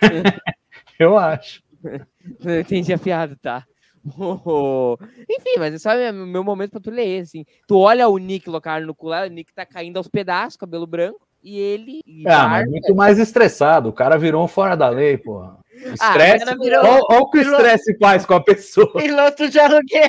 Eu 0.98 1.16
acho. 1.16 1.62
eu 2.44 2.60
entendi 2.60 2.92
a 2.92 2.98
piada, 2.98 3.38
tá? 3.40 3.64
Enfim, 5.30 5.58
mas 5.58 5.80
sabe, 5.82 6.10
o 6.10 6.26
meu 6.26 6.42
momento 6.44 6.72
pra 6.72 6.80
tu 6.80 6.90
ler, 6.90 7.20
assim. 7.22 7.44
Tu 7.66 7.76
olha 7.78 8.08
o 8.08 8.18
Nick 8.18 8.48
Locarno 8.48 8.86
no 8.86 8.94
cu 8.94 9.08
lá, 9.08 9.24
o 9.24 9.28
Nick 9.28 9.52
tá 9.52 9.64
caindo 9.66 9.96
aos 9.96 10.08
pedaços, 10.08 10.56
cabelo 10.56 10.86
branco, 10.86 11.26
e 11.42 11.58
ele. 11.58 12.00
e 12.06 12.26
Ah, 12.28 12.48
mas 12.48 12.68
muito 12.70 12.94
mais 12.94 13.18
estressado. 13.18 13.88
O 13.88 13.92
cara 13.92 14.16
virou 14.18 14.44
um 14.44 14.48
fora 14.48 14.76
da 14.76 14.88
lei, 14.88 15.16
porra. 15.18 15.58
Ah, 16.00 16.16
Estresse. 16.16 16.58
virou- 16.58 16.80
Olha 16.84 17.00
olha 17.10 17.20
o 17.20 17.30
que 17.30 17.38
o 17.38 17.42
estresse 17.42 17.96
faz 17.98 18.26
com 18.26 18.34
a 18.34 18.40
pessoa. 18.42 18.92
Piloto 18.94 19.48
de 19.48 19.58
aluguel. 19.58 20.08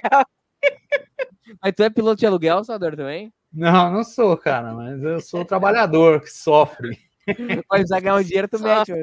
Mas 1.61 1.73
tu 1.75 1.83
é 1.83 1.89
piloto 1.89 2.17
de 2.19 2.25
aluguel, 2.25 2.63
Salvador, 2.63 2.95
também? 2.95 3.31
Não, 3.51 3.91
não 3.91 4.03
sou, 4.03 4.37
cara, 4.37 4.73
mas 4.75 5.01
eu 5.01 5.19
sou 5.19 5.41
o 5.41 5.45
trabalhador 5.45 6.21
que 6.21 6.29
sofre. 6.29 6.99
Precisar 7.67 7.99
ganhar 7.99 8.15
um 8.17 8.21
dinheiro, 8.23 8.47
tu 8.47 8.59
Só 8.59 8.63
mete. 8.63 8.93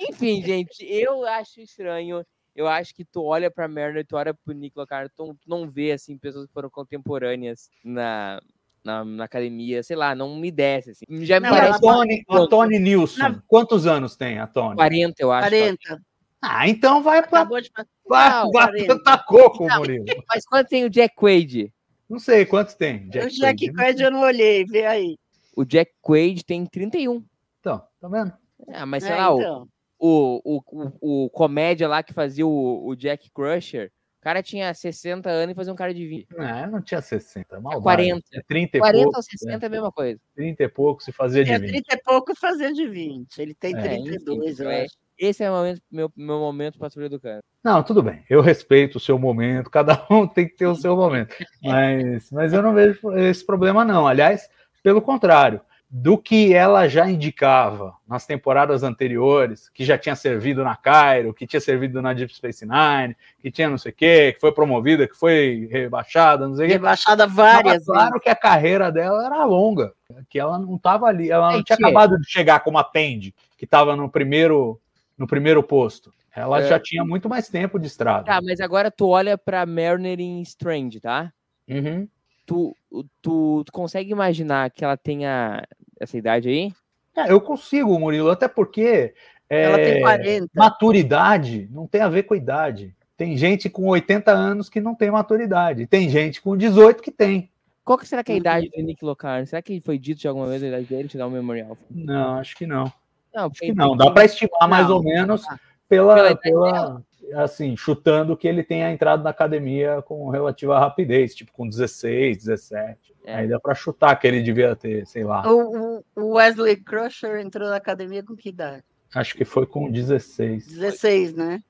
Enfim, 0.00 0.42
gente, 0.42 0.82
eu 0.82 1.26
acho 1.26 1.60
estranho. 1.60 2.24
Eu 2.54 2.68
acho 2.68 2.94
que 2.94 3.04
tu 3.04 3.24
olha 3.24 3.50
pra 3.50 3.66
Mariner, 3.68 4.06
tu 4.06 4.16
olha 4.16 4.34
pro 4.34 4.52
Nick 4.54 4.76
Locarno, 4.78 5.08
tu, 5.16 5.34
tu 5.34 5.48
não 5.48 5.70
vê, 5.70 5.92
assim, 5.92 6.18
pessoas 6.18 6.46
que 6.46 6.52
foram 6.52 6.68
contemporâneas 6.68 7.70
na, 7.82 8.40
na, 8.84 9.04
na 9.04 9.24
academia, 9.24 9.82
sei 9.82 9.96
lá, 9.96 10.14
não 10.14 10.36
me 10.36 10.50
desce, 10.50 10.90
assim. 10.90 11.04
Já 11.24 11.40
me 11.40 11.48
Não, 11.48 11.56
E 11.56 11.58
a 11.58 11.62
parece 11.62 11.80
Tony, 11.80 12.24
a 12.28 12.46
Tony 12.46 12.78
Nilson, 12.78 13.28
Não. 13.28 13.42
quantos 13.46 13.86
anos 13.86 14.16
tem 14.16 14.38
a 14.38 14.46
Tony? 14.46 14.76
40, 14.76 15.14
eu 15.22 15.32
acho. 15.32 15.48
40. 15.48 16.02
Ah, 16.42 16.68
então 16.68 17.02
vai 17.02 17.20
pra, 17.26 17.40
Acabou 17.40 17.60
de 17.60 17.70
passar. 17.70 17.88
Vai, 18.06 18.30
vai 18.30 18.50
40. 18.50 18.86
cantar 18.96 19.24
coco, 19.24 19.66
Não. 19.66 19.78
Murilo. 19.78 20.04
Mas 20.28 20.44
quanto 20.44 20.68
tem 20.68 20.84
o 20.84 20.90
Jack 20.90 21.14
Quaid? 21.16 21.72
Não 22.10 22.18
sei 22.18 22.44
quantos 22.44 22.74
tem. 22.74 23.06
o 23.06 23.10
Jack 23.10 23.40
Quaid. 23.40 23.72
Quaid 23.74 24.02
eu 24.02 24.10
não 24.10 24.20
olhei, 24.20 24.64
vê 24.66 24.84
aí. 24.84 25.16
O 25.56 25.64
Jack 25.64 25.92
Quaid 26.02 26.44
tem 26.44 26.66
31. 26.66 27.24
Então, 27.60 27.82
tá 28.00 28.08
vendo? 28.08 28.32
Ah, 28.68 28.84
mas 28.84 29.04
sei 29.04 29.12
É, 29.12 29.16
lá, 29.16 29.32
o- 29.34 29.40
então. 29.40 29.68
O, 30.02 30.40
o, 30.44 31.24
o, 31.26 31.30
comédia 31.30 31.86
lá 31.86 32.02
que 32.02 32.12
fazia 32.12 32.44
o, 32.44 32.88
o 32.88 32.96
Jack 32.96 33.30
Crusher, 33.30 33.92
o 34.18 34.22
cara 34.22 34.42
tinha 34.42 34.74
60 34.74 35.30
anos 35.30 35.52
e 35.52 35.54
fazia 35.54 35.72
um 35.72 35.76
cara 35.76 35.94
de 35.94 36.04
20. 36.04 36.26
É, 36.36 36.66
não 36.66 36.82
tinha 36.82 37.00
60, 37.00 37.60
maldade. 37.60 37.82
40. 37.82 38.22
É 38.34 38.42
30 38.42 38.76
e 38.76 38.80
40 38.80 39.02
pouco. 39.04 39.16
ou 39.16 39.22
60 39.22 39.64
é 39.64 39.66
a 39.66 39.70
mesma 39.70 39.92
coisa. 39.92 40.20
30 40.34 40.62
e 40.64 40.68
pouco 40.68 41.02
se 41.02 41.12
fazia 41.12 41.44
de 41.44 41.46
Tinha 41.50 41.60
20. 41.60 41.70
30 41.70 41.94
e 41.94 42.02
pouco 42.02 42.34
fazia 42.34 42.72
de 42.72 42.86
20. 42.88 43.38
Ele 43.38 43.54
tem 43.54 43.76
É, 43.76 43.80
32, 43.80 44.58
eu 44.58 44.70
é. 44.70 44.84
acho. 44.84 44.96
Esse 45.16 45.44
é 45.44 45.50
o 45.50 45.54
momento, 45.54 45.80
meu, 45.88 46.12
meu 46.16 46.38
momento 46.40 46.80
patrulha 46.80 47.08
do 47.08 47.20
cara. 47.20 47.40
Não, 47.62 47.80
tudo 47.84 48.02
bem. 48.02 48.24
Eu 48.28 48.40
respeito 48.40 48.96
o 48.96 49.00
seu 49.00 49.16
momento, 49.18 49.70
cada 49.70 50.04
um 50.10 50.26
tem 50.26 50.48
que 50.48 50.56
ter 50.56 50.66
o 50.66 50.74
seu 50.74 50.96
momento. 50.96 51.32
Mas, 51.62 52.28
mas 52.32 52.52
eu 52.52 52.60
não 52.60 52.74
vejo 52.74 52.98
esse 53.18 53.46
problema, 53.46 53.84
não. 53.84 54.04
Aliás, 54.06 54.48
pelo 54.82 55.00
contrário, 55.00 55.60
do 55.94 56.16
que 56.16 56.54
ela 56.54 56.88
já 56.88 57.10
indicava 57.10 57.94
nas 58.08 58.24
temporadas 58.24 58.82
anteriores, 58.82 59.68
que 59.68 59.84
já 59.84 59.98
tinha 59.98 60.16
servido 60.16 60.64
na 60.64 60.74
Cairo, 60.74 61.34
que 61.34 61.46
tinha 61.46 61.60
servido 61.60 62.00
na 62.00 62.14
Deep 62.14 62.34
Space 62.34 62.64
Nine, 62.64 63.14
que 63.38 63.50
tinha 63.50 63.68
não 63.68 63.76
sei 63.76 63.92
o 63.92 63.94
quê, 63.94 64.32
que 64.32 64.40
foi 64.40 64.52
promovida, 64.52 65.06
que 65.06 65.14
foi 65.14 65.68
rebaixada, 65.70 66.48
não 66.48 66.56
sei 66.56 66.64
o 66.64 66.68
quê. 66.68 66.72
Rebaixada 66.76 67.26
várias 67.26 67.84
claro 67.84 68.18
que 68.18 68.30
a 68.30 68.34
carreira 68.34 68.90
dela 68.90 69.26
era 69.26 69.44
longa, 69.44 69.92
que 70.30 70.38
ela 70.40 70.58
não 70.58 70.76
estava 70.76 71.04
ali, 71.08 71.30
ela 71.30 71.48
não 71.50 71.56
Gente, 71.58 71.66
tinha 71.66 71.76
acabado 71.76 72.18
de 72.18 72.26
chegar 72.26 72.60
como 72.60 72.78
atende, 72.78 73.34
que 73.58 73.66
estava 73.66 73.94
no 73.94 74.08
primeiro, 74.08 74.80
no 75.18 75.26
primeiro 75.26 75.62
posto. 75.62 76.10
Ela 76.34 76.62
É. 76.62 76.68
já 76.68 76.80
tinha 76.80 77.04
muito 77.04 77.28
mais 77.28 77.50
tempo 77.50 77.78
de 77.78 77.86
estrada. 77.86 78.24
Tá, 78.24 78.40
mas 78.42 78.60
agora 78.60 78.90
tu 78.90 79.08
olha 79.08 79.36
pra 79.36 79.66
Mariner 79.66 80.18
em 80.18 80.40
Strange, 80.40 81.00
tá? 81.00 81.30
Uhum. 81.68 82.08
Tu, 82.44 82.76
tu, 83.20 83.62
tu 83.64 83.72
consegue 83.72 84.10
imaginar 84.10 84.70
que 84.70 84.84
ela 84.84 84.96
tenha 84.96 85.62
essa 86.00 86.16
idade 86.16 86.48
aí? 86.48 86.72
É, 87.16 87.30
eu 87.30 87.40
consigo, 87.40 87.98
Murilo, 87.98 88.30
até 88.30 88.48
porque 88.48 89.14
é, 89.48 89.62
Ela 89.64 89.76
tem 89.78 90.00
40. 90.00 90.48
maturidade 90.54 91.68
não 91.70 91.86
tem 91.86 92.00
a 92.00 92.08
ver 92.08 92.24
com 92.24 92.34
idade. 92.34 92.94
Tem 93.16 93.36
gente 93.36 93.68
com 93.70 93.86
80 93.86 94.32
anos 94.32 94.68
que 94.68 94.80
não 94.80 94.94
tem 94.94 95.10
maturidade. 95.10 95.86
Tem 95.86 96.08
gente 96.08 96.40
com 96.40 96.56
18 96.56 97.02
que 97.02 97.10
tem. 97.12 97.48
Qual 97.84 97.98
que 97.98 98.06
será 98.08 98.24
que 98.24 98.32
é 98.32 98.34
a 98.34 98.36
Uhum. 98.36 98.40
idade 98.40 98.70
do 98.70 98.82
Nick 98.82 99.04
Locarno? 99.04 99.46
Será 99.46 99.60
que 99.62 99.80
foi 99.80 99.98
dito 99.98 100.20
de 100.20 100.28
alguma 100.28 100.46
vez 100.46 100.62
a 100.62 100.68
idade 100.68 100.84
dele? 100.86 101.08
Te 101.08 101.18
dar 101.18 101.26
um 101.26 101.30
memorial. 101.30 101.76
Não, 101.90 102.38
acho 102.38 102.56
que 102.56 102.66
não. 102.66 102.92
Não, 103.34 103.46
Acho 103.46 103.60
que 103.60 103.72
não. 103.74 103.96
Dá 103.96 104.10
para 104.10 104.24
estimar 104.24 104.68
mais 104.68 104.88
Não. 104.88 104.96
ou 104.96 105.02
menos 105.02 105.42
pela, 105.88 106.14
Pela 106.14 106.30
idade 106.30 106.40
pela 106.42 107.02
assim, 107.34 107.76
chutando 107.76 108.36
que 108.36 108.46
ele 108.48 108.62
tenha 108.62 108.90
entrado 108.90 109.22
na 109.22 109.30
academia 109.30 110.02
com 110.02 110.28
relativa 110.30 110.78
rapidez, 110.78 111.34
tipo 111.34 111.52
com 111.52 111.68
16, 111.68 112.38
17. 112.38 113.14
É. 113.24 113.34
Aí 113.36 113.48
dá 113.48 113.58
para 113.60 113.74
chutar 113.74 114.16
que 114.16 114.26
ele 114.26 114.42
devia 114.42 114.74
ter, 114.74 115.06
sei 115.06 115.24
lá. 115.24 115.42
O, 115.50 116.02
o- 116.16 116.34
Wesley 116.34 116.76
Crusher 116.76 117.40
entrou 117.40 117.68
na 117.68 117.76
academia 117.76 118.22
com 118.22 118.34
que 118.34 118.48
idade? 118.48 118.82
Acho 119.14 119.34
que 119.36 119.44
foi 119.44 119.66
com 119.66 119.90
16. 119.90 120.66
16, 120.66 121.34
né? 121.34 121.62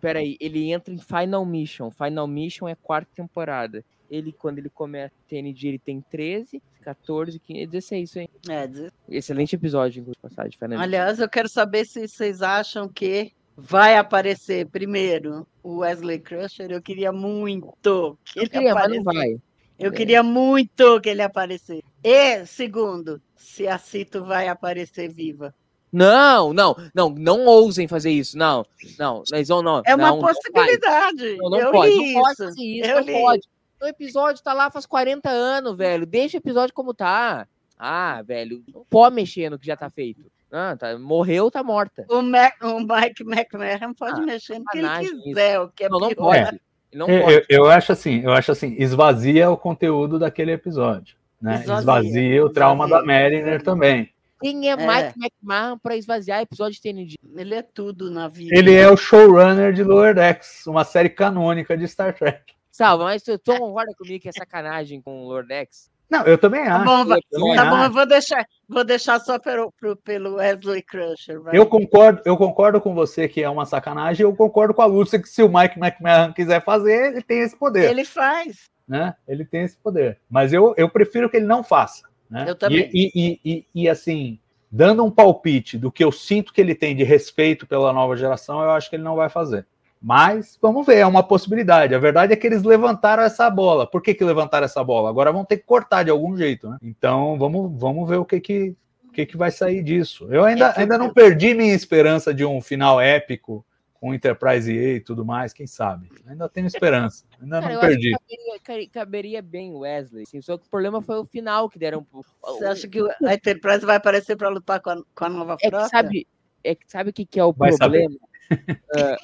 Peraí, 0.00 0.36
ele 0.40 0.72
entra 0.72 0.92
em 0.92 0.98
Final 0.98 1.44
Mission. 1.46 1.90
Final 1.90 2.26
Mission 2.26 2.66
é 2.68 2.74
quarta 2.74 3.08
temporada. 3.14 3.84
Ele, 4.10 4.32
quando 4.32 4.58
ele 4.58 4.68
começa 4.68 5.14
TNG, 5.28 5.68
ele 5.68 5.78
tem 5.78 6.00
13, 6.10 6.60
14, 6.82 7.38
15, 7.38 7.66
16, 7.66 8.08
isso 8.10 8.18
aí. 8.18 8.28
É, 8.48 8.66
16. 8.66 8.92
Excelente 9.08 9.54
episódio, 9.54 10.00
inclusive, 10.00 10.20
passagem 10.20 10.50
de 10.50 10.56
Final 10.56 10.70
Mission. 10.70 10.82
Aliás, 10.82 11.20
eu 11.20 11.28
quero 11.28 11.48
saber 11.48 11.84
se 11.84 12.08
vocês 12.08 12.42
acham 12.42 12.88
que 12.88 13.32
vai 13.60 13.96
aparecer 13.96 14.66
primeiro 14.68 15.44
o 15.62 15.78
Wesley 15.78 16.20
Crusher. 16.20 16.70
Eu 16.70 16.80
queria 16.80 17.10
muito 17.12 18.16
que 18.24 18.38
Eu 18.38 18.42
ele 18.44 18.50
queria, 18.50 18.74
mas 18.74 18.84
aparecesse. 18.84 19.04
não 19.04 19.12
vai. 19.12 19.36
Eu 19.78 19.92
queria 19.92 20.22
muito 20.22 21.00
que 21.00 21.08
ele 21.08 21.22
aparecesse. 21.22 21.84
E, 22.02 22.46
segundo, 22.46 23.20
se 23.36 23.66
a 23.66 23.76
Cito 23.78 24.24
vai 24.24 24.48
aparecer 24.48 25.12
viva. 25.12 25.54
Não, 25.90 26.52
não, 26.52 26.76
não, 26.94 27.08
não 27.10 27.46
ousem 27.46 27.88
fazer 27.88 28.10
isso. 28.10 28.36
Não, 28.36 28.64
não, 28.98 29.22
eles 29.32 29.48
vão, 29.48 29.62
não. 29.62 29.82
É 29.86 29.94
uma 29.94 30.10
não, 30.10 30.16
não 30.16 30.28
possibilidade. 30.28 31.36
Não, 31.38 31.50
não 31.50 31.58
eu 31.58 31.72
pode, 31.72 31.94
não 31.96 32.22
pode 32.22 32.36
fazer 32.36 32.62
isso, 32.62 32.90
Eu 32.90 32.96
não 33.00 33.06
li. 33.06 33.12
pode. 33.12 33.48
O 33.80 33.86
episódio 33.86 34.42
tá 34.42 34.52
lá 34.52 34.70
faz 34.70 34.84
40 34.86 35.30
anos, 35.30 35.76
velho. 35.76 36.04
Deixa 36.04 36.36
o 36.36 36.40
episódio 36.40 36.74
como 36.74 36.92
tá. 36.92 37.46
Ah, 37.78 38.22
velho, 38.22 38.62
não 38.74 38.84
pode 38.90 39.14
mexer 39.14 39.50
no 39.50 39.58
que 39.58 39.66
já 39.66 39.76
tá 39.76 39.88
feito. 39.88 40.20
Ah, 40.50 40.76
tá, 40.78 40.98
morreu, 40.98 41.50
tá 41.50 41.62
morta. 41.62 42.06
O, 42.08 42.22
Ma- 42.22 42.52
o 42.62 42.80
Mike 42.80 43.22
McMahon 43.22 43.92
pode 43.94 44.20
Ah, 44.20 44.24
mexer 44.24 44.58
no 44.58 44.64
que 44.66 44.78
ele 44.78 45.22
quiser, 45.22 45.60
o 45.60 45.68
que 45.68 45.84
é 45.84 45.88
Não, 45.88 45.98
não 46.00 46.08
pior. 46.08 46.16
pode. 46.24 46.48
Ele 46.48 46.60
não 46.94 47.06
Eu, 47.08 47.22
pode. 47.22 47.34
eu- 47.34 47.44
eu 47.50 47.66
acho 47.70 47.92
assim, 47.92 48.22
eu 48.24 48.32
acho 48.32 48.50
assim, 48.52 48.74
esvazia 48.78 49.50
o 49.50 49.56
conteúdo 49.56 50.18
daquele 50.18 50.52
episódio. 50.52 51.16
Né? 51.40 51.56
Esvazia, 51.60 51.78
Esvazia, 51.80 52.44
o 52.44 52.50
trauma 52.50 52.84
esvazia. 52.86 53.06
da 53.06 53.12
Mariner 53.12 53.62
também. 53.62 54.10
Quem 54.40 54.70
é, 54.70 54.72
É. 54.72 54.76
Mike 54.76 55.18
McMahon 55.20 55.78
pra 55.78 55.96
esvaziar 55.96 56.40
episódio 56.40 56.74
de 56.74 56.80
TNG? 56.80 57.16
Ele 57.36 57.54
é 57.54 57.62
tudo 57.62 58.10
na 58.10 58.26
vida. 58.28 58.56
Ele 58.56 58.74
é 58.74 58.88
o 58.90 58.96
showrunner 58.96 59.72
de 59.72 59.82
Lower 59.82 60.14
Decks, 60.14 60.66
uma 60.66 60.84
série 60.84 61.10
canônica 61.10 61.76
de 61.76 61.86
Star 61.86 62.14
Trek. 62.14 62.54
Salva, 62.70 63.04
mas 63.04 63.22
tu, 63.22 63.36
tu 63.38 63.56
concorda 63.58 63.92
comigo 63.98 64.22
que 64.22 64.28
é 64.28 64.32
sacanagem 64.32 65.02
com 65.02 65.24
o 65.24 65.28
Lord 65.28 65.52
X? 65.52 65.90
Não, 66.10 66.22
eu 66.24 66.38
também 66.38 66.64
Tá 66.64 66.76
acho. 66.76 66.84
bom, 66.84 67.04
vai- 67.04 67.18
eu 67.18 67.38
também 67.40 67.56
tá 67.56 67.64
bom, 67.66 67.76
acho. 67.76 67.84
eu 67.84 67.92
vou 67.92 68.06
deixar, 68.06 68.46
vou 68.68 68.84
deixar 68.84 69.20
só 69.20 69.38
pelo, 69.38 69.72
pelo 70.04 70.36
Wesley 70.36 70.82
Crusher. 70.82 71.40
vai. 71.40 71.56
Eu 71.56 71.66
concordo, 71.66 72.22
eu 72.24 72.36
concordo 72.36 72.80
com 72.80 72.94
você 72.94 73.28
que 73.28 73.42
é 73.42 73.48
uma 73.50 73.66
sacanagem, 73.66 74.24
eu 74.24 74.34
concordo 74.34 74.72
com 74.72 74.80
a 74.82 74.86
Lúcia 74.86 75.20
que 75.20 75.28
se 75.28 75.42
o 75.42 75.48
Mike 75.48 75.78
McMahon 75.78 76.32
quiser 76.32 76.64
fazer, 76.64 77.12
ele 77.12 77.22
tem 77.22 77.40
esse 77.40 77.56
poder, 77.56 77.90
Ele 77.90 78.04
faz. 78.04 78.70
né? 78.86 79.14
Ele 79.26 79.44
tem 79.44 79.62
esse 79.64 79.76
poder. 79.76 80.18
Mas 80.30 80.52
eu, 80.52 80.72
eu 80.78 80.88
prefiro 80.88 81.28
que 81.28 81.36
ele 81.36 81.46
não 81.46 81.62
faça. 81.62 82.08
Né? 82.30 82.46
Eu 82.48 82.54
também. 82.56 82.90
E, 82.92 83.10
e, 83.14 83.40
e, 83.44 83.52
e, 83.54 83.66
e, 83.82 83.88
assim, 83.88 84.38
dando 84.70 85.04
um 85.04 85.10
palpite 85.10 85.76
do 85.78 85.90
que 85.92 86.02
eu 86.04 86.10
sinto 86.12 86.52
que 86.52 86.60
ele 86.60 86.74
tem 86.74 86.94
de 86.96 87.04
respeito 87.04 87.66
pela 87.66 87.92
nova 87.92 88.16
geração, 88.16 88.62
eu 88.62 88.70
acho 88.70 88.88
que 88.88 88.96
ele 88.96 89.02
não 89.02 89.16
vai 89.16 89.28
fazer. 89.28 89.66
Mas 90.00 90.58
vamos 90.62 90.86
ver, 90.86 90.96
é 90.98 91.06
uma 91.06 91.22
possibilidade. 91.22 91.94
A 91.94 91.98
verdade 91.98 92.32
é 92.32 92.36
que 92.36 92.46
eles 92.46 92.62
levantaram 92.62 93.22
essa 93.22 93.50
bola. 93.50 93.86
Por 93.86 94.00
que, 94.02 94.14
que 94.14 94.24
levantaram 94.24 94.64
essa 94.64 94.82
bola? 94.84 95.08
Agora 95.10 95.32
vão 95.32 95.44
ter 95.44 95.56
que 95.58 95.64
cortar 95.64 96.04
de 96.04 96.10
algum 96.10 96.36
jeito, 96.36 96.68
né? 96.70 96.78
Então 96.82 97.36
vamos, 97.38 97.72
vamos 97.80 98.08
ver 98.08 98.16
o 98.16 98.24
que, 98.24 98.40
que, 98.40 98.76
o 99.08 99.12
que, 99.12 99.26
que 99.26 99.36
vai 99.36 99.50
sair 99.50 99.82
disso. 99.82 100.28
Eu 100.32 100.44
ainda, 100.44 100.72
ainda 100.78 100.96
não 100.96 101.12
perdi 101.12 101.52
minha 101.54 101.74
esperança 101.74 102.32
de 102.32 102.44
um 102.44 102.60
final 102.60 103.00
épico 103.00 103.64
com 103.94 104.14
Enterprise 104.14 104.72
EA 104.72 104.94
e 104.94 105.00
tudo 105.00 105.24
mais, 105.24 105.52
quem 105.52 105.66
sabe? 105.66 106.08
Ainda 106.28 106.48
tenho 106.48 106.68
esperança. 106.68 107.24
Ainda 107.42 107.60
Cara, 107.60 107.74
não 107.74 107.80
eu 107.80 107.80
acho 107.80 107.88
perdi. 107.88 108.12
que 108.12 108.18
caberia, 108.20 108.60
cabe- 108.62 108.86
caberia 108.86 109.42
bem 109.42 109.72
o 109.74 109.80
Wesley. 109.80 110.22
assim, 110.22 110.40
só 110.40 110.56
que 110.56 110.64
o 110.64 110.70
problema 110.70 111.02
foi 111.02 111.16
o 111.18 111.24
final 111.24 111.68
que 111.68 111.80
deram. 111.80 112.04
pro- 112.04 112.24
Você 112.40 112.64
acha 112.64 112.86
que 112.86 113.00
a 113.00 113.34
Enterprise 113.34 113.84
vai 113.84 113.96
aparecer 113.96 114.36
para 114.36 114.48
lutar 114.48 114.78
com 114.80 114.90
a, 114.90 115.02
com 115.12 115.24
a 115.24 115.28
nova 115.28 115.56
É 115.60 115.68
frota? 115.68 115.84
que 115.86 115.90
sabe, 115.90 116.28
é 116.62 116.74
que 116.76 116.84
sabe 116.86 117.10
o 117.10 117.12
que, 117.12 117.26
que 117.26 117.40
é 117.40 117.44
o 117.44 117.52
Vai 117.52 117.72
saber. 117.72 118.04
problema? 118.04 118.28
Ah, 118.94 119.16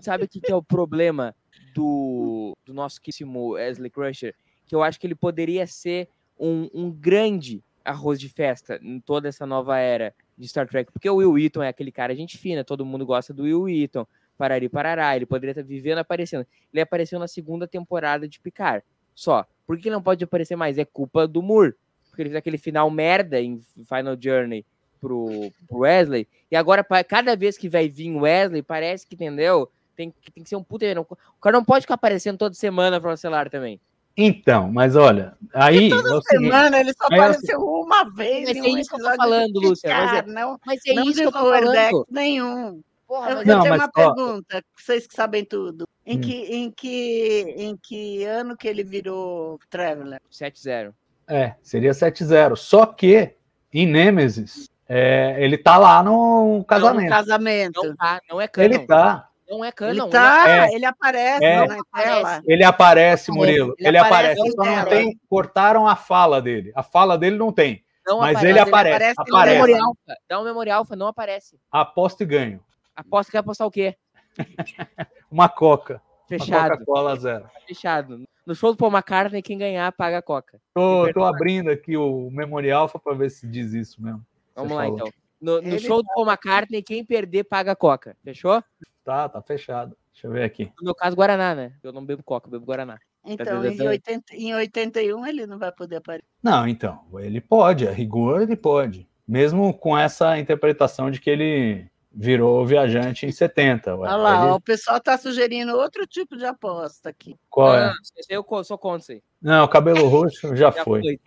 sabe 0.00 0.24
o 0.24 0.28
que, 0.28 0.40
que 0.40 0.52
é 0.52 0.56
o 0.56 0.62
problema 0.62 1.34
do, 1.74 2.56
do 2.64 2.74
nosso 2.74 3.00
queríssimo 3.00 3.50
Wesley 3.50 3.90
Crusher? 3.90 4.34
Que 4.66 4.74
eu 4.74 4.82
acho 4.82 5.00
que 5.00 5.06
ele 5.06 5.14
poderia 5.14 5.66
ser 5.66 6.08
um, 6.38 6.68
um 6.74 6.90
grande 6.90 7.62
arroz 7.84 8.20
de 8.20 8.28
festa 8.28 8.78
em 8.82 9.00
toda 9.00 9.28
essa 9.28 9.46
nova 9.46 9.78
era 9.78 10.14
de 10.36 10.46
Star 10.46 10.68
Trek. 10.68 10.92
Porque 10.92 11.08
o 11.08 11.16
Will 11.16 11.32
Wheaton 11.32 11.62
é 11.62 11.68
aquele 11.68 11.90
cara 11.90 12.14
gente 12.14 12.36
fina, 12.36 12.62
todo 12.62 12.84
mundo 12.84 13.06
gosta 13.06 13.32
do 13.32 13.44
Will 13.44 13.62
Wheaton. 13.62 14.06
Parari 14.36 14.68
parará, 14.68 15.16
ele 15.16 15.26
poderia 15.26 15.50
estar 15.50 15.64
vivendo 15.64 15.98
aparecendo. 15.98 16.46
Ele 16.72 16.80
apareceu 16.80 17.18
na 17.18 17.26
segunda 17.26 17.66
temporada 17.66 18.28
de 18.28 18.38
Picard. 18.38 18.84
Só. 19.14 19.44
Por 19.66 19.76
que 19.76 19.88
ele 19.88 19.96
não 19.96 20.02
pode 20.02 20.22
aparecer 20.22 20.54
mais? 20.54 20.78
É 20.78 20.84
culpa 20.84 21.26
do 21.26 21.42
Moore. 21.42 21.74
Porque 22.08 22.22
ele 22.22 22.30
fez 22.30 22.38
aquele 22.38 22.58
final 22.58 22.88
merda 22.88 23.40
em 23.40 23.60
Final 23.84 24.16
Journey 24.18 24.64
pro, 25.00 25.52
pro 25.66 25.78
Wesley. 25.78 26.28
E 26.50 26.56
agora, 26.56 26.84
cada 27.04 27.34
vez 27.34 27.58
que 27.58 27.68
vai 27.68 27.88
vir 27.88 28.14
Wesley, 28.14 28.62
parece 28.62 29.06
que, 29.06 29.16
entendeu? 29.16 29.70
Tem, 29.98 30.12
que- 30.12 30.30
tem 30.30 30.44
que 30.44 30.48
ser 30.48 30.54
um 30.54 30.62
puta. 30.62 30.94
não- 30.94 31.02
O 31.02 31.40
cara 31.42 31.56
não 31.56 31.64
pode 31.64 31.80
ficar 31.82 31.94
aparecendo 31.94 32.38
toda 32.38 32.54
semana 32.54 33.00
pro 33.00 33.16
celular 33.16 33.50
também. 33.50 33.80
Então, 34.16 34.70
mas 34.70 34.94
olha, 34.94 35.36
aí 35.52 35.90
é 35.90 35.94
o 35.94 35.98
seguinte, 36.22 36.24
Semana, 36.28 36.78
ele 36.78 36.92
só 36.92 37.08
eu- 37.10 37.16
apareceu 37.16 37.58
uma 37.60 38.04
vez 38.04 38.48
Mas 38.48 38.56
é 38.56 38.60
um 38.62 38.78
isso 38.78 38.90
que 38.90 38.96
eu 39.02 39.04
tô 39.10 39.16
falando, 39.16 39.60
Lúcia, 39.60 39.90
mas 39.96 40.18
é- 40.18 40.22
não, 40.30 40.60
Mas 40.64 40.80
é 40.86 40.94
não 40.94 41.02
isso 41.04 41.20
que 41.20 41.26
eu 41.26 41.32
tô 41.32 41.38
falando. 41.50 42.06
nenhum. 42.10 42.80
Porra, 43.08 43.30
Eu, 43.30 43.36
mas 43.38 43.46
eu 43.48 43.54
Não, 43.56 43.62
tenho 43.62 43.76
mas, 43.76 43.82
uma 43.82 43.88
ó- 43.88 44.14
pergunta, 44.14 44.64
vocês 44.76 45.06
que 45.06 45.14
sabem 45.14 45.44
tudo. 45.44 45.88
Em, 46.06 46.16
Hum. 46.16 46.20
que, 46.20 46.32
em, 46.32 46.70
que, 46.70 47.54
em 47.56 47.76
que 47.76 48.24
ano 48.24 48.56
que 48.56 48.68
ele 48.68 48.84
virou 48.84 49.58
Traveler? 49.68 50.20
7-0. 50.30 50.94
É, 51.26 51.54
seria 51.62 51.92
7-0. 51.92 52.56
Só 52.56 52.86
que 52.86 53.34
em 53.72 53.86
Nemesis, 53.86 54.68
é, 54.88 55.36
ele 55.38 55.56
tá 55.58 55.76
lá 55.76 56.02
no 56.02 56.58
No 56.58 56.64
casamento. 56.64 57.08
casamento. 57.10 57.82
Não 57.84 57.96
tá, 57.96 58.20
não 58.28 58.40
é 58.40 58.46
canon. 58.48 58.64
Ele 58.66 58.78
tá. 58.80 59.28
Não 59.48 59.64
é 59.64 59.68
Ele 59.68 59.72
canon. 59.72 60.10
tá, 60.10 60.44
É. 60.48 60.74
ele 60.74 60.84
aparece 60.84 61.44
É. 61.44 61.66
na 61.66 61.78
tela. 61.94 62.42
Ele 62.46 62.64
aparece, 62.64 63.30
Murilo. 63.32 63.74
Ele 63.78 63.88
Ele, 63.88 63.98
aparece 63.98 64.40
aparece. 64.40 64.56
Só 64.56 64.64
não 64.64 64.84
tem. 64.88 65.20
Cortaram 65.28 65.86
a 65.88 65.96
fala 65.96 66.40
dele. 66.42 66.70
A 66.74 66.82
fala 66.82 67.16
dele 67.16 67.36
não 67.38 67.50
tem. 67.52 67.82
Não 68.06 68.18
Mas 68.20 68.36
aparece. 68.36 68.46
ele 68.46 68.52
Mas 68.52 68.68
ele 68.68 68.68
aparece. 68.68 68.94
aparece 68.94 69.16
Dá 69.16 69.22
um 69.22 69.36
Aparece. 69.38 69.54
memorial 69.56 69.86
alfa. 69.88 70.20
Dá 70.28 70.40
um 70.40 70.44
memorial 70.44 70.78
alfa, 70.80 70.96
não 70.96 71.06
aparece. 71.06 71.58
Aposto 71.72 72.22
e 72.22 72.26
ganho. 72.26 72.60
Aposta 72.94 73.30
que 73.30 73.36
vai 73.36 73.40
apostar 73.40 73.66
o 73.66 73.70
quê? 73.70 73.96
Uma 75.30 75.48
coca. 75.48 76.00
Fechado. 76.28 76.72
Coca-Cola 76.72 77.16
zero. 77.16 77.48
Fechado. 77.66 78.22
No 78.46 78.54
show 78.54 78.72
do 78.72 78.76
Paul 78.78 78.90
McCartney, 78.92 79.42
quem 79.42 79.58
ganhar 79.58 79.90
paga 79.92 80.18
a 80.18 80.22
Coca. 80.22 80.58
Tô, 80.74 81.10
tô 81.12 81.22
abrindo 81.24 81.70
aqui 81.70 81.96
o 81.96 82.30
Memorial 82.30 82.88
para 82.88 83.14
ver 83.14 83.30
se 83.30 83.46
diz 83.46 83.72
isso 83.72 84.02
mesmo. 84.02 84.24
Vamos 84.54 84.70
Você 84.70 84.74
lá, 84.76 84.82
falou. 84.84 84.96
então. 84.98 85.12
No, 85.40 85.62
no 85.62 85.78
show 85.78 86.02
do 86.02 86.08
Paul 86.14 86.26
McCartney, 86.26 86.82
quem 86.82 87.04
perder 87.04 87.44
paga 87.44 87.72
a 87.72 87.76
Coca. 87.76 88.16
Fechou? 88.24 88.62
Tá, 89.08 89.26
tá 89.26 89.40
fechado. 89.40 89.96
Deixa 90.12 90.26
eu 90.26 90.32
ver 90.32 90.42
aqui. 90.42 90.70
No 90.78 90.84
meu 90.84 90.94
caso, 90.94 91.16
Guaraná, 91.16 91.54
né? 91.54 91.72
Eu 91.82 91.94
não 91.94 92.04
bebo 92.04 92.22
Coca, 92.22 92.46
eu 92.46 92.50
bebo 92.50 92.66
Guaraná. 92.66 92.98
Então, 93.24 93.64
em, 93.64 93.88
80, 93.88 94.34
em 94.34 94.54
81 94.54 95.24
ele 95.26 95.46
não 95.46 95.58
vai 95.58 95.72
poder 95.72 95.96
aparecer. 95.96 96.28
Não, 96.42 96.68
então, 96.68 97.00
ele 97.14 97.40
pode, 97.40 97.88
a 97.88 97.90
rigor 97.90 98.42
ele 98.42 98.54
pode. 98.54 99.08
Mesmo 99.26 99.72
com 99.72 99.96
essa 99.96 100.38
interpretação 100.38 101.10
de 101.10 101.22
que 101.22 101.30
ele 101.30 101.86
virou 102.12 102.66
viajante 102.66 103.24
em 103.24 103.32
70. 103.32 103.96
ué. 103.96 104.08
Olha 104.10 104.16
lá, 104.16 104.42
Ele- 104.42 104.50
ó, 104.50 104.56
o 104.56 104.60
pessoal 104.60 104.98
está 104.98 105.16
sugerindo 105.16 105.74
outro 105.74 106.06
tipo 106.06 106.36
de 106.36 106.44
aposta 106.44 107.08
aqui. 107.08 107.34
Qual 107.48 107.68
não, 107.68 107.76
é? 107.78 107.86
não, 107.86 107.92
aí 107.92 108.36
eu 108.36 108.64
sou 108.64 108.76
contra 108.76 108.98
isso 109.00 109.12
aí. 109.12 109.22
Não, 109.40 109.66
cabelo 109.68 110.06
roxo 110.06 110.48
já 110.54 110.70
Já 110.70 110.84
foi. 110.84 111.18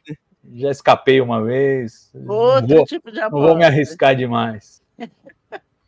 Já 0.54 0.70
escapei 0.70 1.20
uma 1.20 1.44
vez. 1.44 2.12
Não 2.14 2.36
Outro 2.36 2.76
vou, 2.76 2.86
tipo 2.86 3.10
de 3.12 3.18
não 3.18 3.26
aposta. 3.26 3.48
vou 3.48 3.58
me 3.58 3.66
arriscar 3.66 4.16
demais. 4.16 4.84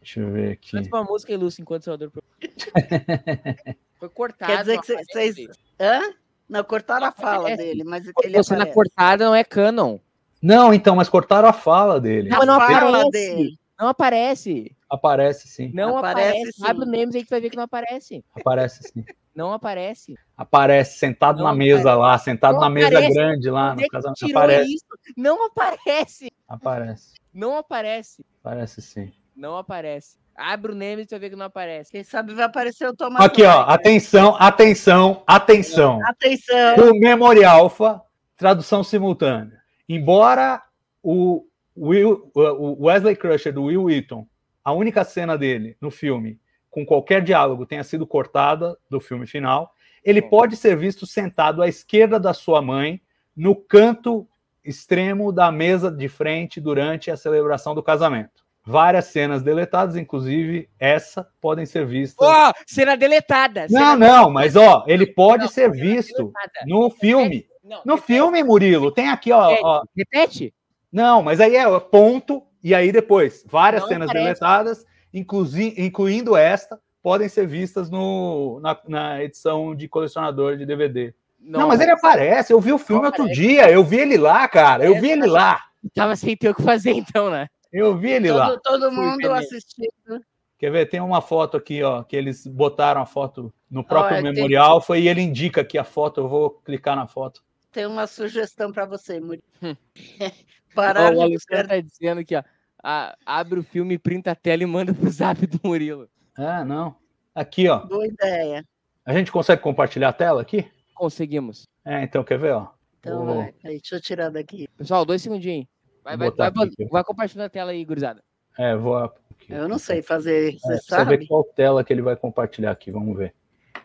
Deixa 0.04 0.20
eu 0.20 0.32
ver 0.32 0.52
aqui. 0.52 0.72
Canta 0.72 0.90
uma 0.98 1.04
música, 1.06 1.36
Lúcio, 1.38 1.62
enquanto 1.62 1.86
pro... 2.12 2.22
Foi 4.00 4.10
cortado. 4.10 4.52
Quer 4.52 4.60
dizer 4.60 4.80
que 4.82 4.86
cê- 4.86 4.94
aparece. 4.94 5.34
vocês. 5.46 5.58
Hã? 5.80 6.02
Não, 6.50 6.64
cortaram 6.66 7.08
a 7.08 7.12
fala 7.12 7.38
aparece. 7.48 7.64
dele, 7.64 7.84
mas 7.86 8.04
ele 8.22 8.38
a 8.38 8.44
cena 8.44 8.64
aparece. 8.64 8.76
cortada 8.76 9.26
não 9.26 9.34
é 9.34 9.44
canon. 9.46 9.98
Não, 10.42 10.74
então, 10.74 10.94
mas 10.98 11.08
cortaram 11.08 11.48
a 11.48 11.54
fala 11.54 12.02
dele. 12.02 12.28
Não, 12.30 12.40
mas 12.40 12.48
não 12.48 12.56
A 12.56 12.68
fala 12.68 12.90
aparece. 13.00 13.12
dele. 13.12 13.58
Não 13.80 13.88
aparece. 13.88 14.76
Aparece 14.90 15.48
sim. 15.48 15.72
Não 15.74 15.98
Aparece, 15.98 16.30
aparece. 16.38 16.66
Abre 16.66 16.84
o 16.84 16.86
Names 16.92 17.16
aí 17.16 17.24
que 17.24 17.30
vai 17.30 17.40
ver 17.40 17.50
que 17.50 17.56
não 17.56 17.64
aparece. 17.64 18.24
Aparece 18.36 18.84
sim. 18.84 19.06
Não 19.34 19.54
aparece. 19.54 20.16
Aparece 20.38 21.00
sentado 21.00 21.38
Não 21.38 21.46
na 21.46 21.56
mesa 21.56 21.96
lá, 21.96 22.18
sentado 22.20 22.56
Não 22.56 22.62
na 22.62 22.70
mesa 22.70 22.90
aparece. 22.90 23.14
grande 23.14 23.50
lá 23.50 23.74
no 23.74 23.80
é 23.82 23.84
que 23.86 23.90
casamento. 23.90 24.26
Aparece, 24.30 24.74
isso? 24.76 24.86
Não 25.18 25.46
aparece. 25.46 26.32
aparece. 26.48 27.14
Não 27.34 27.58
aparece. 27.58 28.26
Aparece 28.44 28.82
sim. 28.82 29.12
Não 29.36 29.58
aparece. 29.58 30.18
Abre 30.36 30.72
o 30.72 30.84
e 30.84 31.06
tu 31.06 31.12
vai 31.12 31.20
ver 31.20 31.30
que 31.30 31.36
não 31.36 31.46
aparece. 31.46 31.92
Quem 31.92 32.04
sabe 32.04 32.34
vai 32.34 32.46
aparecer 32.46 32.88
o 32.88 32.96
Thomas. 32.96 33.24
Aqui, 33.24 33.44
ó, 33.44 33.62
atenção, 33.62 34.36
atenção, 34.40 35.24
atenção. 35.28 36.00
Atenção. 36.06 36.76
O 36.90 37.00
Memory 37.00 37.44
Alpha, 37.44 38.02
tradução 38.36 38.84
simultânea. 38.84 39.62
Embora 39.88 40.62
o, 41.04 41.46
Will, 41.78 42.32
o 42.34 42.86
Wesley 42.86 43.16
Crusher 43.16 43.54
do 43.54 43.64
Will 43.64 43.84
Wheaton, 43.84 44.28
a 44.64 44.72
única 44.72 45.04
cena 45.04 45.38
dele 45.38 45.78
no 45.80 45.92
filme, 45.92 46.40
com 46.70 46.86
qualquer 46.86 47.22
diálogo, 47.24 47.66
tenha 47.66 47.84
sido 47.84 48.08
cortada 48.08 48.76
do 48.90 49.00
filme 49.00 49.28
final, 49.28 49.74
ele 50.04 50.22
pode 50.22 50.58
ser 50.58 50.76
visto 50.76 51.06
sentado 51.06 51.62
à 51.62 51.68
esquerda 51.68 52.20
da 52.20 52.34
sua 52.34 52.62
mãe, 52.62 53.02
no 53.36 53.56
canto 53.56 54.28
extremo 54.64 55.32
da 55.32 55.52
mesa 55.52 55.92
de 55.92 56.08
frente 56.08 56.60
durante 56.60 57.12
a 57.12 57.18
celebração 57.18 57.76
do 57.76 57.84
casamento. 57.84 58.43
Várias 58.66 59.06
cenas 59.06 59.44
deletadas, 59.44 59.96
inclusive 59.98 60.70
essa, 60.80 61.28
podem 61.42 61.66
ser 61.66 61.86
vistas. 61.86 62.26
Ó, 62.28 62.54
cena 62.66 62.96
deletada. 62.96 63.68
Não, 63.70 63.80
cena 63.80 63.96
não, 63.98 64.30
mas 64.30 64.56
ó, 64.56 64.84
ele 64.88 65.06
pode 65.06 65.44
Não, 65.44 65.50
ser 65.50 65.70
visto 65.72 66.16
deletada. 66.16 66.66
no 66.66 66.90
filme. 66.90 67.46
Não, 67.64 67.82
No 67.86 67.96
repete, 67.96 68.08
filme, 68.14 68.44
Murilo, 68.44 68.92
tem 68.92 69.10
aqui, 69.10 69.32
ó, 69.32 69.48
repete, 69.50 69.66
ó. 69.66 69.84
Repete? 69.98 70.54
Não, 70.92 71.22
mas 71.22 71.40
aí 71.42 71.56
é 71.56 71.80
ponto, 71.80 72.42
e 72.64 72.74
aí 72.74 72.92
depois, 72.92 73.44
várias 73.50 73.82
Não 73.84 73.90
cenas 73.90 74.10
aparece. 74.10 74.26
deletadas, 74.40 74.86
inclusi- 75.14 75.74
incluindo 75.78 76.36
esta, 76.38 76.80
podem 77.02 77.28
ser 77.28 77.46
vistas 77.48 77.90
no, 77.90 78.60
na, 78.62 78.78
na 78.88 79.24
edição 79.24 79.76
de 79.76 79.88
colecionador 79.90 80.56
de 80.56 80.66
DVD. 80.66 81.14
Não, 81.40 81.68
mas 81.68 81.82
ele 81.82 81.92
aparece, 81.92 82.54
eu 82.54 82.62
vi 82.62 82.72
o 82.72 82.78
filme 82.78 83.02
Não 83.02 83.08
outro 83.10 83.24
aparece. 83.24 83.42
dia, 83.42 83.70
eu 83.70 83.84
vi 83.84 83.98
ele 84.00 84.18
lá, 84.18 84.48
cara, 84.48 84.86
eu 84.86 85.02
vi 85.02 85.12
ele 85.12 85.26
lá, 85.28 85.60
Tava 85.94 86.16
sem 86.16 86.38
ter 86.38 86.48
o 86.50 86.56
que 86.56 86.62
fazer 86.64 86.92
então, 86.92 87.30
né? 87.30 87.48
Eu 87.74 87.98
vi 87.98 88.12
ele 88.12 88.32
lá. 88.32 88.50
Todo, 88.50 88.62
todo 88.62 88.92
Fui 88.94 89.04
mundo 89.06 89.32
assistindo. 89.34 90.24
Quer 90.58 90.72
ver? 90.72 90.86
Tem 90.86 91.02
uma 91.02 91.20
foto 91.22 91.58
aqui, 91.58 91.84
ó, 91.84 92.04
que 92.04 92.16
eles 92.16 92.48
botaram 92.48 93.02
a 93.02 93.06
foto 93.06 93.54
no 93.70 93.84
próprio 93.84 94.16
Olha, 94.18 94.24
tem- 94.24 94.34
Memorial, 94.34 94.80
foi 94.80 95.02
e 95.02 95.10
ele 95.10 95.22
indica 95.22 95.62
aqui 95.62 95.78
a 95.78 95.84
foto, 95.84 96.22
eu 96.22 96.30
vou 96.30 96.52
clicar 96.52 96.96
na 96.96 97.06
foto. 97.08 97.44
Tem 97.72 97.86
uma 97.86 98.08
sugestão 98.08 98.72
para 98.72 98.86
você, 98.86 99.20
Murilo. 99.20 99.44
Hum. 99.62 99.76
Parar 100.76 101.14
o 101.14 101.22
Alexandre 101.22 101.68
tá 101.68 101.80
dizendo 101.82 102.20
aqui, 102.22 102.36
ó. 102.36 102.44
a- 102.84 103.16
abre 103.26 103.60
o 103.60 103.64
filme, 103.64 103.98
printa 103.98 104.32
a 104.32 104.36
tela 104.36 104.64
e 104.64 104.66
manda 104.66 104.94
pro 104.94 105.10
zap 105.10 105.46
do 105.46 105.60
Murilo. 105.64 106.08
Ah, 106.38 106.64
não. 106.64 106.96
Aqui, 107.36 107.68
ó. 107.68 107.80
boa 107.80 108.06
ideia. 108.08 108.64
A 109.06 109.12
gente 109.14 109.32
consegue 109.32 109.62
compartilhar 109.62 110.10
a 110.10 110.14
tela 110.14 110.42
aqui? 110.42 110.66
Conseguimos. 110.96 111.68
É, 111.84 112.04
então 112.04 112.24
quer 112.24 112.40
ver, 112.40 112.54
ó? 112.54 112.68
Então 113.00 113.26
Vou- 113.26 113.36
vai. 113.38 113.54
Deixa 113.64 113.96
eu 113.96 114.02
tirar 114.02 114.30
daqui. 114.30 114.68
Pessoal, 114.78 115.04
dois 115.04 115.22
segundinhos. 115.22 115.68
Vai, 116.04 116.18
vai, 116.18 116.30
botar 116.30 116.50
vai, 116.52 116.70
vai 116.92 117.04
compartilhando 117.04 117.46
a 117.46 117.50
tela 117.50 117.72
aí, 117.72 117.84
gurizada. 117.86 118.22
É, 118.58 118.76
vou. 118.76 118.98
aqui. 118.98 119.14
Eu 119.50 119.68
não 119.68 119.80
sei 119.80 120.02
fazer, 120.02 120.54
você 120.60 120.74
É, 120.74 120.76
precisa 120.76 121.06
ver 121.06 121.16
sabe? 121.16 121.28
qual 121.28 121.44
tela 121.44 121.84
que 121.84 121.94
ele 121.94 122.02
vai 122.02 122.16
compartilhar 122.16 122.72
aqui, 122.72 122.92
vamos 122.92 123.18
ver. 123.18 123.34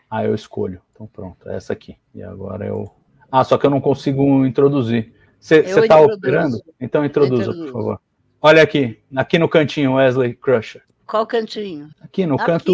Ah, 0.09 0.25
eu 0.25 0.35
escolho. 0.35 0.81
Então 0.91 1.07
pronto, 1.07 1.49
é 1.49 1.55
essa 1.55 1.73
aqui. 1.73 1.97
E 2.13 2.21
agora 2.21 2.65
eu. 2.65 2.91
Ah, 3.31 3.43
só 3.43 3.57
que 3.57 3.65
eu 3.65 3.69
não 3.69 3.79
consigo 3.79 4.45
introduzir. 4.45 5.13
Você 5.39 5.59
está 5.59 6.01
operando? 6.01 6.61
Então 6.79 7.05
introduza, 7.05 7.53
por 7.53 7.71
favor. 7.71 8.01
Olha 8.41 8.61
aqui, 8.63 8.99
aqui 9.15 9.37
no 9.37 9.47
cantinho, 9.47 9.95
Wesley 9.95 10.33
Crusher. 10.33 10.83
Qual 11.05 11.25
cantinho? 11.25 11.89
Aqui 12.01 12.25
no 12.25 12.35
Aqui, 12.35 12.45
canto 12.45 12.71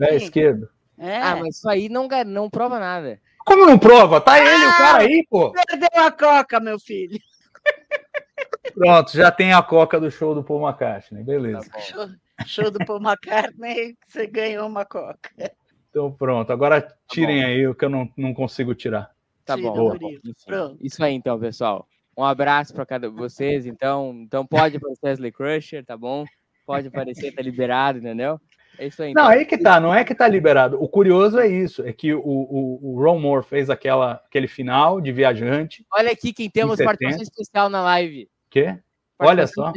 é, 0.00 0.18
Sim. 0.18 0.24
esquerdo. 0.24 0.68
É. 0.98 1.18
Ah, 1.18 1.36
mas 1.36 1.56
isso 1.56 1.68
aí 1.68 1.88
não, 1.88 2.08
não 2.26 2.50
prova 2.50 2.78
nada. 2.78 3.20
Como 3.44 3.64
não 3.64 3.78
prova? 3.78 4.20
Tá 4.20 4.38
ele, 4.38 4.66
o 4.66 4.76
cara 4.76 4.98
aí, 4.98 5.26
pô. 5.28 5.52
Perdeu 5.52 5.88
a 5.94 6.10
coca, 6.10 6.60
meu 6.60 6.78
filho. 6.78 7.18
Pronto, 8.74 9.12
já 9.16 9.30
tem 9.30 9.52
a 9.52 9.62
coca 9.62 9.98
do 9.98 10.10
show 10.10 10.34
do 10.34 10.44
Paul 10.44 10.66
McCartney, 10.68 11.22
beleza. 11.22 11.70
Show, 11.80 12.08
show 12.46 12.70
do 12.70 12.84
Paul 12.84 13.00
McCartney, 13.00 13.96
você 14.06 14.26
ganhou 14.26 14.66
uma 14.66 14.84
coca. 14.84 15.30
Então 15.88 16.12
pronto, 16.12 16.52
agora 16.52 16.86
tirem 17.10 17.40
bom. 17.40 17.46
aí 17.46 17.66
o 17.66 17.74
que 17.74 17.84
eu 17.84 17.90
não, 17.90 18.08
não 18.16 18.32
consigo 18.32 18.74
tirar. 18.74 19.10
Tá 19.44 19.56
Tira, 19.56 19.70
bom. 19.70 19.96
Pronto. 20.46 20.78
Isso 20.80 21.02
aí 21.02 21.14
então, 21.14 21.38
pessoal. 21.38 21.86
Um 22.16 22.24
abraço 22.24 22.74
para 22.74 22.86
cada 22.86 23.08
um 23.08 23.12
de 23.12 23.16
vocês. 23.16 23.66
Então, 23.66 24.12
então 24.22 24.46
pode 24.46 24.76
aparecer 24.76 25.06
Wesley 25.06 25.32
Crusher, 25.32 25.84
tá 25.84 25.96
bom? 25.96 26.24
Pode 26.66 26.88
aparecer, 26.88 27.34
tá 27.34 27.42
liberado, 27.42 27.98
entendeu? 27.98 28.40
É 28.78 28.86
isso 28.86 29.02
aí. 29.02 29.12
Não, 29.12 29.22
Então. 29.22 29.38
aí 29.38 29.44
que 29.44 29.58
tá, 29.58 29.80
não 29.80 29.94
é 29.94 30.04
que 30.04 30.14
tá 30.14 30.28
liberado. 30.28 30.80
O 30.82 30.88
curioso 30.88 31.38
é 31.38 31.48
isso, 31.48 31.84
é 31.84 31.92
que 31.92 32.14
o, 32.14 32.20
o, 32.20 32.78
o 32.82 33.02
Ron 33.02 33.18
Moore 33.18 33.44
fez 33.44 33.68
aquela, 33.68 34.22
aquele 34.26 34.46
final 34.46 35.00
de 35.00 35.12
viajante. 35.12 35.84
Olha 35.92 36.12
aqui 36.12 36.32
quem 36.32 36.48
temos 36.48 36.76
70. 36.76 36.86
participação 36.86 37.22
especial 37.22 37.68
na 37.68 37.82
live. 37.82 38.28
Quê? 38.50 38.78
Olha 39.18 39.46
só. 39.46 39.72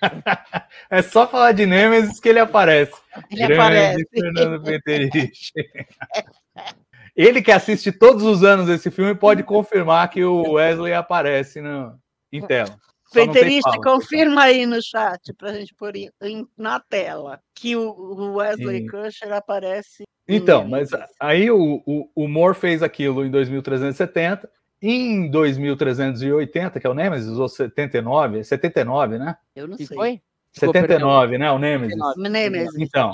é 0.90 1.02
só 1.02 1.26
falar 1.26 1.52
de 1.52 1.66
Nemesis 1.66 2.20
que 2.20 2.28
ele 2.28 2.38
aparece. 2.38 2.94
Ele 3.30 3.46
Grande 3.46 3.54
aparece. 3.54 4.08
Fernando 4.10 4.62
Peterich. 4.62 5.52
Ele 7.16 7.40
que 7.40 7.50
assiste 7.50 7.90
todos 7.90 8.22
os 8.22 8.44
anos 8.44 8.68
esse 8.68 8.90
filme 8.90 9.14
pode 9.14 9.42
confirmar 9.42 10.10
que 10.10 10.22
o 10.22 10.52
Wesley 10.52 10.92
aparece 10.92 11.62
no, 11.62 11.98
em 12.30 12.46
tela. 12.46 12.78
Peterista, 13.10 13.80
confirma 13.82 14.42
aí 14.42 14.66
no 14.66 14.82
chat 14.82 15.32
para 15.32 15.50
a 15.50 15.54
gente 15.54 15.74
pôr 15.74 15.94
na 16.58 16.78
tela 16.78 17.40
que 17.54 17.74
o, 17.74 18.34
Wesley 18.34 18.80
Sim. 18.80 18.86
Crusher 18.86 19.32
aparece. 19.32 20.02
Então, 20.28 20.68
mas 20.68 20.90
aí 21.18 21.50
o, 21.50 21.82
o, 21.86 22.10
o 22.14 22.28
Moore 22.28 22.54
fez 22.54 22.82
aquilo 22.82 23.24
em 23.24 23.30
2370. 23.30 24.50
Em 24.80 25.30
2380, 25.30 26.78
que 26.78 26.86
é 26.86 26.90
o 26.90 26.94
Nemesis, 26.94 27.38
ou 27.38 27.48
79, 27.48 28.44
79, 28.44 29.18
né? 29.18 29.36
Eu 29.54 29.66
não 29.68 29.76
sei. 29.76 29.86
foi? 29.86 30.20
Desculpa, 30.52 30.80
79, 30.80 31.38
né? 31.38 31.50
O 31.50 31.58
Nemesis. 31.58 31.96
79. 31.96 32.28
Nemesis. 32.28 32.74
Então, 32.78 33.12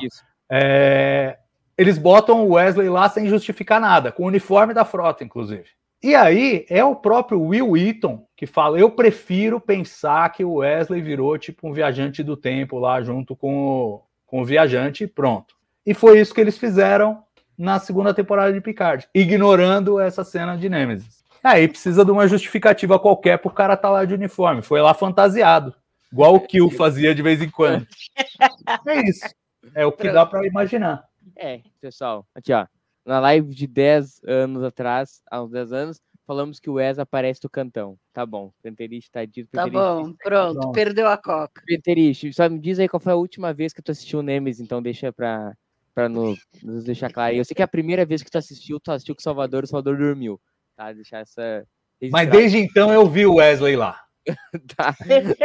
é, 0.51 1.39
eles 1.77 1.99
botam 1.99 2.45
o 2.45 2.53
Wesley 2.53 2.89
lá 2.89 3.09
sem 3.09 3.27
justificar 3.27 3.81
nada, 3.81 4.13
com 4.13 4.25
o 4.25 4.27
uniforme 4.27 4.75
da 4.75 4.85
frota, 4.85 5.25
inclusive. 5.25 5.67
E 6.03 6.17
aí 6.17 6.67
é 6.69 6.85
o 6.85 6.97
próprio 6.97 7.41
Will 7.41 7.71
Wheaton 7.71 8.27
que 8.37 8.47
fala: 8.47 8.79
eu 8.79 8.91
prefiro 8.91 9.61
pensar 9.61 10.31
que 10.33 10.45
o 10.45 10.55
Wesley 10.55 11.01
virou 11.01 11.39
tipo 11.39 11.69
um 11.69 11.73
viajante 11.73 12.23
do 12.23 12.37
tempo 12.37 12.79
lá 12.79 13.01
junto 13.03 13.37
com 13.37 13.55
o, 13.57 14.03
com 14.27 14.43
o 14.43 14.45
viajante 14.45 15.05
e 15.05 15.07
pronto. 15.07 15.55
E 15.87 15.95
foi 15.95 16.21
isso 16.21 16.35
que 16.35 16.41
eles 16.41 16.59
fizeram 16.59 17.23
na 17.57 17.79
segunda 17.79 18.13
temporada 18.13 18.53
de 18.53 18.61
Picard, 18.61 19.09
ignorando 19.15 20.01
essa 20.01 20.25
cena 20.25 20.57
de 20.57 20.69
Nemesis. 20.69 21.22
Aí 21.43 21.67
precisa 21.69 22.05
de 22.05 22.11
uma 22.11 22.27
justificativa 22.29 22.99
qualquer 22.99 23.39
pro 23.39 23.51
cara 23.51 23.75
estar 23.75 23.91
lá 23.91 24.05
de 24.05 24.15
uniforme. 24.15 24.63
Foi 24.63 24.81
lá 24.81 24.95
fantasiado, 24.95 25.75
igual 26.13 26.35
o 26.37 26.41
Kill 26.41 26.71
fazia 26.71 27.15
de 27.15 27.23
vez 27.23 27.41
em 27.43 27.51
quando. 27.51 27.87
É 28.87 29.01
isso. 29.09 29.27
É 29.75 29.87
o 29.87 29.93
que 29.93 30.11
dá 30.11 30.25
para 30.27 30.47
imaginar. 30.47 31.05
É, 31.37 31.61
pessoal, 31.81 32.27
aqui 32.35 32.53
ó. 32.53 32.67
Na 33.05 33.19
live 33.21 33.53
de 33.55 33.67
10 33.67 34.21
anos 34.25 34.63
atrás, 34.63 35.21
há 35.31 35.43
uns 35.43 35.51
10 35.51 35.73
anos, 35.73 36.01
falamos 36.27 36.61
que 36.61 36.71
o 36.71 36.75
Wes 36.75 36.99
aparece 36.99 37.41
do 37.41 37.51
cantão. 37.51 37.97
Tá 38.13 38.25
bom, 38.25 38.53
Penterich 38.63 39.11
tá 39.11 39.25
dito. 39.25 39.49
Tá 39.51 39.67
bom, 39.67 40.13
pronto, 40.23 40.59
Pronto. 40.61 40.73
perdeu 40.73 41.09
a 41.09 41.17
coca. 41.17 41.63
Penterich, 41.67 42.33
só 42.33 42.49
me 42.49 42.59
diz 42.61 42.79
aí 42.79 42.89
qual 42.89 43.01
foi 43.01 43.13
a 43.13 43.17
última 43.17 43.53
vez 43.53 43.73
que 43.73 43.83
tu 43.83 43.91
assistiu 43.91 44.21
o 44.21 44.23
Nemesis, 44.23 44.61
então 44.61 44.81
deixa 44.83 45.13
pra, 45.13 45.53
Pra 45.95 46.09
no- 46.09 46.35
nos 46.63 46.85
deixar 46.85 47.13
claro. 47.13 47.35
Eu 47.35 47.45
sei 47.45 47.55
que 47.55 47.61
é 47.63 47.65
a 47.65 47.69
primeira 47.69 48.05
vez 48.07 48.23
que 48.23 48.31
tu 48.31 48.39
assistiu, 48.39 48.79
tu 48.81 48.91
assistiu 48.93 49.15
com 49.15 49.21
o 49.21 49.23
Salvador, 49.23 49.65
o 49.65 49.67
Salvador 49.67 49.99
dormiu. 49.99 50.41
Tá? 50.83 50.93
Deixar 50.93 51.19
essa. 51.21 51.65
Mas 52.11 52.29
desde 52.29 52.59
então 52.59 52.93
eu 52.93 53.09
vi 53.09 53.25
o 53.25 53.37
Wesley 53.37 53.77
lá. 53.77 54.01
tá? 54.77 54.97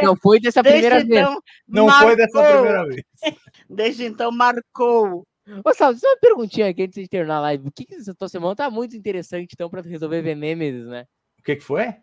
Não 0.02 0.16
foi 0.16 0.40
dessa 0.40 0.64
Desde 0.64 0.82
primeira 0.82 1.06
vez. 1.06 1.22
então, 1.22 1.42
Não 1.68 1.92
foi 1.92 2.16
dessa 2.16 2.44
primeira 2.44 2.86
vez. 2.86 3.02
Desde 3.70 4.06
então, 4.06 4.32
marcou. 4.32 5.26
Ô, 5.64 5.74
Salvo, 5.74 6.00
só 6.00 6.08
uma 6.08 6.18
perguntinha 6.20 6.70
aqui 6.70 6.84
antes 6.84 7.02
de 7.02 7.08
terminar 7.08 7.38
a 7.38 7.42
live. 7.42 7.68
O 7.68 7.72
que 7.72 7.86
que 7.86 7.96
essa 7.96 8.14
tua 8.14 8.28
semana 8.28 8.56
tá 8.56 8.70
muito 8.70 8.96
interessante, 8.96 9.52
então, 9.54 9.70
pra 9.70 9.82
tu 9.82 9.90
resolver 9.90 10.22
ver 10.22 10.36
Nemesis, 10.36 10.88
né? 10.88 11.06
O 11.40 11.44
que, 11.44 11.56
que 11.56 11.64
foi? 11.64 11.94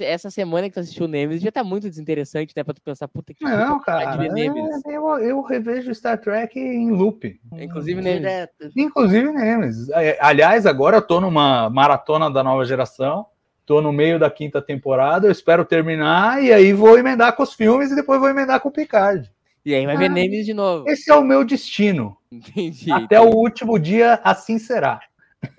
Essa 0.00 0.30
semana 0.30 0.68
que 0.68 0.74
tu 0.74 0.80
assistiu 0.80 1.08
Nemesis 1.08 1.42
já 1.42 1.50
tá 1.52 1.64
muito 1.64 1.88
desinteressante, 1.88 2.52
né? 2.56 2.62
Pra 2.62 2.74
tu 2.74 2.80
pensar, 2.82 3.08
puta 3.08 3.32
que 3.34 3.44
Não, 3.44 3.80
cara. 3.80 4.16
ver 4.16 4.30
Nemesis. 4.32 4.84
é- 4.86 4.96
Eu, 4.96 5.08
eu 5.18 5.40
revejo 5.42 5.94
Star 5.94 6.18
Trek 6.20 6.58
em 6.58 6.90
loop. 6.90 7.40
Inclusive 7.58 8.00
Nemesis. 8.00 8.20
Direto. 8.20 8.70
Inclusive 8.76 9.32
Nemesis. 9.32 9.88
É, 9.90 10.18
Aliás, 10.20 10.66
agora 10.66 10.96
eu 10.98 11.02
tô 11.02 11.20
numa 11.20 11.68
maratona 11.70 12.30
da 12.30 12.42
nova 12.42 12.64
geração. 12.64 13.26
Tô 13.64 13.80
no 13.80 13.92
meio 13.92 14.18
da 14.18 14.28
quinta 14.30 14.60
temporada. 14.60 15.26
Eu 15.26 15.32
espero 15.32 15.64
terminar 15.64 16.42
e 16.42 16.52
aí 16.52 16.72
vou 16.72 16.98
emendar 16.98 17.34
com 17.36 17.42
os 17.42 17.54
filmes 17.54 17.90
e 17.90 17.96
depois 17.96 18.18
vou 18.20 18.28
emendar 18.28 18.60
com 18.60 18.68
o 18.68 18.72
Picard. 18.72 19.30
E 19.64 19.72
aí 19.74 19.86
vai 19.86 19.96
ver 19.96 20.06
Ah. 20.06 20.08
Nemesis 20.08 20.46
de 20.46 20.52
novo. 20.54 20.88
Esse 20.88 21.10
é 21.10 21.14
o 21.14 21.22
meu 21.22 21.44
destino. 21.44 22.16
Entendi. 22.30 22.90
Até 22.90 23.20
o 23.20 23.30
último 23.30 23.78
dia, 23.78 24.20
assim 24.24 24.58
será. 24.58 25.00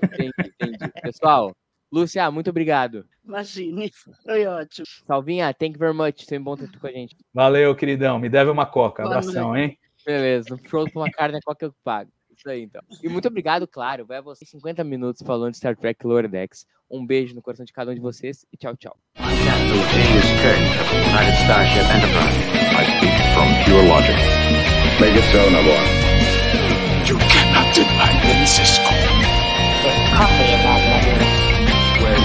Entendi, 0.02 0.32
entendi. 0.62 0.92
Pessoal, 1.02 1.56
Lúcia, 1.94 2.32
muito 2.32 2.50
obrigado. 2.50 3.06
Imagine, 3.24 3.92
foi 4.26 4.48
ótimo. 4.48 4.88
Salvinha, 5.06 5.54
thank 5.54 5.74
you 5.74 5.80
very 5.80 5.94
much. 5.94 6.26
Foi 6.28 6.40
bom 6.40 6.58
ter 6.58 6.68
tu 6.68 6.80
com 6.80 6.88
a 6.88 6.92
gente. 6.92 7.16
Valeu, 7.32 7.76
queridão. 7.76 8.18
Me 8.18 8.30
deve 8.30 8.50
uma 8.50 8.66
coca. 8.66 9.04
Boa 9.04 9.18
Abração, 9.18 9.56
hein? 9.56 9.78
Beleza, 10.04 10.60
show 10.68 10.90
pra 10.90 11.02
uma 11.02 11.12
carne, 11.12 11.40
qual 11.46 11.56
que 11.56 11.66
eu 11.66 11.76
pago? 11.84 12.10
Isso 12.36 12.50
aí, 12.50 12.64
então. 12.64 12.82
E 13.04 13.08
muito 13.08 13.28
obrigado, 13.28 13.68
claro. 13.68 14.08
Vai 14.08 14.18
a 14.18 14.22
você 14.22 14.44
50 14.44 14.84
minutos 14.84 15.22
falando 15.22 15.52
de 15.52 15.58
Star 15.58 15.76
Trek 15.78 16.04
Lower 16.04 16.28
Decks. 16.28 16.66
Um 16.90 17.06
beijo 17.06 17.36
no 17.36 17.44
coração 17.44 17.64
de 17.64 17.72
cada 17.72 17.92
um 17.92 17.94
de 17.94 18.02
vocês 18.02 18.44
e 18.52 18.58
tchau, 18.58 18.76
tchau. 18.76 18.98
You 27.06 27.18
cannot 27.20 27.76
deny 27.76 28.14
me, 28.40 28.48
Cisco. 28.48 28.90
There's 29.84 30.10
coffee 30.18 30.54
in 30.54 30.64
that 30.64 30.82
letter. 30.88 31.33